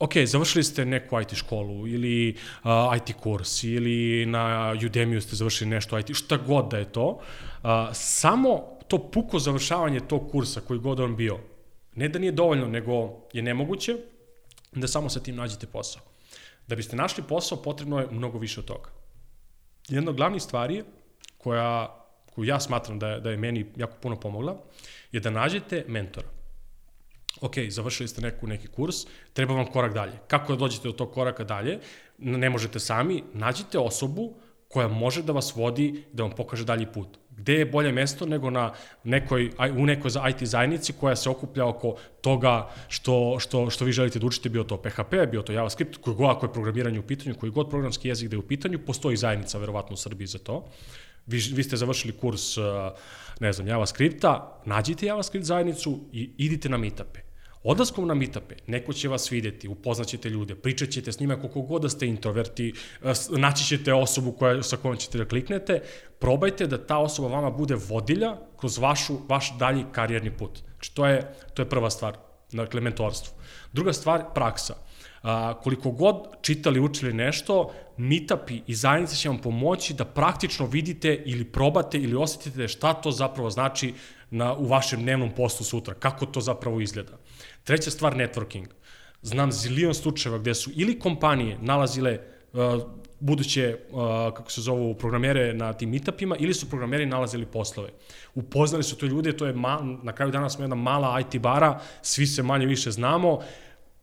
ok, 0.00 0.12
završili 0.24 0.64
ste 0.64 0.84
neku 0.84 1.20
IT 1.20 1.34
školu 1.34 1.88
ili 1.88 2.36
uh, 2.64 2.70
IT 2.96 3.16
kurs 3.20 3.64
ili 3.64 4.26
na 4.26 4.74
Udemy 4.74 5.20
ste 5.20 5.36
završili 5.36 5.70
nešto 5.70 5.98
IT, 5.98 6.10
šta 6.12 6.36
god 6.36 6.70
da 6.70 6.78
je 6.78 6.92
to, 6.92 7.20
uh, 7.62 7.70
samo 7.92 8.78
to 8.88 9.10
puko 9.10 9.38
završavanje 9.38 10.00
tog 10.00 10.30
kursa 10.30 10.60
koji 10.60 10.80
god 10.80 11.00
on 11.00 11.16
bio, 11.16 11.38
ne 11.94 12.08
da 12.08 12.18
nije 12.18 12.32
dovoljno, 12.32 12.66
nego 12.66 13.20
je 13.32 13.42
nemoguće 13.42 13.96
da 14.72 14.88
samo 14.88 15.08
sa 15.08 15.20
tim 15.20 15.36
nađete 15.36 15.66
posao. 15.66 16.09
Da 16.66 16.76
biste 16.76 16.96
našli 16.96 17.24
posao, 17.28 17.62
potrebno 17.62 18.00
je 18.00 18.08
mnogo 18.10 18.38
više 18.38 18.60
od 18.60 18.66
toga. 18.66 18.90
Jedna 19.88 20.10
od 20.10 20.16
glavnih 20.16 20.42
stvari 20.42 20.84
koja, 21.38 21.96
koju 22.34 22.44
ja 22.44 22.60
smatram 22.60 22.98
da 22.98 23.08
je, 23.08 23.20
da 23.20 23.30
je 23.30 23.36
meni 23.36 23.66
jako 23.76 23.96
puno 24.02 24.20
pomogla, 24.20 24.56
je 25.12 25.20
da 25.20 25.30
nađete 25.30 25.84
mentora. 25.88 26.28
Ok, 27.40 27.54
završili 27.68 28.08
ste 28.08 28.20
neku, 28.20 28.46
neki 28.46 28.68
kurs, 28.68 28.96
treba 29.32 29.54
vam 29.54 29.66
korak 29.66 29.94
dalje. 29.94 30.12
Kako 30.28 30.52
da 30.52 30.58
dođete 30.58 30.88
do 30.88 30.92
tog 30.92 31.12
koraka 31.12 31.44
dalje? 31.44 31.78
Ne 32.18 32.50
možete 32.50 32.80
sami, 32.80 33.22
nađite 33.32 33.78
osobu 33.78 34.34
koja 34.68 34.88
može 34.88 35.22
da 35.22 35.32
vas 35.32 35.54
vodi, 35.56 36.04
da 36.12 36.22
vam 36.22 36.32
pokaže 36.36 36.64
dalji 36.64 36.86
put. 36.86 37.19
Gde 37.36 37.54
je 37.54 37.66
bolje 37.66 37.92
mesto 37.92 38.26
nego 38.26 38.50
na 38.50 38.72
nekoj, 39.04 39.50
u 39.76 39.86
nekoj 39.86 40.10
IT 40.30 40.48
zajednici 40.48 40.92
koja 40.92 41.16
se 41.16 41.30
okuplja 41.30 41.66
oko 41.66 41.96
toga 42.20 42.70
što, 42.88 43.36
što, 43.38 43.70
što 43.70 43.84
vi 43.84 43.92
želite 43.92 44.18
da 44.18 44.26
učite, 44.26 44.48
bio 44.48 44.64
to 44.64 44.76
PHP, 44.76 45.14
bio 45.30 45.42
to 45.42 45.52
JavaScript, 45.52 45.96
koji 45.96 46.16
god 46.16 46.30
ako 46.30 46.46
je 46.46 46.52
programiranje 46.52 47.00
u 47.00 47.06
pitanju, 47.06 47.34
koji 47.34 47.52
god 47.52 47.70
programski 47.70 48.08
jezik 48.08 48.28
da 48.28 48.36
je 48.36 48.38
u 48.38 48.46
pitanju, 48.46 48.78
postoji 48.86 49.16
zajednica 49.16 49.58
verovatno 49.58 49.94
u 49.94 49.96
Srbiji 49.96 50.26
za 50.26 50.38
to. 50.38 50.64
Vi, 51.26 51.38
vi 51.54 51.62
ste 51.62 51.76
završili 51.76 52.16
kurs, 52.16 52.56
ne 53.40 53.52
znam, 53.52 53.68
JavaScripta, 53.68 54.60
nađite 54.64 55.06
JavaScript 55.06 55.46
zajednicu 55.46 56.00
i 56.12 56.30
idite 56.38 56.68
na 56.68 56.76
meetupe 56.76 57.29
Odlaskom 57.62 58.06
na 58.08 58.14
meetupe, 58.14 58.54
neko 58.66 58.92
će 58.92 59.08
vas 59.08 59.32
videti, 59.32 59.68
upoznaćete 59.68 60.30
ljude, 60.30 60.54
pričat 60.54 60.88
ćete 60.90 61.12
s 61.12 61.20
njima 61.20 61.36
koliko 61.36 61.60
god 61.60 61.82
da 61.82 61.88
ste 61.88 62.06
introverti, 62.06 62.72
naći 63.30 63.64
ćete 63.64 63.94
osobu 63.94 64.32
koja, 64.32 64.62
sa 64.62 64.76
kojom 64.76 64.96
ćete 64.96 65.18
da 65.18 65.24
kliknete, 65.24 65.82
probajte 66.18 66.66
da 66.66 66.86
ta 66.86 66.98
osoba 66.98 67.28
vama 67.28 67.50
bude 67.50 67.76
vodilja 67.88 68.36
kroz 68.56 68.78
vašu, 68.78 69.18
vaš 69.28 69.58
dalji 69.58 69.84
karijerni 69.92 70.30
put. 70.30 70.62
Znači, 70.72 70.94
to 70.94 71.06
je, 71.06 71.34
to 71.54 71.62
je 71.62 71.68
prva 71.68 71.90
stvar, 71.90 72.16
dakle, 72.52 72.80
mentorstvo. 72.80 73.36
Druga 73.72 73.92
stvar, 73.92 74.24
praksa. 74.34 74.74
A, 75.22 75.60
koliko 75.62 75.90
god 75.90 76.16
čitali, 76.42 76.80
učili 76.80 77.12
nešto, 77.12 77.72
meetupi 77.96 78.62
i 78.66 78.74
zajednice 78.74 79.16
će 79.16 79.28
vam 79.28 79.38
pomoći 79.38 79.94
da 79.94 80.04
praktično 80.04 80.66
vidite 80.66 81.22
ili 81.26 81.44
probate 81.44 81.98
ili 81.98 82.16
osetite 82.16 82.68
šta 82.68 82.94
to 82.94 83.10
zapravo 83.10 83.50
znači 83.50 83.94
na, 84.30 84.54
u 84.54 84.66
vašem 84.66 85.02
dnevnom 85.02 85.34
poslu 85.36 85.66
sutra, 85.66 85.94
kako 85.94 86.26
to 86.26 86.40
zapravo 86.40 86.80
izgleda. 86.80 87.19
Treća 87.70 87.90
stvar, 87.90 88.14
networking. 88.16 88.66
Znam 89.22 89.52
zilion 89.52 89.94
slučajeva 89.94 90.38
gde 90.38 90.54
su 90.54 90.70
ili 90.74 90.98
kompanije 90.98 91.58
nalazile 91.60 92.18
uh, 92.52 92.60
buduće, 93.20 93.76
uh, 93.90 94.00
kako 94.34 94.50
se 94.50 94.60
zovu, 94.60 94.94
programere 94.94 95.54
na 95.54 95.72
tim 95.72 95.90
meetupima 95.90 96.36
ili 96.36 96.54
su 96.54 96.68
programeri 96.68 97.06
nalazili 97.06 97.46
poslove. 97.46 97.88
Upoznali 98.34 98.82
su 98.82 98.96
to 98.96 99.06
ljude, 99.06 99.36
to 99.36 99.46
je, 99.46 99.52
ma, 99.52 99.98
na 100.02 100.12
kraju 100.12 100.32
dana 100.32 100.50
smo 100.50 100.64
jedna 100.64 100.76
mala 100.76 101.20
IT 101.20 101.40
bara, 101.40 101.80
svi 102.02 102.26
se 102.26 102.42
manje 102.42 102.66
više 102.66 102.90
znamo, 102.90 103.40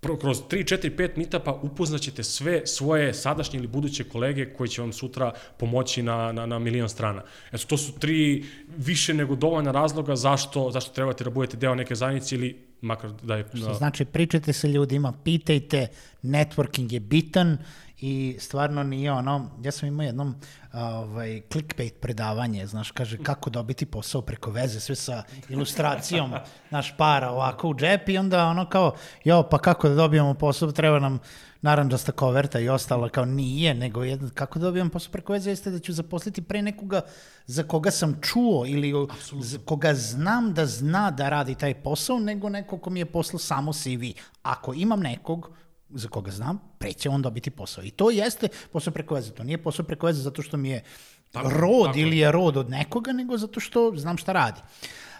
kroz 0.01 0.41
3, 0.49 0.77
4, 0.77 0.95
5 0.95 1.17
meetupa 1.17 1.51
upoznaćete 1.51 2.23
sve 2.23 2.67
svoje 2.67 3.13
sadašnje 3.13 3.59
ili 3.59 3.67
buduće 3.67 4.03
kolege 4.03 4.53
koji 4.53 4.69
će 4.69 4.81
vam 4.81 4.93
sutra 4.93 5.31
pomoći 5.57 6.03
na, 6.03 6.31
na, 6.31 6.45
na 6.45 6.59
milion 6.59 6.89
strana. 6.89 7.23
Eto, 7.51 7.63
to 7.67 7.77
su 7.77 7.99
tri 7.99 8.45
više 8.77 9.13
nego 9.13 9.35
dovoljna 9.35 9.71
razloga 9.71 10.15
zašto, 10.15 10.71
zašto 10.71 10.93
trebate 10.93 11.23
da 11.23 11.29
budete 11.29 11.57
deo 11.57 11.75
neke 11.75 11.95
zajednice 11.95 12.35
ili 12.35 12.66
makar 12.81 13.11
da 13.23 13.35
je... 13.35 13.45
Što 13.53 13.73
znači, 13.73 14.05
pričajte 14.05 14.53
sa 14.53 14.67
ljudima, 14.67 15.13
pitajte, 15.23 15.87
networking 16.23 16.93
je 16.93 16.99
bitan 16.99 17.57
i 17.99 18.37
stvarno 18.39 18.83
nije 18.83 19.11
ono, 19.11 19.49
ja 19.63 19.71
sam 19.71 19.87
imao 19.87 20.05
jednom 20.05 20.35
ovaj, 20.73 21.41
clickbait 21.51 21.99
predavanje, 22.01 22.67
znaš, 22.67 22.91
kaže 22.91 23.17
kako 23.23 23.49
dobiti 23.49 23.85
posao 23.85 24.21
preko 24.21 24.51
veze, 24.51 24.79
sve 24.79 24.95
sa 24.95 25.23
ilustracijom, 25.49 26.33
naš 26.71 26.97
para 26.97 27.31
ovako 27.31 27.69
u 27.69 27.75
džep 27.75 28.09
i 28.09 28.17
onda 28.17 28.45
ono 28.45 28.69
kao, 28.69 28.95
jo, 29.23 29.43
pa 29.51 29.57
kako 29.57 29.89
da 29.89 29.95
dobijemo 29.95 30.33
posao, 30.33 30.71
treba 30.71 30.99
nam 30.99 31.19
naranđasta 31.67 32.11
koverta 32.11 32.59
i 32.59 32.69
ostalo, 32.69 33.09
kao 33.09 33.25
nije, 33.25 33.73
nego 33.73 34.03
jedan, 34.03 34.29
kako 34.29 34.59
da 34.59 34.65
dobijam 34.65 34.89
posao 34.89 35.11
preko 35.11 35.33
veze, 35.33 35.49
jeste 35.49 35.71
da 35.71 35.79
ću 35.79 35.93
zaposliti 35.93 36.41
pre 36.41 36.61
nekoga 36.61 37.01
za 37.45 37.63
koga 37.63 37.91
sam 37.91 38.19
čuo 38.21 38.65
ili 38.65 38.93
za 39.41 39.59
koga 39.65 39.93
znam 39.93 40.53
da 40.53 40.65
zna 40.65 41.11
da 41.11 41.29
radi 41.29 41.55
taj 41.55 41.73
posao, 41.83 42.19
nego 42.19 42.49
neko 42.49 42.77
ko 42.77 42.89
mi 42.89 42.99
je 42.99 43.05
poslao 43.05 43.39
samo 43.39 43.73
CV. 43.73 44.13
Ako 44.43 44.73
imam 44.73 44.99
nekog 44.99 45.49
za 45.89 46.07
koga 46.07 46.31
znam, 46.31 46.59
pre 46.77 46.93
će 46.93 47.09
on 47.09 47.21
dobiti 47.21 47.49
posao. 47.49 47.83
I 47.83 47.91
to 47.91 48.09
jeste 48.11 48.47
posao 48.71 48.93
preko 48.93 49.15
veze. 49.15 49.31
To 49.31 49.43
nije 49.43 49.57
posao 49.63 49.85
preko 49.85 50.05
veze 50.05 50.21
zato 50.21 50.41
što 50.41 50.57
mi 50.57 50.69
je 50.69 50.83
tako, 51.31 51.49
rod 51.49 51.85
tako. 51.85 51.99
ili 51.99 52.17
je 52.17 52.31
rod 52.31 52.57
od 52.57 52.69
nekoga, 52.69 53.11
nego 53.11 53.37
zato 53.37 53.59
što 53.59 53.91
znam 53.95 54.17
šta 54.17 54.33
radi. 54.33 54.61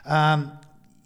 Um, 0.06 0.48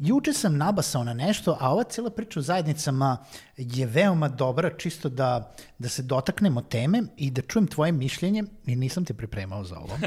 juče 0.02 0.34
sam 0.34 0.58
nabasao 0.58 1.04
na 1.04 1.14
nešto, 1.14 1.58
a 1.60 1.72
ova 1.72 1.84
cijela 1.84 2.10
priča 2.10 2.40
o 2.40 2.44
zajednicama 2.44 3.18
je 3.58 3.86
veoma 3.86 4.28
dobra, 4.28 4.78
čisto 4.78 5.10
da, 5.10 5.54
da 5.80 5.90
se 5.90 6.04
dotaknemo 6.04 6.62
teme 6.62 7.04
i 7.18 7.32
da 7.32 7.42
čujem 7.42 7.68
tvoje 7.68 7.92
mišljenje, 7.92 8.44
i 8.66 8.76
nisam 8.76 9.06
te 9.06 9.14
pripremao 9.14 9.64
za 9.64 9.80
ovo. 9.80 9.98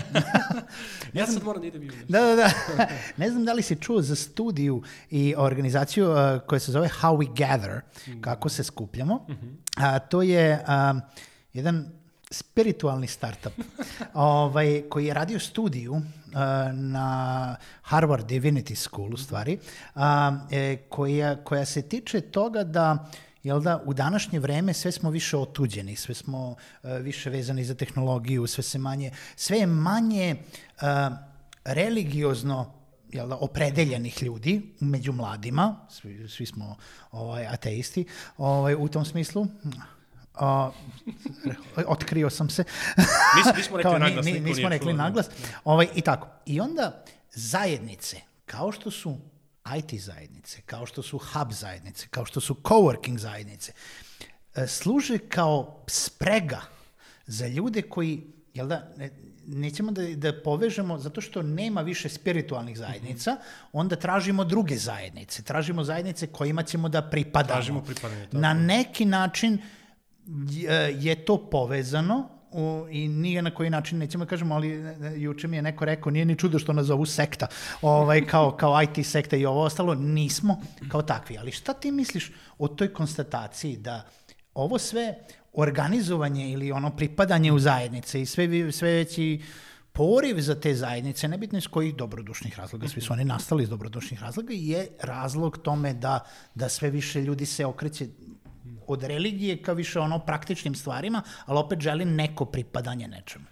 ja 1.12 1.26
sad 1.26 1.44
moram 1.44 1.62
da 1.62 1.68
idem 1.68 1.82
i 1.82 1.90
Da, 2.08 2.20
da, 2.20 2.36
da. 2.36 2.88
ne 3.16 3.30
znam 3.30 3.44
da 3.44 3.52
li 3.52 3.62
si 3.62 3.76
čuo 3.76 4.02
za 4.02 4.16
studiju 4.16 4.82
i 5.10 5.34
organizaciju 5.36 6.10
uh, 6.10 6.16
koja 6.46 6.58
se 6.60 6.72
zove 6.72 6.88
How 7.02 7.16
We 7.16 7.28
Gather, 7.36 7.80
kako 8.20 8.48
se 8.48 8.64
skupljamo. 8.64 9.26
A, 9.76 9.98
to 9.98 10.22
je 10.22 10.64
uh, 10.94 11.00
jedan 11.52 12.03
spiritualni 12.34 13.06
startup 13.06 13.52
ovaj, 14.14 14.82
koji 14.88 15.06
je 15.06 15.14
radio 15.14 15.38
studiju 15.38 15.92
uh, 15.92 16.02
na 16.72 17.56
Harvard 17.82 18.30
Divinity 18.30 18.74
School 18.74 19.14
u 19.14 19.16
stvari, 19.16 19.58
uh, 19.94 20.02
e, 20.50 20.76
koja, 20.88 21.44
koja 21.44 21.64
se 21.64 21.82
tiče 21.82 22.20
toga 22.20 22.64
da 22.64 23.10
jel 23.42 23.60
da, 23.60 23.82
u 23.84 23.94
današnje 23.94 24.38
vreme 24.38 24.72
sve 24.74 24.92
smo 24.92 25.10
više 25.10 25.36
otuđeni, 25.36 25.96
sve 25.96 26.14
smo 26.14 26.50
uh, 26.50 26.90
više 27.00 27.30
vezani 27.30 27.64
za 27.64 27.74
tehnologiju, 27.74 28.46
sve 28.46 28.62
se 28.64 28.78
manje, 28.78 29.10
sve 29.36 29.58
je 29.58 29.66
manje 29.66 30.36
uh, 30.36 30.86
religiozno 31.64 32.72
jel 33.12 33.28
da, 33.28 33.36
opredeljenih 33.36 34.22
ljudi 34.22 34.62
među 34.80 35.12
mladima, 35.12 35.76
svi, 35.90 36.28
svi 36.28 36.46
smo 36.46 36.76
ovaj, 37.12 37.46
ateisti 37.46 38.06
ovaj, 38.38 38.74
u 38.74 38.88
tom 38.88 39.04
smislu, 39.04 39.46
Uh, 40.40 40.74
otkrio 41.86 42.30
sam 42.30 42.50
se. 42.50 42.64
Nis, 43.36 43.56
nismo 43.56 43.76
rekli 43.82 43.98
naglas. 43.98 44.26
Ni, 44.26 44.40
nismo 44.40 44.68
rekli 44.68 44.92
čuo, 44.92 44.96
naglas. 44.96 45.26
Ovaj, 45.64 45.88
I 45.94 46.00
tako. 46.00 46.28
I 46.46 46.60
onda 46.60 47.04
zajednice, 47.30 48.20
kao 48.46 48.72
što 48.72 48.90
su 48.90 49.18
IT 49.78 50.00
zajednice, 50.00 50.60
kao 50.66 50.86
što 50.86 51.02
su 51.02 51.18
hub 51.18 51.52
zajednice, 51.52 52.06
kao 52.10 52.24
što 52.24 52.40
su 52.40 52.54
coworking 52.54 53.18
zajednice, 53.18 53.72
e, 54.54 54.66
služe 54.66 55.18
kao 55.18 55.84
sprega 55.86 56.60
za 57.26 57.46
ljude 57.46 57.82
koji, 57.82 58.22
jel 58.54 58.66
da, 58.66 58.88
nećemo 59.46 59.92
da, 59.92 60.02
da 60.16 60.42
povežemo, 60.42 60.98
zato 60.98 61.20
što 61.20 61.42
nema 61.42 61.80
više 61.80 62.08
spiritualnih 62.08 62.78
zajednica, 62.78 63.32
mm 63.32 63.36
-hmm. 63.36 63.68
onda 63.72 63.96
tražimo 63.96 64.44
druge 64.44 64.76
zajednice. 64.76 65.42
Tražimo 65.42 65.84
zajednice 65.84 66.26
kojima 66.26 66.62
ćemo 66.62 66.88
da 66.88 67.02
pripadamo. 67.02 67.54
Tražimo 67.54 67.82
pripadanje. 67.82 68.28
Na 68.32 68.54
neki 68.54 69.04
način 69.04 69.58
je 70.98 71.24
to 71.24 71.50
povezano 71.50 72.28
u, 72.54 72.86
i 72.90 73.08
nije 73.08 73.42
na 73.42 73.50
koji 73.50 73.70
način, 73.70 73.98
nećemo 73.98 74.24
da 74.24 74.28
kažemo, 74.28 74.54
ali 74.54 74.70
e, 74.70 74.96
e, 75.02 75.12
juče 75.16 75.48
mi 75.48 75.56
je 75.56 75.62
neko 75.62 75.84
rekao, 75.84 76.12
nije 76.12 76.24
ni 76.24 76.36
čudo 76.36 76.58
što 76.58 76.72
nas 76.72 76.86
zovu 76.86 77.06
sekta, 77.06 77.46
ovaj, 77.82 78.26
kao, 78.26 78.56
kao 78.56 78.82
IT 78.82 79.06
sekta 79.06 79.36
i 79.36 79.46
ovo 79.46 79.62
ostalo, 79.62 79.94
nismo 79.94 80.60
kao 80.88 81.02
takvi. 81.02 81.38
Ali 81.38 81.52
šta 81.52 81.72
ti 81.72 81.90
misliš 81.90 82.32
o 82.58 82.68
toj 82.68 82.92
konstataciji 82.92 83.76
da 83.76 84.06
ovo 84.54 84.78
sve 84.78 85.14
organizovanje 85.52 86.50
ili 86.50 86.72
ono 86.72 86.96
pripadanje 86.96 87.52
u 87.52 87.58
zajednice 87.58 88.22
i 88.22 88.26
sve, 88.26 88.72
sve 88.72 88.92
veći 88.92 89.42
poriv 89.92 90.40
za 90.40 90.60
te 90.60 90.74
zajednice, 90.74 91.28
nebitno 91.28 91.58
iz 91.58 91.66
kojih 91.66 91.94
dobrodušnih 91.94 92.58
razloga, 92.58 92.88
svi 92.88 93.00
su 93.00 93.12
oni 93.12 93.24
nastali 93.24 93.62
iz 93.62 93.68
dobrodušnih 93.68 94.22
razloga, 94.22 94.52
je 94.56 94.88
razlog 95.02 95.58
tome 95.58 95.94
da, 95.94 96.20
da 96.54 96.68
sve 96.68 96.90
više 96.90 97.22
ljudi 97.22 97.46
se 97.46 97.66
okreće 97.66 98.06
od 98.86 99.02
religije 99.02 99.62
ka 99.62 99.72
više 99.72 100.00
ono 100.00 100.18
praktičnim 100.18 100.74
stvarima, 100.74 101.22
ali 101.46 101.58
opet 101.58 101.80
želim 101.80 102.14
neko 102.14 102.44
pripadanje 102.44 103.08
nečemu. 103.08 103.44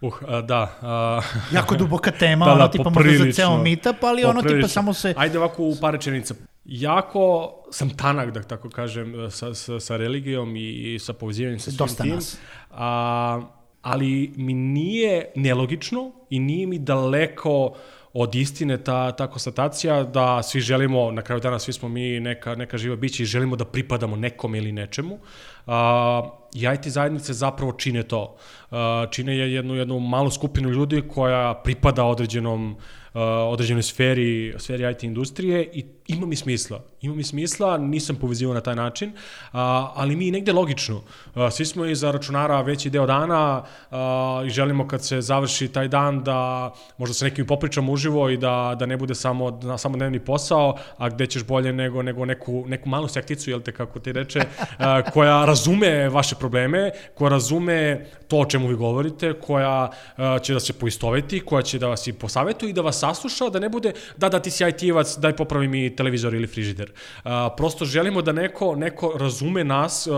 Uh, 0.00 0.14
a, 0.28 0.40
da. 0.40 0.78
A... 0.82 1.20
jako 1.56 1.76
duboka 1.76 2.10
tema, 2.10 2.46
da, 2.46 2.54
da, 2.54 2.58
ono 2.58 2.68
tipa 2.68 2.90
možda 2.90 3.24
za 3.24 3.32
ceo 3.32 3.62
meetup, 3.62 4.04
ali 4.04 4.24
ono 4.24 4.42
tipa 4.42 4.68
samo 4.68 4.94
se... 4.94 5.14
Ajde 5.16 5.38
ovako 5.38 5.62
u 5.62 5.76
par 5.80 5.92
rečenica. 5.94 6.34
jako 6.64 7.52
sam 7.70 7.90
tanak, 7.90 8.30
da 8.30 8.42
tako 8.42 8.70
kažem, 8.70 9.30
sa, 9.30 9.54
sa, 9.54 9.80
sa 9.80 9.96
religijom 9.96 10.56
i, 10.56 10.94
i 10.94 10.98
sa 10.98 11.12
povezivanjem 11.12 11.58
sa 11.58 11.70
svim 11.70 11.76
Dosta 11.76 12.02
tim. 12.02 12.14
nas. 12.14 12.38
A, 12.70 13.42
ali 13.82 14.32
mi 14.36 14.54
nije 14.54 15.32
nelogično 15.36 16.12
i 16.30 16.38
nije 16.38 16.66
mi 16.66 16.78
daleko 16.78 17.74
od 18.14 18.34
istine 18.34 18.76
ta, 18.78 19.12
ta 19.12 19.26
konstatacija 19.26 20.02
da 20.02 20.42
svi 20.42 20.60
želimo, 20.60 21.10
na 21.10 21.22
kraju 21.22 21.40
dana 21.40 21.58
svi 21.58 21.72
smo 21.72 21.88
mi 21.88 22.20
neka, 22.20 22.54
neka 22.54 22.78
živa 22.78 22.96
bića 22.96 23.22
i 23.22 23.26
želimo 23.26 23.56
da 23.56 23.64
pripadamo 23.64 24.16
nekome 24.16 24.58
ili 24.58 24.72
nečemu. 24.72 25.18
A, 25.66 26.30
I 26.54 26.66
IT 26.74 26.88
zajednice 26.88 27.32
zapravo 27.32 27.72
čine 27.72 28.02
to. 28.02 28.36
A, 28.70 29.06
čine 29.10 29.36
je 29.38 29.52
jednu, 29.54 29.74
jednu 29.74 29.98
malu 29.98 30.30
skupinu 30.30 30.68
ljudi 30.68 31.02
koja 31.08 31.54
pripada 31.64 32.04
određenom 32.04 32.76
uh, 33.14 33.20
određenoj 33.48 33.82
sferi, 33.82 34.54
sferi 34.58 34.90
IT 34.90 35.02
industrije 35.02 35.70
i 35.72 35.84
ima 36.06 36.26
mi 36.26 36.36
smisla. 36.36 36.80
Ima 37.00 37.14
mi 37.14 37.22
smisla, 37.22 37.78
nisam 37.78 38.16
povezivao 38.16 38.54
na 38.54 38.60
taj 38.60 38.76
način, 38.76 39.12
a, 39.52 39.92
ali 39.94 40.16
mi 40.16 40.30
negde 40.30 40.52
logično. 40.52 41.02
A, 41.34 41.50
svi 41.50 41.64
smo 41.64 41.86
iza 41.86 42.10
računara 42.10 42.60
veći 42.60 42.90
deo 42.90 43.06
dana 43.06 43.64
a, 43.90 44.42
i 44.46 44.50
želimo 44.50 44.88
kad 44.88 45.04
se 45.04 45.20
završi 45.20 45.68
taj 45.68 45.88
dan 45.88 46.24
da 46.24 46.72
možda 46.98 47.14
se 47.14 47.24
nekim 47.24 47.46
popričamo 47.46 47.92
uživo 47.92 48.28
i 48.30 48.36
da, 48.36 48.76
da 48.78 48.86
ne 48.86 48.96
bude 48.96 49.14
samo, 49.14 49.60
na, 49.62 49.78
samo 49.78 49.96
dnevni 49.96 50.20
posao, 50.20 50.76
a 50.96 51.08
gde 51.08 51.26
ćeš 51.26 51.44
bolje 51.44 51.72
nego, 51.72 52.02
nego 52.02 52.24
neku, 52.24 52.64
neku 52.66 52.88
malu 52.88 53.08
sekticu, 53.08 53.50
jel 53.50 53.60
te 53.60 53.72
kako 53.72 53.98
ti 53.98 54.12
reče, 54.12 54.40
a, 54.78 55.02
koja 55.02 55.44
razume 55.44 56.08
vaše 56.08 56.34
probleme, 56.34 56.90
koja 57.14 57.30
razume 57.30 58.06
to 58.28 58.38
o 58.38 58.46
čemu 58.46 58.68
vi 58.68 58.74
govorite, 58.74 59.32
koja 59.32 59.90
a, 60.16 60.38
će 60.38 60.54
da 60.54 60.60
se 60.60 60.72
poistoveti, 60.72 61.40
koja 61.40 61.62
će 61.62 61.78
da 61.78 61.88
vas 61.88 62.06
i 62.06 62.12
posavetuje 62.12 62.70
i 62.70 62.72
da 62.72 62.80
vas 62.80 62.98
sasluša, 62.98 63.48
da 63.48 63.58
ne 63.58 63.68
bude 63.68 63.92
da 64.16 64.28
da 64.28 64.40
ti 64.40 64.50
si 64.50 64.64
IT-evac, 64.64 65.18
daj 65.18 65.36
popravi 65.36 65.68
mi 65.68 65.93
televizor 65.96 66.34
ili 66.34 66.46
frižider. 66.46 66.92
Uh, 66.92 67.30
prosto 67.56 67.84
želimo 67.84 68.22
da 68.22 68.32
neko, 68.32 68.74
neko 68.76 69.14
razume 69.18 69.64
nas, 69.64 70.06
uh, 70.06 70.14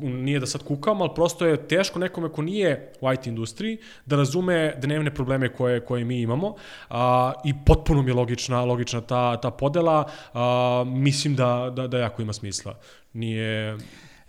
nije 0.00 0.40
da 0.40 0.46
sad 0.46 0.62
kukam, 0.62 1.02
ali 1.02 1.10
prosto 1.14 1.46
je 1.46 1.68
teško 1.68 1.98
nekome 1.98 2.28
ko 2.28 2.42
nije 2.42 2.92
u 3.00 3.12
IT 3.12 3.26
industriji 3.26 3.78
da 4.06 4.16
razume 4.16 4.74
dnevne 4.78 5.14
probleme 5.14 5.48
koje, 5.48 5.80
koje 5.80 6.04
mi 6.04 6.20
imamo 6.20 6.46
uh, 6.46 6.96
i 7.44 7.54
potpuno 7.66 8.02
mi 8.02 8.10
je 8.10 8.14
logična, 8.14 8.64
logična 8.64 9.00
ta, 9.00 9.36
ta 9.36 9.50
podela. 9.50 10.04
Uh, 10.34 10.40
mislim 10.88 11.36
da, 11.36 11.72
da, 11.76 11.86
da 11.86 11.98
jako 11.98 12.22
ima 12.22 12.32
smisla. 12.32 12.74
Nije... 13.12 13.76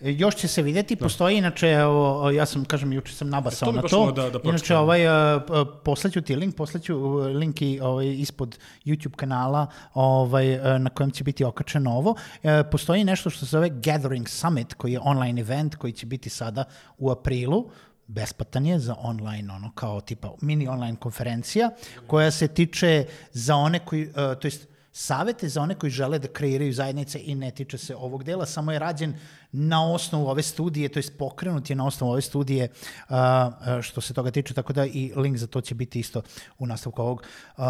E, 0.02 0.12
Još 0.12 0.36
će 0.36 0.48
se 0.48 0.62
videti, 0.62 0.96
postoji 0.96 1.38
inače, 1.38 1.68
evo, 1.70 2.30
ja 2.30 2.46
sam, 2.46 2.66
kažem, 2.66 2.94
juče 2.94 3.14
sam 3.14 3.30
nabasao 3.30 3.70
E, 3.70 3.72
to 3.72 3.72
na 3.74 3.82
to. 3.82 4.12
da- 4.12 4.30
da 4.30 4.40
inače, 4.44 4.76
ovaj, 4.76 5.08
uh, 5.36 5.42
poslaću 5.84 6.22
ti 6.22 6.36
link, 6.36 6.56
poslaću 6.56 6.96
link 7.16 7.62
i 7.62 7.80
ovaj, 7.82 8.08
ispod 8.08 8.58
YouTube 8.86 9.16
kanala 9.16 9.68
ovaj, 9.94 10.46
na 10.80 10.90
kojem 10.90 11.12
će 11.12 11.24
biti 11.24 11.44
okačeno 11.44 11.92
ovo. 11.92 12.16
Postoji 12.72 13.04
nešto 13.04 13.30
što 13.30 13.40
se 13.40 13.46
zove 13.48 13.70
Gathering 13.72 14.30
Summit, 14.30 14.74
koji 14.74 14.92
je 14.92 15.00
online 15.00 15.42
event, 15.42 15.76
koji 15.76 15.94
će 15.94 16.06
biti 16.06 16.30
sada 16.30 16.64
u 16.98 17.12
aprilu 17.12 17.70
besplatan 18.08 18.66
je 18.66 18.80
za 18.80 18.96
online, 19.00 19.54
ono 19.54 19.72
kao 19.72 20.02
tipa 20.02 20.34
mini 20.42 20.68
online 20.68 20.96
konferencija, 20.98 21.70
koja 22.08 22.32
se 22.32 22.48
tiče 22.48 23.06
za 23.32 23.56
one 23.56 23.80
koji, 23.80 24.08
uh, 24.08 24.14
to 24.14 24.48
jest 24.48 24.68
savete 24.94 25.50
za 25.50 25.62
one 25.62 25.76
koji 25.76 25.90
žele 25.90 26.20
da 26.20 26.28
kreiraju 26.28 26.74
zajednice 26.74 27.20
i 27.24 27.36
ne 27.36 27.52
tiče 27.52 27.78
se 27.78 27.96
ovog 27.96 28.24
dela, 28.24 28.46
samo 28.46 28.72
je 28.72 28.80
rađen 28.80 29.14
na 29.52 29.92
osnovu 29.94 30.28
ove 30.28 30.44
studije, 30.44 30.90
to 30.90 31.00
jest 31.00 31.18
pokrenut 31.18 31.70
je 31.70 31.76
na 31.76 31.88
osnovu 31.88 32.12
ove 32.12 32.22
studije 32.22 32.68
uh, 33.10 33.16
uh, 33.16 33.82
što 33.82 34.02
se 34.02 34.14
toga 34.14 34.32
tiče, 34.32 34.54
tako 34.54 34.74
da 34.74 34.86
i 34.86 35.12
link 35.16 35.38
za 35.38 35.48
to 35.48 35.62
će 35.62 35.76
biti 35.76 36.00
isto 36.00 36.22
u 36.60 36.68
nastavku 36.68 37.02
ovog 37.02 37.24
uh, 37.58 37.64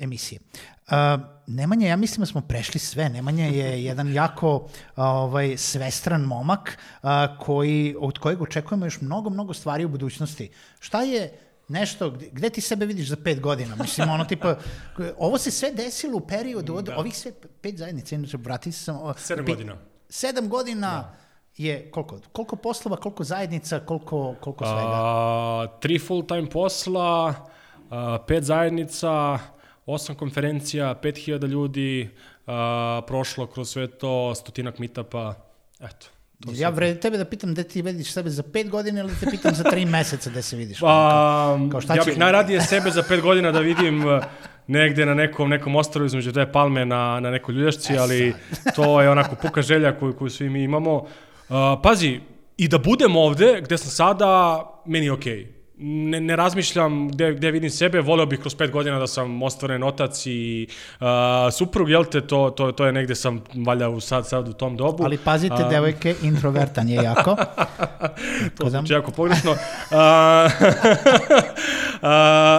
emisije. 0.00 0.40
Uh, 0.86 1.20
Nemanja, 1.46 1.88
ja 1.88 1.96
mislim 1.96 2.20
da 2.20 2.26
smo 2.26 2.40
prešli 2.40 2.80
sve. 2.80 3.08
Nemanja 3.08 3.46
je 3.46 3.84
jedan 3.88 4.12
jako 4.12 4.68
ovaj, 4.96 5.56
svestran 5.56 6.20
momak 6.20 6.78
uh, 7.02 7.08
koji, 7.40 7.96
od 8.00 8.18
kojeg 8.18 8.42
očekujemo 8.42 8.86
još 8.86 9.00
mnogo, 9.00 9.30
mnogo 9.30 9.54
stvari 9.54 9.84
u 9.84 9.88
budućnosti. 9.88 10.50
Šta 10.80 11.02
je 11.02 11.32
nešto, 11.68 12.10
gde, 12.10 12.28
gde 12.32 12.50
ti 12.50 12.60
sebe 12.60 12.86
vidiš 12.86 13.08
za 13.08 13.16
pet 13.24 13.40
godina? 13.40 13.76
Mislim, 13.76 14.10
ono 14.10 14.24
tipa, 14.24 14.56
ovo 15.18 15.38
se 15.38 15.50
sve 15.50 15.72
desilo 15.72 16.16
u 16.16 16.20
periodu 16.20 16.74
od 16.74 16.84
da. 16.84 16.98
ovih 16.98 17.18
sve 17.18 17.32
pet 17.60 17.78
zajednica, 17.78 18.14
inače, 18.14 18.36
vrati 18.36 18.72
se 18.72 18.84
sam... 18.84 18.96
o, 19.02 19.14
Sedam 19.18 19.46
godina. 19.46 19.76
Sedam 20.08 20.48
godina 20.48 20.88
da. 20.88 21.16
je 21.56 21.90
koliko? 21.90 22.20
Koliko 22.32 22.56
poslova, 22.56 22.96
koliko 22.96 23.24
zajednica, 23.24 23.80
koliko, 23.80 24.34
koliko 24.40 24.64
svega? 24.64 24.90
A, 24.92 25.66
tri 25.80 25.98
full-time 25.98 26.50
posla, 26.50 27.34
a, 27.90 28.18
pet 28.26 28.44
zajednica, 28.44 29.38
osam 29.86 30.16
konferencija, 30.16 30.94
5000 31.02 31.46
ljudi, 31.46 32.10
a, 32.46 33.02
prošlo 33.06 33.46
kroz 33.46 33.70
sve 33.70 33.86
to, 33.86 34.34
stotinak 34.34 34.78
meetupa, 34.78 35.34
eto. 35.80 36.06
To 36.44 36.52
ja 36.54 36.68
vredi 36.68 37.00
tebe 37.00 37.18
da 37.18 37.24
pitam 37.24 37.52
gde 37.52 37.62
ti 37.64 37.82
vidiš 37.82 38.12
sebe 38.12 38.30
za 38.30 38.42
pet 38.42 38.68
godina 38.68 39.00
ili 39.00 39.10
da 39.10 39.16
te 39.20 39.30
pitam 39.30 39.54
za 39.54 39.64
tri 39.64 39.84
meseca 39.94 40.30
gde 40.30 40.42
se 40.42 40.56
vidiš? 40.56 40.80
Pa, 40.80 41.58
Kao 41.70 41.80
šta 41.80 41.94
ja 41.94 42.02
će- 42.02 42.10
bih 42.10 42.18
najradije 42.18 42.60
sebe 42.60 42.90
za 42.90 43.02
pet 43.02 43.20
godina 43.20 43.52
da 43.52 43.60
vidim 43.60 44.06
uh, 44.06 44.22
negde 44.66 45.06
na 45.06 45.14
nekom, 45.14 45.50
nekom 45.50 45.76
ostrovu 45.76 46.06
između 46.06 46.32
dve 46.32 46.52
palme 46.52 46.84
na, 46.84 47.20
na 47.20 47.30
nekoj 47.30 47.54
ljuljašci, 47.54 47.98
ali 47.98 48.34
to 48.74 49.02
je 49.02 49.10
onako 49.10 49.36
puka 49.36 49.62
želja 49.62 49.98
koju, 49.98 50.12
koju 50.16 50.30
svi 50.30 50.48
mi 50.48 50.62
imamo. 50.62 50.94
Uh, 50.94 51.06
pazi, 51.82 52.20
i 52.56 52.68
da 52.68 52.78
budem 52.78 53.16
ovde 53.16 53.60
gde 53.64 53.78
sam 53.78 53.90
sada, 53.90 54.60
meni 54.86 55.06
je 55.06 55.12
okej. 55.12 55.38
Okay. 55.38 55.53
Ne, 55.78 56.20
ne 56.20 56.36
razmišljam 56.36 57.08
gde, 57.08 57.32
gde 57.34 57.50
vidim 57.50 57.70
sebe, 57.70 58.00
voleo 58.00 58.26
bih 58.26 58.40
kroz 58.40 58.54
pet 58.54 58.70
godina 58.70 58.98
da 58.98 59.06
sam 59.06 59.42
ostvaren 59.42 59.82
otac 59.82 60.26
i 60.26 60.66
uh, 61.00 61.06
suprug, 61.52 61.90
jel 61.90 62.04
te, 62.04 62.20
to, 62.20 62.50
to, 62.50 62.72
to 62.72 62.86
je 62.86 62.92
negde 62.92 63.14
sam 63.14 63.40
valjda 63.66 63.88
u 63.88 64.00
sad, 64.00 64.28
sad 64.28 64.48
u 64.48 64.52
tom 64.52 64.76
dobu. 64.76 65.04
Ali 65.04 65.18
pazite, 65.18 65.62
A, 65.64 65.68
devojke, 65.68 66.14
introvertan 66.22 66.88
je 66.88 66.94
jako. 66.94 67.36
to 68.58 68.70
zvuči 68.70 68.92
jako 68.92 69.10
pogrešno. 69.10 69.54
A, 69.90 70.48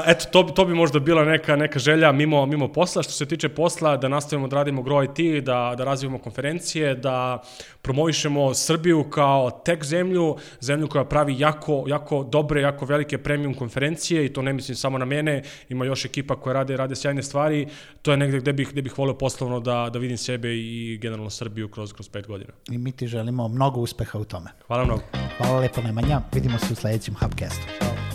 eto, 0.05 0.25
to, 0.31 0.43
to 0.43 0.65
bi 0.65 0.73
možda 0.73 0.99
bila 0.99 1.25
neka, 1.25 1.55
neka 1.55 1.79
želja 1.79 2.11
mimo, 2.11 2.45
mimo 2.45 2.67
posla. 2.67 3.03
Što 3.03 3.11
se 3.11 3.25
tiče 3.25 3.49
posla, 3.49 3.97
da 3.97 4.07
nastavimo 4.07 4.47
da 4.47 4.55
radimo 4.55 4.81
Grow 4.81 5.03
IT, 5.03 5.43
da, 5.43 5.73
da 5.77 5.83
razvijemo 5.83 6.17
konferencije, 6.17 6.95
da 6.95 7.41
promovišemo 7.81 8.53
Srbiju 8.53 9.03
kao 9.09 9.51
tech 9.51 9.83
zemlju, 9.83 10.35
zemlju 10.59 10.87
koja 10.87 11.05
pravi 11.05 11.39
jako, 11.39 11.83
jako 11.87 12.23
dobre, 12.23 12.61
jako 12.61 12.85
velike 12.85 13.17
premium 13.17 13.53
konferencije 13.53 14.25
i 14.25 14.33
to 14.33 14.41
ne 14.41 14.53
mislim 14.53 14.75
samo 14.75 14.97
na 14.97 15.05
mene, 15.05 15.43
ima 15.69 15.85
još 15.85 16.05
ekipa 16.05 16.35
koja 16.35 16.53
rade, 16.53 16.77
rade 16.77 16.95
sjajne 16.95 17.23
stvari. 17.23 17.67
To 18.01 18.11
je 18.11 18.17
negde 18.17 18.39
gde 18.39 18.53
bih, 18.53 18.69
gde 18.71 18.81
bih 18.81 18.97
volio 18.97 19.13
poslovno 19.13 19.59
da, 19.59 19.89
da 19.93 19.99
vidim 19.99 20.17
sebe 20.17 20.55
i 20.55 20.97
generalno 21.01 21.29
Srbiju 21.29 21.67
kroz, 21.67 21.93
kroz 21.93 22.09
pet 22.09 22.27
godina. 22.27 22.51
I 22.71 22.77
mi 22.77 22.91
ti 22.91 23.07
želimo 23.07 23.47
mnogo 23.47 23.79
uspeha 23.79 24.19
u 24.19 24.23
tome. 24.23 24.49
Hvala 24.67 24.85
mnogo. 24.85 25.03
Hvala 25.37 25.59
lepo 25.59 25.81
Nemanja, 25.81 26.21
vidimo 26.33 26.57
se 26.57 26.73
u 26.73 26.75
sledećem 26.75 27.15
Hubcastu. 27.15 27.85
Ćao. 27.95 28.14